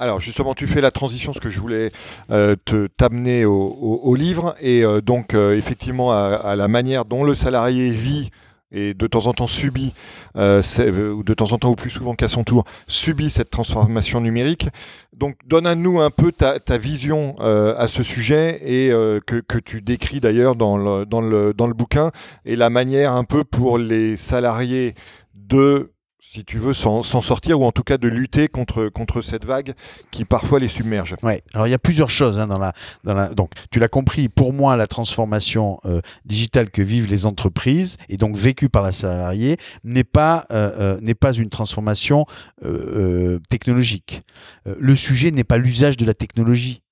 Alors 0.00 0.20
justement, 0.20 0.54
tu 0.54 0.68
fais 0.68 0.80
la 0.80 0.92
transition, 0.92 1.32
ce 1.32 1.40
que 1.40 1.50
je 1.50 1.58
voulais 1.58 1.90
euh, 2.30 2.54
te 2.64 2.86
t'amener 2.86 3.44
au, 3.44 3.56
au- 3.56 4.00
au 4.04 4.14
livre, 4.14 4.54
et 4.60 4.84
euh, 4.84 5.00
donc 5.00 5.34
euh, 5.34 5.56
effectivement 5.56 6.12
à, 6.12 6.36
à 6.36 6.54
la 6.54 6.68
manière 6.68 7.04
dont 7.04 7.24
le 7.24 7.34
salarié 7.34 7.90
vit 7.90 8.30
et 8.72 8.94
de 8.94 9.06
temps 9.06 9.26
en 9.26 9.32
temps 9.32 9.46
subit, 9.46 9.94
euh, 10.36 10.62
euh, 10.80 11.22
de 11.22 11.34
temps 11.34 11.52
en 11.52 11.58
temps 11.58 11.70
ou 11.70 11.74
plus 11.74 11.90
souvent 11.90 12.14
qu'à 12.14 12.28
son 12.28 12.44
tour, 12.44 12.64
subit 12.86 13.30
cette 13.30 13.50
transformation 13.50 14.20
numérique. 14.20 14.68
Donc 15.16 15.36
donne 15.46 15.66
à 15.66 15.74
nous 15.74 16.00
un 16.00 16.10
peu 16.10 16.32
ta, 16.32 16.60
ta 16.60 16.78
vision 16.78 17.36
euh, 17.40 17.74
à 17.76 17.88
ce 17.88 18.02
sujet 18.02 18.60
et 18.64 18.90
euh, 18.90 19.20
que, 19.24 19.36
que 19.36 19.58
tu 19.58 19.80
décris 19.80 20.20
d'ailleurs 20.20 20.54
dans 20.54 20.76
le, 20.76 21.06
dans, 21.06 21.20
le, 21.20 21.54
dans 21.54 21.66
le 21.66 21.74
bouquin, 21.74 22.12
et 22.44 22.56
la 22.56 22.70
manière 22.70 23.12
un 23.12 23.24
peu 23.24 23.44
pour 23.44 23.78
les 23.78 24.16
salariés 24.16 24.94
de 25.34 25.92
si 26.30 26.44
tu 26.44 26.58
veux, 26.58 26.74
s'en 26.74 27.02
sortir 27.02 27.58
ou 27.58 27.64
en 27.64 27.72
tout 27.72 27.82
cas 27.82 27.96
de 27.96 28.06
lutter 28.06 28.48
contre, 28.48 28.90
contre 28.90 29.22
cette 29.22 29.46
vague 29.46 29.72
qui 30.10 30.26
parfois 30.26 30.58
les 30.58 30.68
submerge. 30.68 31.16
Ouais. 31.22 31.42
Alors 31.54 31.66
il 31.66 31.70
y 31.70 31.74
a 31.74 31.78
plusieurs 31.78 32.10
choses 32.10 32.38
hein, 32.38 32.46
dans 32.46 32.58
la 32.58 32.74
dans 33.04 33.14
la 33.14 33.28
donc 33.32 33.52
tu 33.70 33.78
l'as 33.78 33.88
compris 33.88 34.28
pour 34.28 34.52
moi 34.52 34.76
la 34.76 34.86
transformation 34.86 35.80
euh, 35.86 36.02
digitale 36.26 36.68
que 36.70 36.82
vivent 36.82 37.08
les 37.08 37.24
entreprises 37.24 37.96
et 38.10 38.18
donc 38.18 38.36
vécue 38.36 38.68
par 38.68 38.82
la 38.82 38.92
salariée 38.92 39.56
n'est 39.84 40.04
pas 40.04 40.44
euh, 40.50 40.70
euh, 40.78 41.00
n'est 41.00 41.14
pas 41.14 41.32
une 41.32 41.48
transformation 41.48 42.26
euh, 42.62 42.68
euh, 42.68 43.40
technologique. 43.48 44.20
Le 44.66 44.96
sujet 44.96 45.30
n'est 45.30 45.44
pas 45.44 45.56
l'usage 45.56 45.96
de 45.96 46.04
la 46.04 46.14
technologie. 46.14 46.82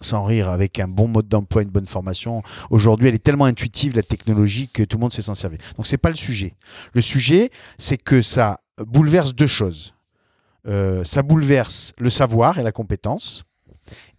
Sans 0.00 0.24
rire, 0.24 0.48
avec 0.48 0.80
un 0.80 0.88
bon 0.88 1.06
mode 1.06 1.28
d'emploi, 1.28 1.60
une 1.60 1.68
bonne 1.68 1.84
formation. 1.84 2.42
Aujourd'hui, 2.70 3.08
elle 3.08 3.14
est 3.14 3.22
tellement 3.22 3.44
intuitive, 3.44 3.94
la 3.94 4.02
technologie, 4.02 4.70
que 4.72 4.82
tout 4.82 4.96
le 4.96 5.02
monde 5.02 5.12
sait 5.12 5.20
s'en 5.20 5.34
servir. 5.34 5.58
Donc, 5.76 5.86
c'est 5.86 5.98
pas 5.98 6.08
le 6.08 6.14
sujet. 6.14 6.54
Le 6.94 7.02
sujet, 7.02 7.50
c'est 7.76 7.98
que 7.98 8.22
ça 8.22 8.60
bouleverse 8.84 9.34
deux 9.34 9.46
choses. 9.46 9.94
Euh, 10.66 11.04
ça 11.04 11.22
bouleverse 11.22 11.92
le 11.98 12.10
savoir 12.10 12.58
et 12.58 12.62
la 12.62 12.72
compétence. 12.72 13.44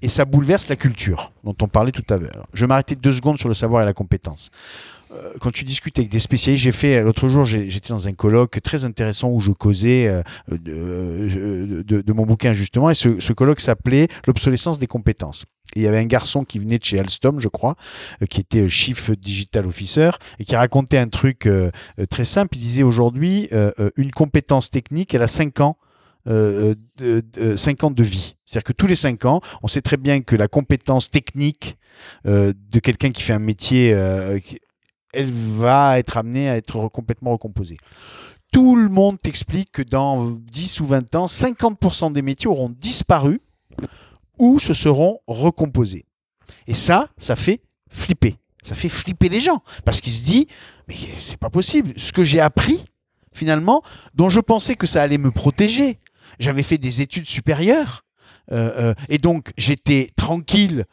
et 0.01 0.07
ça 0.07 0.23
bouleverse 0.23 0.69
la 0.69 0.77
culture 0.77 1.33
dont 1.43 1.55
on 1.61 1.67
parlait 1.67 1.91
tout 1.91 2.05
à 2.09 2.17
l'heure. 2.17 2.47
Je 2.53 2.61
vais 2.61 2.67
m'arrêter 2.67 2.95
deux 2.95 3.11
secondes 3.11 3.37
sur 3.37 3.49
le 3.49 3.53
savoir 3.53 3.81
et 3.81 3.85
la 3.85 3.93
compétence. 3.93 4.49
Euh, 5.11 5.33
quand 5.39 5.51
tu 5.51 5.63
discutes 5.63 5.97
avec 5.99 6.11
des 6.11 6.19
spécialistes, 6.19 6.63
j'ai 6.63 6.71
fait 6.71 7.01
l'autre 7.01 7.27
jour, 7.27 7.45
j'étais 7.45 7.89
dans 7.89 8.07
un 8.07 8.13
colloque 8.13 8.61
très 8.61 8.85
intéressant 8.85 9.29
où 9.29 9.39
je 9.39 9.51
causais 9.51 10.07
euh, 10.07 10.21
de, 10.49 11.81
de, 12.01 12.13
mon 12.13 12.25
bouquin 12.25 12.53
justement, 12.53 12.89
et 12.89 12.93
ce, 12.93 13.33
colloque 13.33 13.59
s'appelait 13.59 14.07
l'obsolescence 14.25 14.79
des 14.79 14.87
compétences. 14.87 15.45
Et 15.75 15.81
il 15.81 15.83
y 15.83 15.87
avait 15.87 15.99
un 15.99 16.05
garçon 16.05 16.43
qui 16.43 16.59
venait 16.59 16.77
de 16.77 16.83
chez 16.83 16.99
Alstom, 16.99 17.39
je 17.39 17.47
crois, 17.47 17.75
euh, 18.21 18.25
qui 18.25 18.39
était 18.39 18.67
Chief 18.67 19.11
Digital 19.11 19.65
Officer, 19.65 20.11
et 20.39 20.45
qui 20.45 20.55
racontait 20.55 20.97
un 20.97 21.07
truc 21.07 21.47
très 22.09 22.25
simple. 22.25 22.57
Il 22.57 22.61
disait 22.61 22.83
aujourd'hui, 22.83 23.49
une 23.95 24.11
compétence 24.11 24.69
technique, 24.69 25.13
elle 25.13 25.21
a 25.21 25.27
5 25.27 25.61
ans 25.61 25.77
euh, 26.27 26.75
de, 26.97 27.23
de, 27.33 27.55
5 27.55 27.85
ans 27.85 27.91
de 27.91 28.03
vie. 28.03 28.35
C'est-à-dire 28.43 28.65
que 28.65 28.73
tous 28.73 28.87
les 28.87 28.95
5 28.95 29.23
ans, 29.25 29.39
on 29.63 29.67
sait 29.67 29.81
très 29.81 29.95
bien 29.95 30.21
que 30.21 30.35
la 30.35 30.49
compétence 30.49 31.09
technique 31.09 31.77
euh, 32.25 32.51
de 32.69 32.79
quelqu'un 32.79 33.11
qui 33.11 33.21
fait 33.21 33.31
un 33.31 33.39
métier, 33.39 33.93
euh, 33.93 34.39
elle 35.17 35.31
va 35.31 35.97
être 35.97 36.17
amenée 36.17 36.47
à 36.47 36.55
être 36.55 36.87
complètement 36.89 37.31
recomposée. 37.31 37.77
Tout 38.53 38.75
le 38.75 38.87
monde 38.87 39.19
t'explique 39.19 39.71
que 39.71 39.81
dans 39.81 40.27
10 40.29 40.79
ou 40.81 40.85
20 40.85 41.15
ans, 41.15 41.25
50% 41.25 42.13
des 42.13 42.21
métiers 42.21 42.47
auront 42.47 42.69
disparu 42.69 43.41
ou 44.37 44.59
se 44.59 44.73
seront 44.73 45.19
recomposés. 45.27 46.05
Et 46.67 46.75
ça, 46.75 47.09
ça 47.17 47.35
fait 47.35 47.61
flipper. 47.89 48.37
Ça 48.63 48.75
fait 48.75 48.89
flipper 48.89 49.27
les 49.27 49.39
gens. 49.39 49.63
Parce 49.85 50.01
qu'ils 50.01 50.13
se 50.13 50.23
disent, 50.23 50.45
mais 50.87 50.95
c'est 51.19 51.39
pas 51.39 51.49
possible. 51.49 51.93
Ce 51.97 52.13
que 52.13 52.23
j'ai 52.23 52.39
appris, 52.39 52.85
finalement, 53.33 53.81
dont 54.13 54.29
je 54.29 54.39
pensais 54.39 54.75
que 54.75 54.87
ça 54.87 55.01
allait 55.01 55.17
me 55.17 55.31
protéger, 55.31 55.99
j'avais 56.39 56.63
fait 56.63 56.77
des 56.77 57.01
études 57.01 57.27
supérieures. 57.27 58.05
Euh, 58.51 58.91
euh, 58.91 58.93
et 59.09 59.17
donc, 59.17 59.51
j'étais 59.57 60.11
tranquille 60.15 60.85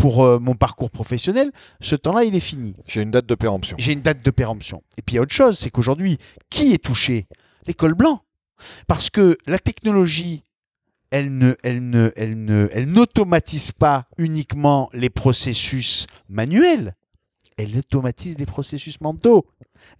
pour 0.00 0.24
euh, 0.24 0.38
mon 0.38 0.54
parcours 0.54 0.90
professionnel. 0.90 1.52
Ce 1.80 1.94
temps-là, 1.94 2.24
il 2.24 2.34
est 2.34 2.40
fini. 2.40 2.74
J'ai 2.86 3.02
une 3.02 3.10
date 3.10 3.26
de 3.26 3.34
péremption. 3.34 3.76
J'ai 3.78 3.92
une 3.92 4.00
date 4.00 4.24
de 4.24 4.30
péremption. 4.30 4.82
Et 4.98 5.02
puis, 5.02 5.14
il 5.14 5.16
y 5.16 5.18
a 5.18 5.22
autre 5.22 5.34
chose, 5.34 5.58
c'est 5.58 5.70
qu'aujourd'hui, 5.70 6.18
qui 6.48 6.72
est 6.72 6.82
touché? 6.82 7.26
L'école 7.66 7.94
blanc. 7.94 8.22
Parce 8.86 9.10
que 9.10 9.36
la 9.46 9.58
technologie, 9.58 10.42
elle 11.10 11.36
ne, 11.36 11.54
elle 11.62 11.88
ne, 11.88 12.10
elle 12.16 12.44
ne, 12.44 12.68
elle 12.72 12.90
n'automatise 12.90 13.72
pas 13.72 14.06
uniquement 14.16 14.88
les 14.92 15.10
processus 15.10 16.06
manuels 16.28 16.94
elle 17.62 17.76
automatise 17.76 18.38
les 18.38 18.46
processus 18.46 19.00
mentaux. 19.02 19.46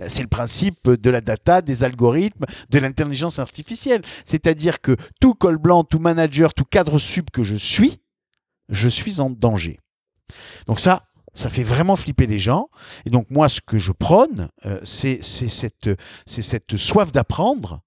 C'est 0.09 0.23
le 0.23 0.29
principe 0.29 0.91
de 0.91 1.11
la 1.11 1.21
data, 1.21 1.61
des 1.61 1.85
algorithmes, 1.85 2.47
de 2.71 2.79
l'intelligence 2.79 3.39
artificielle. 3.39 4.01
C'est-à-dire 4.25 4.81
que 4.81 4.97
tout 5.21 5.35
col 5.35 5.59
blanc, 5.59 5.85
tout 5.85 5.99
manager, 5.99 6.55
tout 6.55 6.65
cadre 6.65 6.99
sub 6.99 7.29
que 7.31 7.43
je 7.43 7.57
suis, 7.57 7.99
je 8.71 8.89
suis 8.89 9.21
en 9.21 9.29
danger. 9.29 9.79
Donc 10.67 10.81
ça, 10.81 11.05
ça 11.35 11.49
fait 11.49 11.63
vraiment 11.63 11.97
flipper 11.97 12.27
les 12.27 12.39
gens. 12.39 12.69
Et 13.07 13.11
donc 13.11 13.27
moi, 13.31 13.49
ce 13.49 13.61
que 13.61 13.79
je 13.79 13.93
prône, 13.93 14.49
euh, 14.67 14.81
c'est 14.85 15.23
cette, 15.23 15.97
soif 16.77 17.13
d'apprendre, 17.13 17.81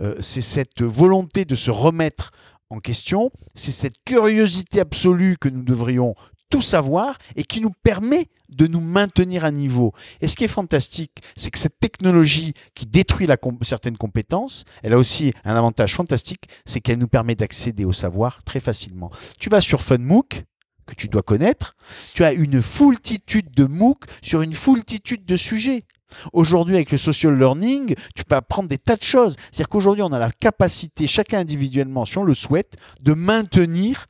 euh, 0.00 0.16
c'est 0.20 0.42
cette 0.42 0.82
volonté 0.82 1.44
de 1.44 1.54
se 1.54 1.70
remettre 1.70 2.30
en 2.70 2.78
question, 2.78 3.30
c'est 3.54 3.72
cette 3.72 3.96
curiosité 4.04 4.80
absolue 4.80 5.36
que 5.38 5.48
nous 5.48 5.62
devrions 5.62 6.14
tout 6.50 6.60
savoir 6.60 7.16
et 7.36 7.44
qui 7.44 7.60
nous 7.60 7.72
permet 7.82 8.28
de 8.48 8.66
nous 8.66 8.80
maintenir 8.80 9.44
à 9.44 9.52
niveau. 9.52 9.92
Et 10.20 10.28
ce 10.28 10.36
qui 10.36 10.44
est 10.44 10.48
fantastique, 10.48 11.22
c'est 11.36 11.50
que 11.50 11.58
cette 11.58 11.78
technologie 11.78 12.54
qui 12.74 12.86
détruit 12.86 13.28
certaines 13.62 13.96
compétences, 13.96 14.64
elle 14.82 14.92
a 14.92 14.98
aussi 14.98 15.32
un 15.44 15.54
avantage 15.54 15.94
fantastique, 15.94 16.48
c'est 16.66 16.80
qu'elle 16.80 16.98
nous 16.98 17.08
permet 17.08 17.36
d'accéder 17.36 17.84
au 17.84 17.92
savoir 17.92 18.42
très 18.42 18.60
facilement. 18.60 19.10
Tu 19.38 19.48
vas 19.48 19.60
sur 19.60 19.80
FunMOOC, 19.80 20.44
que 20.90 20.94
tu 20.94 21.08
dois 21.08 21.22
connaître, 21.22 21.74
tu 22.14 22.24
as 22.24 22.32
une 22.32 22.60
foultitude 22.60 23.50
de 23.56 23.64
MOOC 23.64 24.04
sur 24.22 24.42
une 24.42 24.54
foultitude 24.54 25.24
de 25.24 25.36
sujets. 25.36 25.84
Aujourd'hui, 26.32 26.74
avec 26.74 26.90
le 26.90 26.98
social 26.98 27.38
learning, 27.38 27.94
tu 28.14 28.24
peux 28.24 28.34
apprendre 28.34 28.68
des 28.68 28.78
tas 28.78 28.96
de 28.96 29.02
choses. 29.02 29.36
C'est-à-dire 29.50 29.68
qu'aujourd'hui, 29.68 30.02
on 30.02 30.12
a 30.12 30.18
la 30.18 30.32
capacité, 30.32 31.06
chacun 31.06 31.38
individuellement, 31.38 32.04
si 32.04 32.18
on 32.18 32.24
le 32.24 32.34
souhaite, 32.34 32.76
de 33.00 33.14
maintenir 33.14 34.06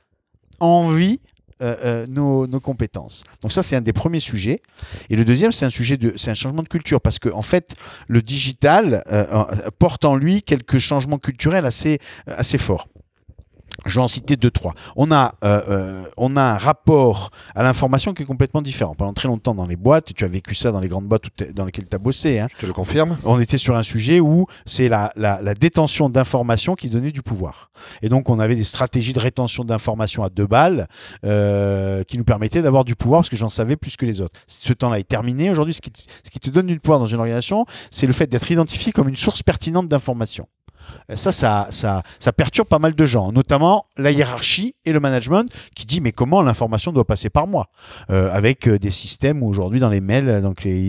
en 0.60 0.90
vie 0.90 1.20
euh, 1.62 1.76
euh, 1.84 2.06
nos, 2.06 2.60
compétences. 2.60 3.22
Donc 3.42 3.52
ça, 3.52 3.62
c'est 3.62 3.76
un 3.76 3.82
des 3.82 3.92
premiers 3.92 4.20
sujets. 4.20 4.62
Et 5.10 5.16
le 5.16 5.26
deuxième, 5.26 5.52
c'est 5.52 5.66
un 5.66 5.70
sujet 5.70 5.98
de, 5.98 6.14
c'est 6.16 6.30
un 6.30 6.34
changement 6.34 6.62
de 6.62 6.68
culture 6.68 7.02
parce 7.02 7.18
que 7.18 7.28
en 7.28 7.42
fait, 7.42 7.74
le 8.08 8.22
digital 8.22 9.04
euh, 9.12 9.44
porte 9.78 10.06
en 10.06 10.16
lui 10.16 10.42
quelques 10.42 10.78
changements 10.78 11.18
culturels 11.18 11.66
assez, 11.66 11.98
assez 12.26 12.56
forts. 12.56 12.88
Je 13.86 13.94
vais 13.94 14.02
en 14.02 14.08
citer 14.08 14.36
deux, 14.36 14.50
trois. 14.50 14.74
On 14.96 15.10
a, 15.10 15.34
euh, 15.44 15.60
euh, 15.68 16.02
on 16.16 16.36
a 16.36 16.42
un 16.42 16.58
rapport 16.58 17.30
à 17.54 17.62
l'information 17.62 18.14
qui 18.14 18.22
est 18.22 18.26
complètement 18.26 18.62
différent. 18.62 18.94
Pendant 18.94 19.12
très 19.12 19.28
longtemps 19.28 19.54
dans 19.54 19.66
les 19.66 19.76
boîtes, 19.76 20.12
tu 20.14 20.24
as 20.24 20.28
vécu 20.28 20.54
ça 20.54 20.72
dans 20.72 20.80
les 20.80 20.88
grandes 20.88 21.06
boîtes 21.06 21.24
dans 21.54 21.64
lesquelles 21.64 21.88
tu 21.88 21.96
as 21.96 21.98
bossé. 21.98 22.38
Hein. 22.38 22.48
Je 22.50 22.56
te 22.60 22.66
le 22.66 22.72
confirme. 22.72 23.16
On 23.24 23.40
était 23.40 23.58
sur 23.58 23.76
un 23.76 23.82
sujet 23.82 24.20
où 24.20 24.46
c'est 24.66 24.88
la, 24.88 25.12
la, 25.16 25.54
détention 25.54 26.08
d'informations 26.08 26.74
qui 26.74 26.88
donnait 26.88 27.10
du 27.10 27.22
pouvoir. 27.22 27.70
Et 28.02 28.08
donc, 28.08 28.28
on 28.28 28.38
avait 28.38 28.56
des 28.56 28.64
stratégies 28.64 29.12
de 29.12 29.20
rétention 29.20 29.64
d'informations 29.64 30.22
à 30.22 30.30
deux 30.30 30.46
balles 30.46 30.86
euh, 31.24 32.04
qui 32.04 32.18
nous 32.18 32.24
permettaient 32.24 32.62
d'avoir 32.62 32.84
du 32.84 32.94
pouvoir 32.94 33.20
parce 33.20 33.30
que 33.30 33.36
j'en 33.36 33.48
savais 33.48 33.76
plus 33.76 33.96
que 33.96 34.06
les 34.06 34.20
autres. 34.20 34.38
Ce 34.46 34.72
temps-là 34.72 34.98
est 34.98 35.08
terminé. 35.08 35.50
Aujourd'hui, 35.50 35.74
ce 35.74 35.80
qui, 35.80 35.92
ce 36.24 36.30
qui 36.30 36.40
te 36.40 36.50
donne 36.50 36.66
du 36.66 36.78
pouvoir 36.80 37.00
dans 37.00 37.06
une 37.06 37.18
organisation, 37.18 37.66
c'est 37.90 38.06
le 38.06 38.12
fait 38.12 38.26
d'être 38.26 38.50
identifié 38.50 38.92
comme 38.92 39.08
une 39.08 39.16
source 39.16 39.42
pertinente 39.42 39.88
d'informations. 39.88 40.46
Euh, 41.10 41.16
ça, 41.16 41.68
ça, 41.70 42.32
perturbe 42.32 42.68
pas 42.68 42.78
mal 42.78 42.94
de 42.94 43.04
gens, 43.04 43.32
notamment 43.32 43.86
la 43.96 44.10
hiérarchie 44.10 44.74
et 44.84 44.92
le 44.92 45.00
management 45.00 45.50
qui 45.74 45.86
dit 45.86 46.00
mais 46.00 46.12
comment 46.12 46.42
l'information 46.42 46.92
doit 46.92 47.06
passer 47.06 47.30
par 47.30 47.46
moi? 47.46 47.68
Euh, 48.10 48.30
Avec 48.32 48.68
euh, 48.68 48.78
des 48.78 48.90
systèmes 48.90 49.42
où 49.42 49.48
aujourd'hui 49.48 49.80
dans 49.80 49.88
les 49.88 50.00
mails, 50.00 50.42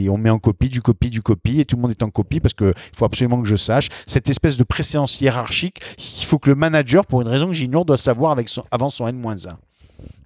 on 0.09 0.17
met 0.17 0.29
en 0.29 0.39
copie, 0.39 0.69
du 0.69 0.81
copie, 0.81 1.09
du 1.09 1.21
copie 1.21 1.59
et 1.59 1.65
tout 1.65 1.75
le 1.75 1.81
monde 1.81 1.91
est 1.91 2.03
en 2.03 2.09
copie 2.09 2.39
parce 2.39 2.53
qu'il 2.53 2.73
faut 2.95 3.05
absolument 3.05 3.41
que 3.41 3.47
je 3.47 3.55
sache 3.55 3.89
cette 4.05 4.29
espèce 4.29 4.57
de 4.57 4.63
préséance 4.63 5.21
hiérarchique 5.21 5.81
qu'il 5.97 6.25
faut 6.25 6.39
que 6.39 6.49
le 6.49 6.55
manager, 6.55 7.05
pour 7.05 7.21
une 7.21 7.27
raison 7.27 7.47
que 7.47 7.53
j'ignore, 7.53 7.85
doit 7.85 7.97
savoir 7.97 8.31
avec 8.31 8.49
son, 8.49 8.63
avant 8.71 8.89
son 8.89 9.07
N-1. 9.07 9.55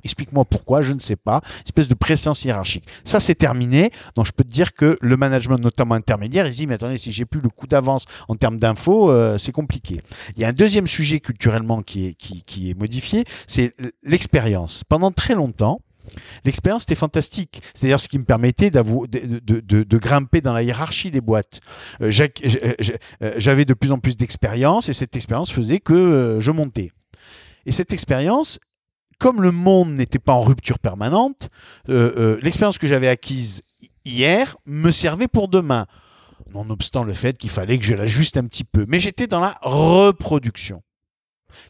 Explique-moi 0.03 0.45
pourquoi, 0.45 0.81
je 0.83 0.93
ne 0.93 0.99
sais 0.99 1.15
pas. 1.15 1.41
espèce 1.65 1.87
de 1.87 1.95
présence 1.95 2.45
hiérarchique. 2.45 2.85
Ça, 3.03 3.19
c'est 3.19 3.33
terminé. 3.33 3.91
Donc, 4.15 4.27
je 4.27 4.31
peux 4.31 4.43
te 4.43 4.51
dire 4.51 4.73
que 4.73 4.97
le 5.01 5.17
management, 5.17 5.57
notamment 5.57 5.95
intermédiaire, 5.95 6.45
il 6.45 6.53
dit, 6.53 6.67
mais 6.67 6.75
attendez, 6.75 6.99
si 6.99 7.11
j'ai 7.11 7.25
plus 7.25 7.41
le 7.41 7.49
coup 7.49 7.65
d'avance 7.65 8.05
en 8.27 8.35
termes 8.35 8.59
d'infos, 8.59 9.09
euh, 9.09 9.39
c'est 9.39 9.51
compliqué. 9.51 10.01
Il 10.35 10.41
y 10.41 10.45
a 10.45 10.49
un 10.49 10.53
deuxième 10.53 10.85
sujet 10.85 11.19
culturellement 11.19 11.81
qui 11.81 12.05
est, 12.05 12.13
qui, 12.13 12.69
est 12.69 12.77
modifié, 12.77 13.23
c'est 13.47 13.73
l'expérience. 14.03 14.83
Pendant 14.87 15.11
très 15.11 15.33
longtemps, 15.33 15.81
L'expérience 16.43 16.83
était 16.83 16.93
fantastique. 16.93 17.61
C'est 17.73 17.87
d'ailleurs 17.87 17.99
ce 17.99 18.07
qui 18.07 18.19
me 18.19 18.25
permettait 18.25 18.69
de, 18.69 19.97
grimper 19.97 20.39
dans 20.39 20.53
la 20.53 20.61
hiérarchie 20.61 21.09
des 21.09 21.19
boîtes. 21.19 21.61
Euh, 21.99 22.11
euh, 23.23 23.33
j'avais 23.37 23.65
de 23.65 23.73
plus 23.73 23.91
en 23.91 23.97
plus 23.97 24.15
d'expérience 24.15 24.87
et 24.87 24.93
cette 24.93 25.15
expérience 25.15 25.51
faisait 25.51 25.79
que 25.79 26.37
je 26.39 26.51
montais. 26.51 26.91
Et 27.65 27.71
cette 27.71 27.91
expérience, 27.91 28.59
comme 29.19 29.41
le 29.41 29.51
monde 29.51 29.93
n'était 29.93 30.19
pas 30.19 30.33
en 30.33 30.41
rupture 30.41 30.79
permanente, 30.79 31.49
euh, 31.89 32.13
euh, 32.17 32.39
l'expérience 32.41 32.77
que 32.77 32.87
j'avais 32.87 33.07
acquise 33.07 33.61
hier 34.03 34.57
me 34.65 34.91
servait 34.91 35.27
pour 35.27 35.47
demain, 35.47 35.85
nonobstant 36.53 37.03
le 37.03 37.13
fait 37.13 37.37
qu'il 37.37 37.49
fallait 37.49 37.77
que 37.77 37.85
je 37.85 37.93
l'ajuste 37.93 38.37
un 38.37 38.45
petit 38.45 38.63
peu. 38.63 38.85
Mais 38.87 38.99
j'étais 38.99 39.27
dans 39.27 39.39
la 39.39 39.57
reproduction. 39.61 40.81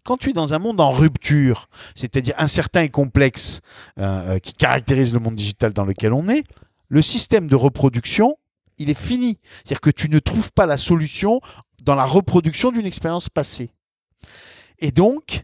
Quand 0.04 0.18
tu 0.18 0.32
es 0.32 0.34
dans 0.34 0.54
un 0.54 0.60
monde 0.60 0.82
en 0.82 0.90
rupture, 0.90 1.70
c'est-à-dire 1.94 2.34
incertain 2.38 2.82
et 2.82 2.90
complexe, 2.90 3.62
euh, 4.00 4.40
qui 4.40 4.54
caractérise 4.54 5.14
le 5.14 5.20
monde 5.20 5.36
digital 5.36 5.74
dans 5.74 5.86
lequel 5.86 6.14
on 6.14 6.28
est, 6.28 6.44
le 6.88 7.02
système 7.02 7.48
de 7.48 7.56
reproduction, 7.56 8.38
il 8.78 8.90
est 8.90 9.00
fini. 9.00 9.40
C'est-à-dire 9.64 9.82
que 9.82 9.90
tu 9.90 10.10
ne 10.10 10.20
trouves 10.20 10.52
pas 10.52 10.66
la 10.66 10.78
solution 10.78 11.40
dans 11.84 11.96
la 11.96 12.06
reproduction 12.06 12.72
d'une 12.72 12.86
expérience 12.86 13.30
passée. 13.30 13.70
Et 14.80 14.92
donc, 14.92 15.44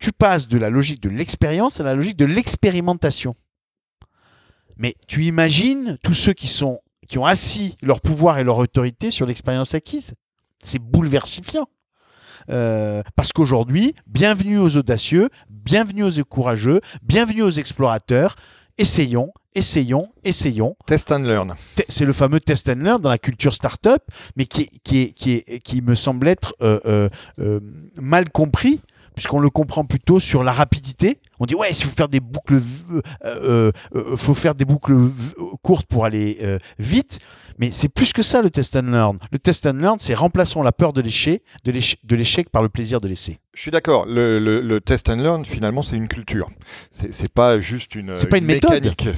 tu 0.00 0.12
passes 0.12 0.48
de 0.48 0.58
la 0.58 0.70
logique 0.70 1.00
de 1.02 1.10
l'expérience 1.10 1.78
à 1.78 1.84
la 1.84 1.94
logique 1.94 2.16
de 2.16 2.24
l'expérimentation. 2.24 3.36
Mais 4.76 4.94
tu 5.06 5.24
imagines 5.24 5.98
tous 6.02 6.14
ceux 6.14 6.32
qui, 6.32 6.48
sont, 6.48 6.80
qui 7.06 7.18
ont 7.18 7.26
assis 7.26 7.76
leur 7.82 8.00
pouvoir 8.00 8.38
et 8.38 8.44
leur 8.44 8.56
autorité 8.56 9.10
sur 9.10 9.26
l'expérience 9.26 9.74
acquise? 9.74 10.14
C'est 10.62 10.78
bouleversifiant. 10.78 11.68
Euh, 12.48 13.02
parce 13.14 13.32
qu'aujourd'hui, 13.32 13.94
bienvenue 14.06 14.58
aux 14.58 14.78
audacieux, 14.78 15.28
bienvenue 15.50 16.04
aux 16.04 16.24
courageux, 16.24 16.80
bienvenue 17.02 17.42
aux 17.42 17.50
explorateurs. 17.50 18.36
Essayons, 18.78 19.34
essayons, 19.54 20.10
essayons. 20.24 20.76
Test 20.86 21.12
and 21.12 21.18
learn. 21.18 21.54
C'est 21.90 22.06
le 22.06 22.14
fameux 22.14 22.40
test 22.40 22.70
and 22.70 22.80
learn 22.82 22.98
dans 23.02 23.10
la 23.10 23.18
culture 23.18 23.54
startup, 23.54 24.02
mais 24.36 24.46
qui, 24.46 24.70
qui, 24.82 25.12
qui, 25.12 25.42
qui 25.42 25.82
me 25.82 25.94
semble 25.94 26.26
être 26.28 26.54
euh, 26.62 27.10
euh, 27.38 27.60
mal 28.00 28.30
compris 28.30 28.80
puisqu'on 29.14 29.40
le 29.40 29.50
comprend 29.50 29.84
plutôt 29.84 30.20
sur 30.20 30.42
la 30.44 30.52
rapidité. 30.52 31.18
On 31.38 31.46
dit 31.46 31.54
ouais, 31.54 31.70
il 31.70 31.76
faut 31.76 31.90
faire 31.90 32.08
des 32.08 32.20
boucles, 32.20 32.60
euh, 32.90 33.02
euh, 33.24 33.72
euh, 33.94 34.16
faut 34.16 34.34
faire 34.34 34.54
des 34.54 34.64
boucles 34.64 34.96
courtes 35.62 35.86
pour 35.86 36.04
aller 36.04 36.38
vite. 36.78 37.20
Mais 37.60 37.70
c'est 37.72 37.90
plus 37.90 38.12
que 38.14 38.22
ça 38.22 38.40
le 38.42 38.48
test 38.50 38.74
and 38.74 38.90
learn. 38.90 39.18
Le 39.30 39.38
test 39.38 39.66
and 39.66 39.74
learn, 39.74 39.98
c'est 39.98 40.14
remplaçons 40.14 40.62
la 40.62 40.72
peur 40.72 40.92
de 40.94 41.02
l'échec, 41.02 41.42
de 41.62 42.48
par 42.50 42.62
le 42.62 42.68
plaisir 42.70 43.00
de 43.02 43.06
l'essai. 43.08 43.38
Je 43.52 43.60
suis 43.62 43.70
d'accord. 43.72 44.06
Le, 44.06 44.38
le- 44.38 44.60
le 44.62 44.80
test 44.80 45.10
and 45.10 45.16
learn, 45.16 45.44
finalement, 45.44 45.82
c'est 45.82 45.96
une 45.96 46.06
culture. 46.08 46.48
C'est 46.90 47.32
pas 47.32 47.58
juste 47.60 47.94
une, 47.96 48.16
C'est 48.16 48.28
pas 48.28 48.38
une 48.38 48.44
méthode. 48.46 48.82
mécanique 48.84 49.08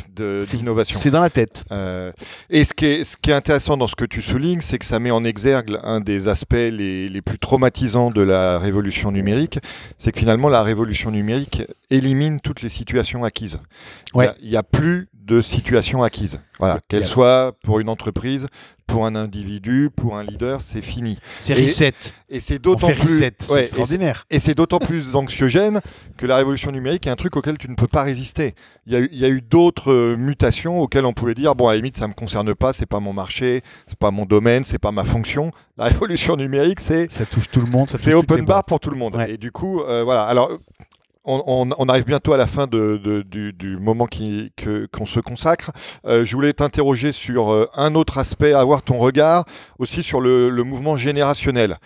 d'innovation. 0.50 0.98
C'est 0.98 1.10
dans 1.10 1.20
la 1.20 1.30
tête. 1.30 1.64
Euh, 1.70 2.10
et 2.50 2.64
ce 2.64 2.72
qui, 2.74 2.86
est, 2.86 3.04
ce 3.04 3.16
qui 3.16 3.30
est 3.30 3.34
intéressant 3.34 3.76
dans 3.76 3.86
ce 3.86 3.94
que 3.94 4.06
tu 4.06 4.22
soulignes, 4.22 4.60
c'est 4.62 4.78
que 4.78 4.86
ça 4.86 4.98
met 4.98 5.10
en 5.10 5.22
exergue 5.22 5.78
un 5.84 6.00
des 6.00 6.28
aspects 6.28 6.54
les, 6.54 7.08
les 7.10 7.22
plus 7.22 7.38
traumatisants 7.38 8.10
de 8.10 8.22
la 8.22 8.58
révolution 8.58 9.12
numérique, 9.12 9.58
c'est 9.98 10.12
que 10.12 10.18
finalement 10.18 10.48
la 10.48 10.62
révolution 10.62 11.10
numérique 11.10 11.62
élimine 11.90 12.40
toutes 12.40 12.62
les 12.62 12.70
situations 12.70 13.22
acquises. 13.24 13.60
Ouais. 14.14 14.24
Il 14.24 14.26
y 14.26 14.28
a- 14.30 14.36
Il 14.42 14.50
n'y 14.50 14.56
a, 14.56 14.62
plus 14.62 15.08
de 15.24 15.40
situations 15.40 16.02
acquises. 16.02 16.38
Voilà, 16.58 16.80
qu'elles 16.88 17.06
soient 17.06 17.56
pour 17.62 17.80
une 17.80 17.88
entreprise, 17.88 18.46
pour 18.86 19.06
un 19.06 19.14
individu, 19.14 19.88
pour 19.94 20.16
un 20.16 20.22
leader, 20.22 20.62
c'est 20.62 20.82
fini. 20.82 21.18
C'est 21.40 21.58
Et 21.58 21.62
reset. 21.62 21.94
Et 22.28 22.40
c'est 22.40 22.58
d'autant 22.58 22.88
plus 22.88 23.20
ouais, 23.20 23.60
extraordinaire. 23.60 24.26
et 24.30 24.38
c'est 24.38 24.54
d'autant 24.54 24.78
plus 24.78 25.16
anxiogène 25.16 25.80
que 26.16 26.26
la 26.26 26.36
révolution 26.36 26.70
numérique 26.72 27.06
est 27.06 27.10
un 27.10 27.16
truc 27.16 27.36
auquel 27.36 27.56
tu 27.58 27.68
ne 27.68 27.74
peux 27.74 27.86
pas 27.86 28.02
résister. 28.02 28.54
Il 28.86 28.92
y 28.92 29.24
a 29.24 29.28
eu, 29.28 29.40
d'autres 29.40 29.92
euh, 29.92 30.16
mutations 30.16 30.80
auxquelles 30.80 31.06
on 31.06 31.12
pouvait 31.12 31.34
dire 31.34 31.54
bon 31.54 31.68
à 31.68 31.72
la 31.72 31.76
limite 31.76 31.96
ça 31.96 32.06
me 32.06 32.12
concerne 32.12 32.54
pas, 32.54 32.72
c'est 32.72 32.86
pas 32.86 33.00
mon 33.00 33.12
marché, 33.12 33.62
c'est 33.86 33.98
pas 33.98 34.10
mon 34.10 34.26
domaine, 34.26 34.64
c'est 34.64 34.78
pas 34.78 34.92
ma 34.92 35.04
fonction. 35.04 35.52
La 35.78 35.84
révolution 35.86 36.36
numérique 36.36 36.80
c'est 36.80 37.10
Ça 37.10 37.26
touche 37.26 37.48
tout 37.48 37.60
le 37.60 37.70
monde. 37.70 37.88
c'est 37.96 38.14
open 38.14 38.44
bar 38.44 38.64
pour 38.64 38.80
tout 38.80 38.90
le 38.90 38.96
monde. 38.96 39.16
Ouais. 39.16 39.32
Et 39.32 39.36
du 39.36 39.52
coup 39.52 39.80
euh, 39.80 40.04
voilà 40.04 40.24
alors. 40.24 40.50
On, 41.24 41.88
arrive 41.88 42.04
bientôt 42.04 42.32
à 42.32 42.36
la 42.36 42.46
fin 42.46 42.66
du, 42.66 43.52
du 43.52 43.76
moment 43.78 44.06
qu'on 44.06 45.06
se 45.06 45.20
consacre. 45.20 45.70
Euh, 46.04 46.24
je 46.24 46.34
voulais 46.34 46.52
t'interroger 46.52 47.12
sur 47.12 47.52
euh, 47.52 47.68
un 47.74 47.94
autre 47.94 48.18
aspect, 48.18 48.52
avoir 48.52 48.82
ton 48.82 48.98
regard 48.98 49.44
aussi 49.78 50.02
sur 50.02 50.20
le 50.20 50.50
mouvement 50.62 50.96
générationnel. 50.96 51.78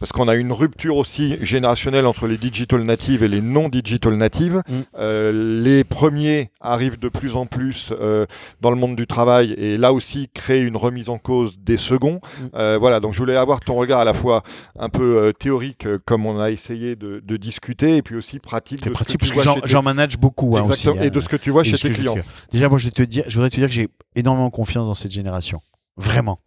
Parce 0.00 0.12
qu'on 0.12 0.28
a 0.28 0.34
une 0.34 0.50
rupture 0.50 0.96
aussi 0.96 1.36
générationnelle 1.42 2.06
entre 2.06 2.26
les 2.26 2.38
digital 2.38 2.82
natives 2.82 3.22
et 3.22 3.28
les 3.28 3.40
non 3.42 3.68
digital 3.68 4.14
natives. 4.14 4.62
Mm. 4.66 4.72
Euh, 4.98 5.62
les 5.62 5.84
premiers 5.84 6.50
arrivent 6.60 6.98
de 6.98 7.08
plus 7.08 7.36
en 7.36 7.46
plus 7.46 7.92
euh, 7.92 8.26
dans 8.62 8.70
le 8.70 8.76
monde 8.76 8.96
du 8.96 9.06
travail 9.06 9.52
et 9.52 9.76
là 9.76 9.92
aussi 9.92 10.28
créent 10.32 10.62
une 10.62 10.76
remise 10.76 11.10
en 11.10 11.18
cause 11.18 11.58
des 11.58 11.76
seconds. 11.76 12.20
Mm. 12.22 12.44
Euh, 12.54 12.78
voilà, 12.80 12.98
donc 13.00 13.12
je 13.12 13.18
voulais 13.18 13.36
avoir 13.36 13.60
ton 13.60 13.74
regard 13.74 14.00
à 14.00 14.04
la 14.04 14.14
fois 14.14 14.42
un 14.78 14.88
peu 14.88 15.32
théorique, 15.38 15.86
comme 16.06 16.24
on 16.26 16.40
a 16.40 16.50
essayé 16.50 16.96
de, 16.96 17.22
de 17.22 17.36
discuter, 17.36 17.96
et 17.96 18.02
puis 18.02 18.16
aussi 18.16 18.38
pratique. 18.38 18.80
C'est 18.82 18.90
pratique 18.90 19.20
que 19.20 19.26
parce 19.26 19.54
que 19.54 19.68
j'en 19.68 19.80
tes- 19.80 19.84
manage 19.84 20.18
beaucoup. 20.18 20.56
hein, 20.56 20.62
aussi, 20.62 20.70
Exactement, 20.70 21.02
hein. 21.02 21.04
et 21.04 21.10
de 21.10 21.20
ce 21.20 21.28
que 21.28 21.36
tu 21.36 21.50
vois 21.50 21.62
Et 21.62 21.64
chez 21.64 21.76
tes 21.76 21.90
clients. 21.90 22.16
Déjà, 22.52 22.68
moi, 22.68 22.78
je, 22.78 22.86
vais 22.86 22.90
te 22.90 23.02
dire, 23.02 23.24
je 23.28 23.34
voudrais 23.34 23.50
te 23.50 23.56
dire 23.56 23.68
que 23.68 23.74
j'ai 23.74 23.88
énormément 24.16 24.50
confiance 24.50 24.86
dans 24.86 24.94
cette 24.94 25.12
génération. 25.12 25.60
Vraiment. 25.96 26.40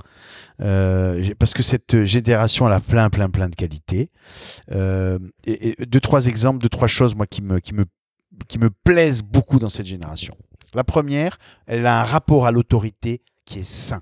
Euh, 0.62 1.34
parce 1.40 1.54
que 1.54 1.64
cette 1.64 2.04
génération, 2.04 2.66
a 2.68 2.80
plein, 2.80 3.10
plein, 3.10 3.30
plein 3.30 3.50
de 3.50 3.56
qualités. 3.56 4.10
Euh, 4.72 5.20
et 5.46 5.76
deux, 5.86 6.00
trois 6.00 6.28
exemples, 6.28 6.60
deux, 6.60 6.70
trois 6.70 6.88
choses, 6.88 7.16
moi, 7.16 7.28
qui 7.28 7.42
me, 7.42 7.60
qui, 7.60 7.74
me, 7.74 7.86
qui 8.48 8.60
me 8.60 8.70
plaisent 8.70 9.24
beaucoup 9.24 9.60
dans 9.60 9.70
cette 9.70 9.86
génération. 9.86 10.36
La 10.74 10.84
première, 10.84 11.38
elle 11.66 11.86
a 11.86 12.02
un 12.02 12.04
rapport 12.04 12.46
à 12.46 12.52
l'autorité 12.52 13.22
qui 13.46 13.60
est 13.60 13.68
sain. 13.68 14.02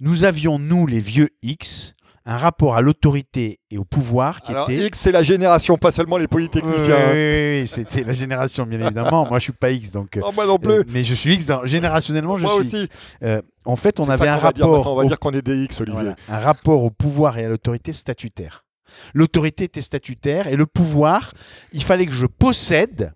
Nous 0.00 0.24
avions, 0.24 0.58
nous, 0.58 0.86
les 0.86 0.98
vieux 0.98 1.28
X, 1.42 1.94
un 2.24 2.36
rapport 2.36 2.76
à 2.76 2.82
l'autorité 2.82 3.58
et 3.70 3.78
au 3.78 3.84
pouvoir 3.84 4.40
qui 4.42 4.52
Alors, 4.52 4.70
était... 4.70 4.86
X, 4.86 5.00
c'est 5.00 5.12
la 5.12 5.22
génération, 5.22 5.76
pas 5.76 5.90
seulement 5.90 6.16
les 6.18 6.24
Oui, 6.24 6.28
polytechniciens. 6.28 6.94
oui, 6.96 7.02
hein. 7.02 7.10
oui, 7.12 7.60
oui, 7.62 7.66
c'était 7.68 8.04
la 8.04 8.12
génération, 8.12 8.64
bien 8.64 8.80
évidemment. 8.80 9.26
Moi, 9.28 9.38
je 9.38 9.44
suis 9.44 9.52
pas 9.52 9.70
X, 9.70 9.90
donc. 9.92 10.16
Non, 10.16 10.32
moi 10.32 10.46
non 10.46 10.58
plus. 10.58 10.72
euh, 10.72 10.84
mais 10.88 11.02
je 11.02 11.14
suis 11.14 11.34
X, 11.34 11.46
dans- 11.46 11.66
générationnellement, 11.66 12.36
je 12.36 12.44
moi 12.44 12.52
suis 12.52 12.60
aussi. 12.60 12.84
X. 12.84 12.94
Euh, 13.24 13.42
en 13.64 13.76
fait, 13.76 13.98
on 13.98 14.08
avait 14.08 14.28
un 14.28 14.34
dire 14.36 14.42
rapport, 14.42 14.92
on 14.92 14.96
va 14.96 15.04
au, 15.04 15.08
dire 15.08 15.18
qu'on 15.18 15.32
est 15.32 15.42
des 15.42 15.64
X, 15.64 15.80
Olivier. 15.80 16.00
voilà, 16.00 16.16
un 16.28 16.38
rapport 16.38 16.84
au 16.84 16.90
pouvoir 16.90 17.38
et 17.38 17.44
à 17.44 17.48
l'autorité 17.48 17.92
statutaire. 17.92 18.64
L'autorité 19.14 19.64
était 19.64 19.80
statutaire 19.82 20.46
et 20.48 20.56
le 20.56 20.66
pouvoir, 20.66 21.32
il 21.72 21.82
fallait 21.82 22.06
que 22.06 22.12
je 22.12 22.26
possède. 22.26 23.12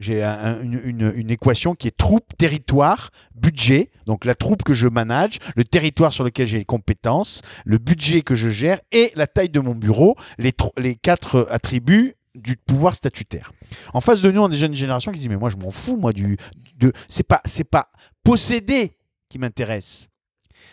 J'ai 0.00 0.22
un- 0.24 0.32
un- 0.32 0.62
une, 0.62 0.80
une- 0.84 1.12
une 1.14 1.30
équation 1.30 1.74
qui 1.74 1.86
est 1.86 1.96
troupe, 1.96 2.36
territoire, 2.38 3.10
budget. 3.34 3.90
Donc 4.06 4.24
la 4.24 4.34
troupe 4.34 4.62
que 4.64 4.74
je 4.74 4.88
manage, 4.88 5.38
le 5.54 5.64
territoire 5.64 6.12
sur 6.12 6.24
lequel 6.24 6.46
j'ai 6.48 6.58
les 6.58 6.64
compétences, 6.64 7.42
le 7.64 7.78
budget 7.78 8.22
que 8.22 8.34
je 8.34 8.48
gère 8.48 8.80
et 8.90 9.12
la 9.14 9.26
taille 9.26 9.50
de 9.50 9.60
mon 9.60 9.74
bureau, 9.74 10.16
les, 10.38 10.52
quatre 10.96 11.46
attributs 11.50 12.14
du 12.34 12.56
pouvoir 12.56 12.94
statutaire. 12.94 13.52
En 13.92 14.00
face 14.00 14.22
de 14.22 14.30
nous, 14.30 14.40
on 14.40 14.46
a 14.46 14.48
des 14.48 14.56
jeunes 14.56 14.74
générations 14.74 15.12
qui 15.12 15.18
disent 15.18 15.28
mais 15.28 15.36
moi 15.36 15.50
je 15.50 15.56
m'en 15.56 15.70
fous 15.70 15.96
moi 15.96 16.12
du 16.12 16.36
de 16.76 16.92
c'est 17.08 17.26
c'est 17.44 17.64
pas 17.64 17.90
posséder 18.22 18.92
qui 19.28 19.38
m'intéresse. 19.38 20.08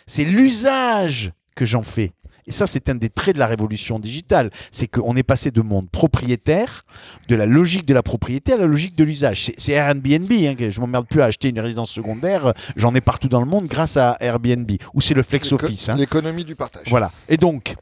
C'est 0.05 0.23
l'usage 0.23 1.31
que 1.55 1.65
j'en 1.65 1.81
fais. 1.83 2.11
Et 2.47 2.51
ça, 2.53 2.65
c'est 2.65 2.87
un 2.89 2.95
des 2.95 3.09
traits 3.09 3.35
de 3.35 3.39
la 3.39 3.47
révolution 3.47 3.99
digitale. 3.99 4.49
C'est 4.71 4.87
qu'on 4.87 5.15
est 5.17 5.23
passé 5.23 5.51
de 5.51 5.61
monde 5.61 5.89
propriétaire, 5.91 6.85
de 7.27 7.35
la 7.35 7.45
logique 7.45 7.85
de 7.85 7.93
la 7.93 8.01
propriété 8.01 8.53
à 8.53 8.57
la 8.57 8.65
logique 8.65 8.95
de 8.95 9.03
l'usage. 9.03 9.51
C'est- 9.57 9.71
Airbnb. 9.73 10.31
Hein, 10.31 10.55
je 10.69 10.79
m'emmerde 10.79 11.07
plus 11.07 11.21
à 11.21 11.25
acheter 11.25 11.49
une 11.49 11.59
résidence 11.59 11.91
secondaire. 11.91 12.53
J'en 12.77 12.95
ai 12.95 13.01
partout 13.01 13.27
dans 13.27 13.41
le 13.41 13.45
monde 13.45 13.67
grâce 13.67 13.97
à 13.97 14.15
Airbnb. 14.21 14.71
Ou 14.93 15.01
c'est 15.01 15.13
le 15.13 15.23
flex 15.23 15.51
office. 15.51 15.89
hein. 15.89 15.97
L'économie 15.97 16.45
du 16.45 16.55
partage. 16.55 16.87
Voilà. 16.87 17.11
Et 17.27 17.35
donc, 17.37 17.75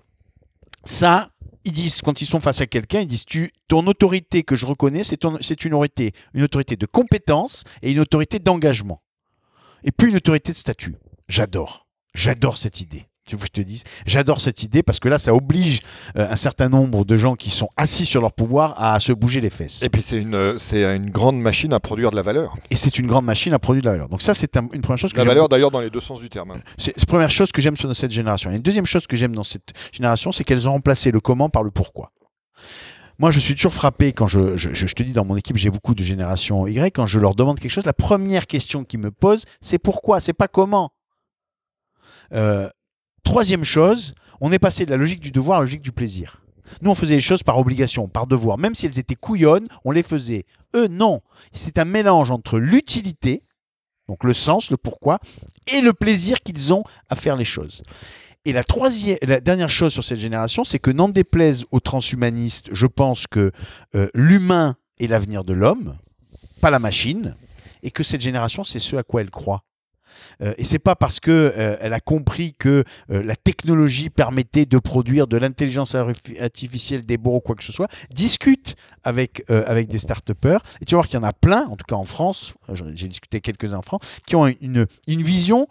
ça, 0.83 1.29
ils 1.63 1.71
disent, 1.71 2.01
quand 2.01 2.21
ils 2.21 2.25
sont 2.25 2.39
face 2.39 2.61
à 2.61 2.65
quelqu'un, 2.67 3.01
ils 3.01 3.07
disent 3.07 3.25
tu, 3.25 3.51
ton 3.67 3.85
autorité 3.87 4.43
que 4.43 4.55
je 4.55 4.65
reconnais, 4.65 5.03
c'est 5.03 5.17
ton- 5.17 5.37
c'est 5.41 5.63
une 5.65 5.73
autorité, 5.73 6.11
une 6.33 6.43
autorité 6.43 6.75
de 6.75 6.85
compétence 6.85 7.63
et 7.81 7.91
une 7.91 7.99
autorité 7.99 8.39
d'engagement. 8.39 9.01
Et 9.83 9.91
puis 9.91 10.09
une 10.09 10.15
autorité 10.17 10.51
de 10.51 10.57
statut. 10.57 10.95
J'adore. 11.27 11.85
J'adore 12.13 12.57
cette 12.57 12.81
idée. 12.81 13.05
Tu 13.25 13.35
veux 13.35 13.39
que 13.41 13.47
je 13.47 13.61
te 13.61 13.61
dise 13.61 13.83
J'adore 14.05 14.39
cette 14.39 14.61
idée 14.61 14.83
parce 14.83 14.99
que 14.99 15.09
là, 15.09 15.17
ça 15.17 15.33
oblige 15.33 15.81
euh, 16.15 16.29
un 16.29 16.35
certain 16.35 16.69
nombre 16.69 17.05
de 17.05 17.17
gens 17.17 17.35
qui 17.35 17.49
sont 17.49 17.67
assis 17.75 18.05
sur 18.05 18.21
leur 18.21 18.31
pouvoir 18.33 18.75
à 18.81 18.99
se 18.99 19.11
bouger 19.13 19.41
les 19.41 19.49
fesses. 19.49 19.81
Et 19.81 19.89
puis 19.89 20.01
c'est 20.03 20.17
une, 20.17 20.35
euh, 20.35 20.57
c'est 20.59 20.83
une 20.95 21.09
grande 21.09 21.39
machine 21.39 21.73
à 21.73 21.79
produire 21.79 22.11
de 22.11 22.15
la 22.15 22.21
valeur. 22.21 22.53
Et 22.69 22.75
c'est 22.75 22.99
une 22.99 23.07
grande 23.07 23.25
machine 23.25 23.53
à 23.53 23.59
produire 23.59 23.81
de 23.81 23.87
la 23.87 23.93
valeur. 23.93 24.09
Donc 24.09 24.21
ça, 24.21 24.33
c'est 24.35 24.55
un- 24.57 24.67
une 24.73 24.81
première 24.81 24.99
chose 24.99 25.11
que 25.11 25.17
La 25.17 25.25
valeur 25.25 25.49
d'ailleurs 25.49 25.71
dans 25.71 25.81
les 25.81 25.89
deux 25.89 25.99
sens 26.01 26.19
du 26.19 26.29
terme. 26.29 26.51
hein. 26.51 26.61
C'est 26.77 26.95
la 26.97 27.05
première 27.05 27.31
chose 27.31 27.51
que 27.51 27.61
j'aime 27.61 27.75
sur 27.75 27.93
cette 27.95 28.11
génération. 28.11 28.51
Et 28.51 28.55
une 28.57 28.61
deuxième 28.61 28.85
chose 28.85 29.07
que 29.07 29.15
j'aime 29.17 29.35
dans 29.35 29.43
cette 29.43 29.73
génération, 29.91 30.31
c'est 30.31 30.43
qu'elles 30.43 30.69
ont 30.69 30.73
remplacé 30.73 31.09
le 31.09 31.19
comment 31.19 31.49
par 31.49 31.63
le 31.63 31.71
pourquoi. 31.71 32.11
Moi, 33.17 33.31
je 33.31 33.39
suis 33.39 33.55
toujours 33.55 33.73
frappé 33.73 34.11
quand 34.13 34.27
je, 34.27 34.57
je- 34.57 34.73
je- 34.73 34.93
te 34.93 35.01
dis 35.01 35.13
dans 35.13 35.23
mon 35.25 35.37
équipe, 35.37 35.55
j'ai 35.57 35.69
beaucoup 35.69 35.95
de 35.95 36.03
génération 36.03 36.67
Y. 36.67 36.91
Quand 36.93 37.05
je 37.05 37.17
leur 37.19 37.33
demande 37.33 37.59
quelque 37.59 37.71
chose, 37.71 37.85
la 37.85 37.93
première 37.93 38.45
question 38.45 38.83
qu'ils 38.83 38.99
me 38.99 39.09
posent, 39.09 39.45
c'est 39.61 39.79
pourquoi, 39.79 40.19
c'est 40.19 40.33
pas 40.33 40.47
comment. 40.49 40.91
Euh, 42.33 42.69
troisième 43.25 43.65
chose, 43.65 44.15
on 44.39 44.53
est 44.53 44.59
passé 44.59 44.85
de 44.85 44.91
la 44.91 44.97
logique 44.97 45.19
du 45.19 45.31
devoir 45.31 45.57
à 45.57 45.59
la 45.59 45.65
logique 45.65 45.81
du 45.81 45.91
plaisir. 45.91 46.41
Nous, 46.81 46.89
on 46.89 46.95
faisait 46.95 47.15
les 47.15 47.21
choses 47.21 47.43
par 47.43 47.59
obligation, 47.59 48.07
par 48.07 48.27
devoir. 48.27 48.57
Même 48.57 48.75
si 48.75 48.85
elles 48.85 48.99
étaient 48.99 49.15
couillonnes, 49.15 49.67
on 49.83 49.91
les 49.91 50.03
faisait. 50.03 50.45
Eux, 50.75 50.87
non. 50.87 51.21
C'est 51.51 51.77
un 51.77 51.85
mélange 51.85 52.31
entre 52.31 52.57
l'utilité, 52.57 53.43
donc 54.07 54.23
le 54.23 54.33
sens, 54.33 54.71
le 54.71 54.77
pourquoi, 54.77 55.19
et 55.67 55.81
le 55.81 55.93
plaisir 55.93 56.39
qu'ils 56.41 56.73
ont 56.73 56.83
à 57.09 57.15
faire 57.15 57.35
les 57.35 57.45
choses. 57.45 57.83
Et 58.45 58.53
la, 58.53 58.63
troisième, 58.63 59.17
dernière 59.43 59.69
chose 59.69 59.91
sur 59.91 60.03
cette 60.03 60.19
génération, 60.19 60.63
c'est 60.63 60.79
que 60.79 60.91
n'en 60.91 61.09
déplaise 61.09 61.65
aux 61.71 61.79
transhumanistes, 61.79 62.69
je 62.71 62.85
pense 62.85 63.25
que 63.25 63.51
euh, 63.95 64.07
l'humain 64.13 64.75
est 64.99 65.07
l'avenir 65.07 65.43
de 65.43 65.53
l'homme, 65.53 65.97
pas 66.61 66.69
la 66.69 66.79
machine, 66.79 67.35
et 67.81 67.89
que 67.89 68.03
cette 68.03 68.21
génération, 68.21 68.63
c'est 68.63 68.79
ce 68.79 68.95
à 68.95 69.03
quoi 69.03 69.21
elle 69.21 69.31
croit. 69.31 69.64
Euh, 70.41 70.53
et 70.57 70.63
c'est 70.63 70.79
pas 70.79 70.95
parce 70.95 71.19
que 71.19 71.31
euh, 71.31 71.77
elle 71.79 71.93
a 71.93 71.99
compris 71.99 72.53
que 72.57 72.83
euh, 73.09 73.23
la 73.23 73.35
technologie 73.35 74.09
permettait 74.09 74.65
de 74.65 74.77
produire 74.77 75.27
de 75.27 75.37
l'intelligence 75.37 75.95
artif- 75.95 76.41
artificielle, 76.41 77.05
des 77.05 77.19
ou 77.23 77.39
quoi 77.39 77.55
que 77.55 77.63
ce 77.63 77.71
soit. 77.71 77.87
Discute 78.11 78.75
avec, 79.03 79.43
euh, 79.49 79.63
avec 79.65 79.87
des 79.87 79.97
start-upers. 79.97 80.61
Et 80.81 80.85
tu 80.85 80.95
vas 80.95 80.97
voir 80.97 81.07
qu'il 81.07 81.19
y 81.19 81.21
en 81.21 81.27
a 81.27 81.33
plein, 81.33 81.65
en 81.67 81.75
tout 81.75 81.85
cas 81.87 81.95
en 81.95 82.03
France, 82.03 82.53
j'ai 82.93 83.07
discuté 83.07 83.37
avec 83.37 83.45
quelques-uns 83.45 83.77
en 83.77 83.81
France, 83.81 84.01
qui 84.25 84.35
ont 84.35 84.47
une, 84.47 84.85
une 85.07 85.21
vision 85.23 85.67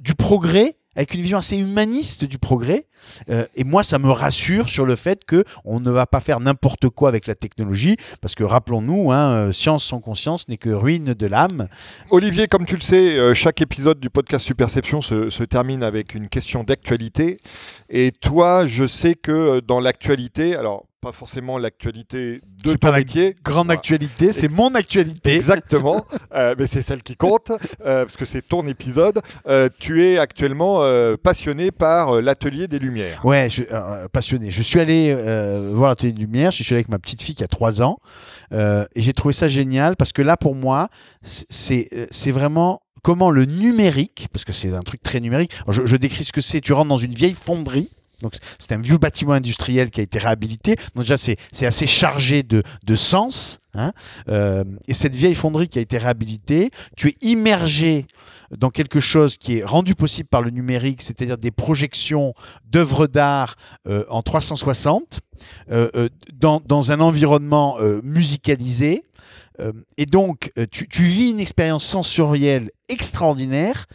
du 0.00 0.14
progrès, 0.14 0.76
avec 1.00 1.14
une 1.14 1.22
vision 1.22 1.38
assez 1.38 1.56
humaniste 1.56 2.24
du 2.24 2.38
progrès. 2.38 2.84
Euh, 3.30 3.46
et 3.56 3.64
moi, 3.64 3.82
ça 3.82 3.98
me 3.98 4.10
rassure 4.10 4.68
sur 4.68 4.84
le 4.84 4.96
fait 4.96 5.24
que 5.24 5.44
on 5.64 5.80
ne 5.80 5.90
va 5.90 6.04
pas 6.04 6.20
faire 6.20 6.40
n'importe 6.40 6.90
quoi 6.90 7.08
avec 7.08 7.26
la 7.26 7.34
technologie, 7.34 7.96
parce 8.20 8.34
que 8.34 8.44
rappelons-nous, 8.44 9.10
hein, 9.10 9.30
euh, 9.30 9.52
science 9.52 9.82
sans 9.82 10.00
conscience 10.00 10.46
n'est 10.48 10.58
que 10.58 10.68
ruine 10.68 11.14
de 11.14 11.26
l'âme. 11.26 11.68
Olivier, 12.10 12.48
comme 12.48 12.66
tu 12.66 12.74
le 12.74 12.82
sais, 12.82 13.18
euh, 13.18 13.32
chaque 13.32 13.62
épisode 13.62 13.98
du 13.98 14.10
podcast 14.10 14.44
Superception 14.44 15.00
se, 15.00 15.30
se 15.30 15.42
termine 15.42 15.82
avec 15.82 16.14
une 16.14 16.28
question 16.28 16.64
d'actualité. 16.64 17.40
Et 17.88 18.12
toi, 18.12 18.66
je 18.66 18.86
sais 18.86 19.14
que 19.14 19.60
dans 19.60 19.80
l'actualité, 19.80 20.54
alors 20.54 20.84
pas 21.00 21.12
forcément 21.12 21.56
l'actualité 21.56 22.42
de 22.62 22.74
ton 22.74 22.92
métier. 22.92 23.34
Grande 23.42 23.66
Voilà. 23.66 23.78
actualité, 23.78 24.32
c'est 24.32 24.48
mon 24.50 24.74
actualité. 24.74 25.34
Exactement, 25.34 26.04
euh, 26.34 26.54
mais 26.58 26.66
c'est 26.66 26.82
celle 26.82 27.02
qui 27.02 27.16
compte, 27.16 27.50
euh, 27.86 28.04
parce 28.04 28.18
que 28.18 28.26
c'est 28.26 28.42
ton 28.46 28.66
épisode. 28.66 29.20
Euh, 29.48 29.70
tu 29.78 30.04
es 30.04 30.18
actuellement 30.18 30.80
passionné 31.22 31.70
par 31.70 32.20
l'atelier 32.20 32.66
des 32.68 32.78
Lumières. 32.78 33.24
Ouais, 33.24 33.48
je, 33.48 33.62
passionné. 34.08 34.50
Je 34.50 34.62
suis 34.62 34.78
allé 34.78 35.14
voir 35.72 35.88
l'atelier 35.90 36.12
de 36.12 36.20
lumière. 36.20 36.50
Je 36.50 36.62
suis 36.62 36.74
allé 36.74 36.80
avec 36.80 36.88
ma 36.90 36.98
petite 36.98 37.22
fille 37.22 37.34
qui 37.34 37.44
a 37.44 37.48
3 37.48 37.82
ans. 37.82 37.98
et 38.52 38.84
j'ai 38.96 39.12
trouvé 39.14 39.32
ça 39.32 39.48
génial 39.48 39.96
parce 39.96 40.12
que 40.12 40.22
là, 40.22 40.36
pour 40.36 40.54
moi, 40.54 40.88
c'est- 41.22 41.88
vraiment 42.30 42.82
comment 43.02 43.30
le 43.30 43.46
numérique, 43.46 44.28
parce 44.32 44.44
que 44.44 44.52
c'est 44.52 44.72
un 44.74 44.82
truc 44.82 45.02
très 45.02 45.20
numérique, 45.20 45.52
je, 45.68 45.86
je 45.86 45.96
décris 45.96 46.24
ce 46.24 46.32
que 46.32 46.42
c'est, 46.42 46.60
tu 46.60 46.74
rentres 46.74 46.88
dans 46.90 46.98
une 46.98 47.12
vieille 47.14 47.32
fonderie, 47.34 47.90
donc 48.20 48.34
c'est 48.58 48.72
un 48.72 48.80
vieux 48.80 48.98
bâtiment 48.98 49.32
industriel 49.32 49.90
qui 49.90 50.00
a 50.00 50.02
été 50.02 50.18
réhabilité. 50.18 50.76
Donc 50.94 51.04
déjà 51.04 51.16
c'est 51.18 51.66
assez 51.66 51.86
chargé 51.86 52.42
de, 52.42 52.62
de 52.84 52.94
sens. 52.94 53.60
Hein. 53.74 53.92
Euh, 54.28 54.64
et 54.88 54.94
cette 54.94 55.14
vieille 55.14 55.34
fonderie 55.34 55.68
qui 55.68 55.78
a 55.78 55.82
été 55.82 55.98
réhabilitée, 55.98 56.70
tu 56.96 57.08
es 57.08 57.16
immergé 57.20 58.06
dans 58.56 58.70
quelque 58.70 58.98
chose 58.98 59.36
qui 59.36 59.58
est 59.58 59.64
rendu 59.64 59.94
possible 59.94 60.28
par 60.28 60.42
le 60.42 60.50
numérique, 60.50 61.02
c'est-à-dire 61.02 61.38
des 61.38 61.52
projections 61.52 62.34
d'œuvres 62.64 63.06
d'art 63.06 63.54
euh, 63.86 64.04
en 64.08 64.22
360 64.22 65.20
euh, 65.70 66.08
dans, 66.34 66.60
dans, 66.66 66.90
un 66.90 67.00
environnement 67.00 67.78
musicalisé. 68.02 69.04
et 69.96 70.06
donc 70.06 70.52
tu, 70.70 70.88
tu 70.88 71.02
vis 71.02 71.30
une 71.30 71.40
expérience 71.40 71.84
sensorielle 71.84 72.70
extraordinaire 72.88 73.86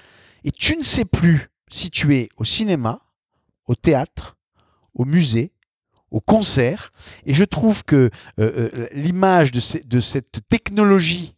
et 0.45 0.51
tu 0.51 0.78
ne 0.78 0.84
sais 0.84 1.05
plus 1.05 1.49
si 1.69 1.89
tu 1.89 2.15
es 2.15 2.30
au 2.38 2.45
cinéma, 2.45 3.01
au 3.68 3.76
théâtre, 3.76 4.38
au 4.93 5.05
musée, 5.05 5.51
au 6.11 6.22
concert. 6.22 6.91
Et 7.26 7.34
je 7.34 7.43
trouve 7.43 7.84
que 7.84 8.09
euh, 8.39 8.70
euh, 8.74 8.88
l'image 8.93 9.51
de, 9.51 9.99
cette 9.99 10.39
technologie 10.49 11.36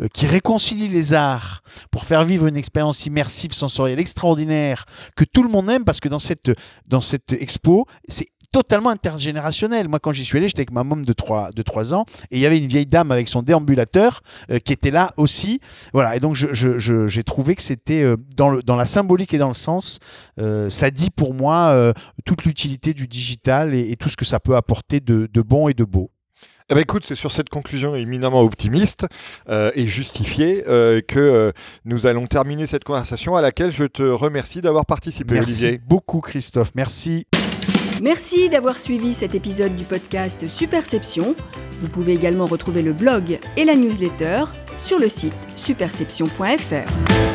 euh, 0.00 0.08
qui 0.12 0.26
réconcilie 0.26 0.88
les 0.88 1.12
arts 1.12 1.62
pour 1.90 2.04
faire 2.04 2.24
vivre 2.24 2.46
une 2.46 2.56
expérience 2.56 3.06
immersive, 3.06 3.52
sensorielle 3.52 3.98
extraordinaire, 3.98 4.86
que 5.16 5.24
tout 5.24 5.42
le 5.42 5.48
monde 5.48 5.70
aime, 5.70 5.84
parce 5.84 6.00
que 6.00 6.08
dans 6.08 6.18
cette, 6.18 6.52
dans 6.86 7.00
cette 7.00 7.32
expo, 7.32 7.86
c'est 8.08 8.28
totalement 8.54 8.90
intergénérationnel. 8.90 9.88
Moi, 9.88 9.98
quand 9.98 10.12
j'y 10.12 10.24
suis 10.24 10.38
allé, 10.38 10.46
j'étais 10.46 10.60
avec 10.60 10.70
ma 10.70 10.84
môme 10.84 11.04
de 11.04 11.12
3, 11.12 11.50
de 11.50 11.62
3 11.62 11.92
ans 11.92 12.06
et 12.30 12.36
il 12.36 12.38
y 12.38 12.46
avait 12.46 12.58
une 12.58 12.68
vieille 12.68 12.86
dame 12.86 13.10
avec 13.10 13.28
son 13.28 13.42
déambulateur 13.42 14.22
euh, 14.48 14.60
qui 14.60 14.72
était 14.72 14.92
là 14.92 15.12
aussi. 15.16 15.60
Voilà, 15.92 16.14
et 16.14 16.20
donc 16.20 16.36
j'ai 16.36 16.46
je, 16.52 16.78
je, 16.78 17.20
trouvé 17.20 17.56
que 17.56 17.62
c'était 17.62 18.02
euh, 18.02 18.16
dans, 18.36 18.50
le, 18.50 18.62
dans 18.62 18.76
la 18.76 18.86
symbolique 18.86 19.34
et 19.34 19.38
dans 19.38 19.48
le 19.48 19.54
sens, 19.54 19.98
euh, 20.38 20.70
ça 20.70 20.92
dit 20.92 21.10
pour 21.10 21.34
moi 21.34 21.92
toute 22.24 22.44
l'utilité 22.44 22.94
du 22.94 23.08
digital 23.08 23.74
et, 23.74 23.96
tout 23.96 24.08
ce 24.08 24.16
que 24.16 24.24
ça 24.24 24.38
peut 24.38 24.54
apporter 24.54 25.00
de, 25.00 25.28
de 25.32 25.42
bon 25.42 25.68
et 25.68 25.74
de 25.74 25.84
beau. 25.84 26.10
Eh 26.70 26.74
ben 26.74 26.80
écoute, 26.80 27.04
c'est 27.06 27.16
sur 27.16 27.32
cette 27.32 27.48
conclusion 27.48 27.96
éminemment 27.96 28.40
optimiste 28.40 29.06
et 29.50 29.88
justifiée 29.88 30.62
que 30.62 31.52
nous 31.84 32.06
allons 32.06 32.26
terminer 32.26 32.66
cette 32.66 32.84
conversation 32.84 33.34
à 33.36 33.42
laquelle 33.42 33.72
je 33.72 33.84
te 33.84 34.02
remercie 34.02 34.60
d'avoir 34.60 34.86
participé, 34.86 35.34
Merci 35.34 35.64
Olivier. 35.64 35.80
beaucoup, 35.86 36.20
Christophe. 36.20 36.70
Merci. 36.74 37.26
Merci 38.02 38.48
d'avoir 38.48 38.78
suivi 38.78 39.14
cet 39.14 39.34
épisode 39.34 39.76
du 39.76 39.84
podcast 39.84 40.46
Superception. 40.46 41.34
Vous 41.80 41.88
pouvez 41.88 42.12
également 42.12 42.46
retrouver 42.46 42.82
le 42.82 42.92
blog 42.92 43.38
et 43.56 43.64
la 43.64 43.74
newsletter 43.76 44.44
sur 44.80 44.98
le 44.98 45.08
site 45.08 45.34
superception.fr. 45.56 47.33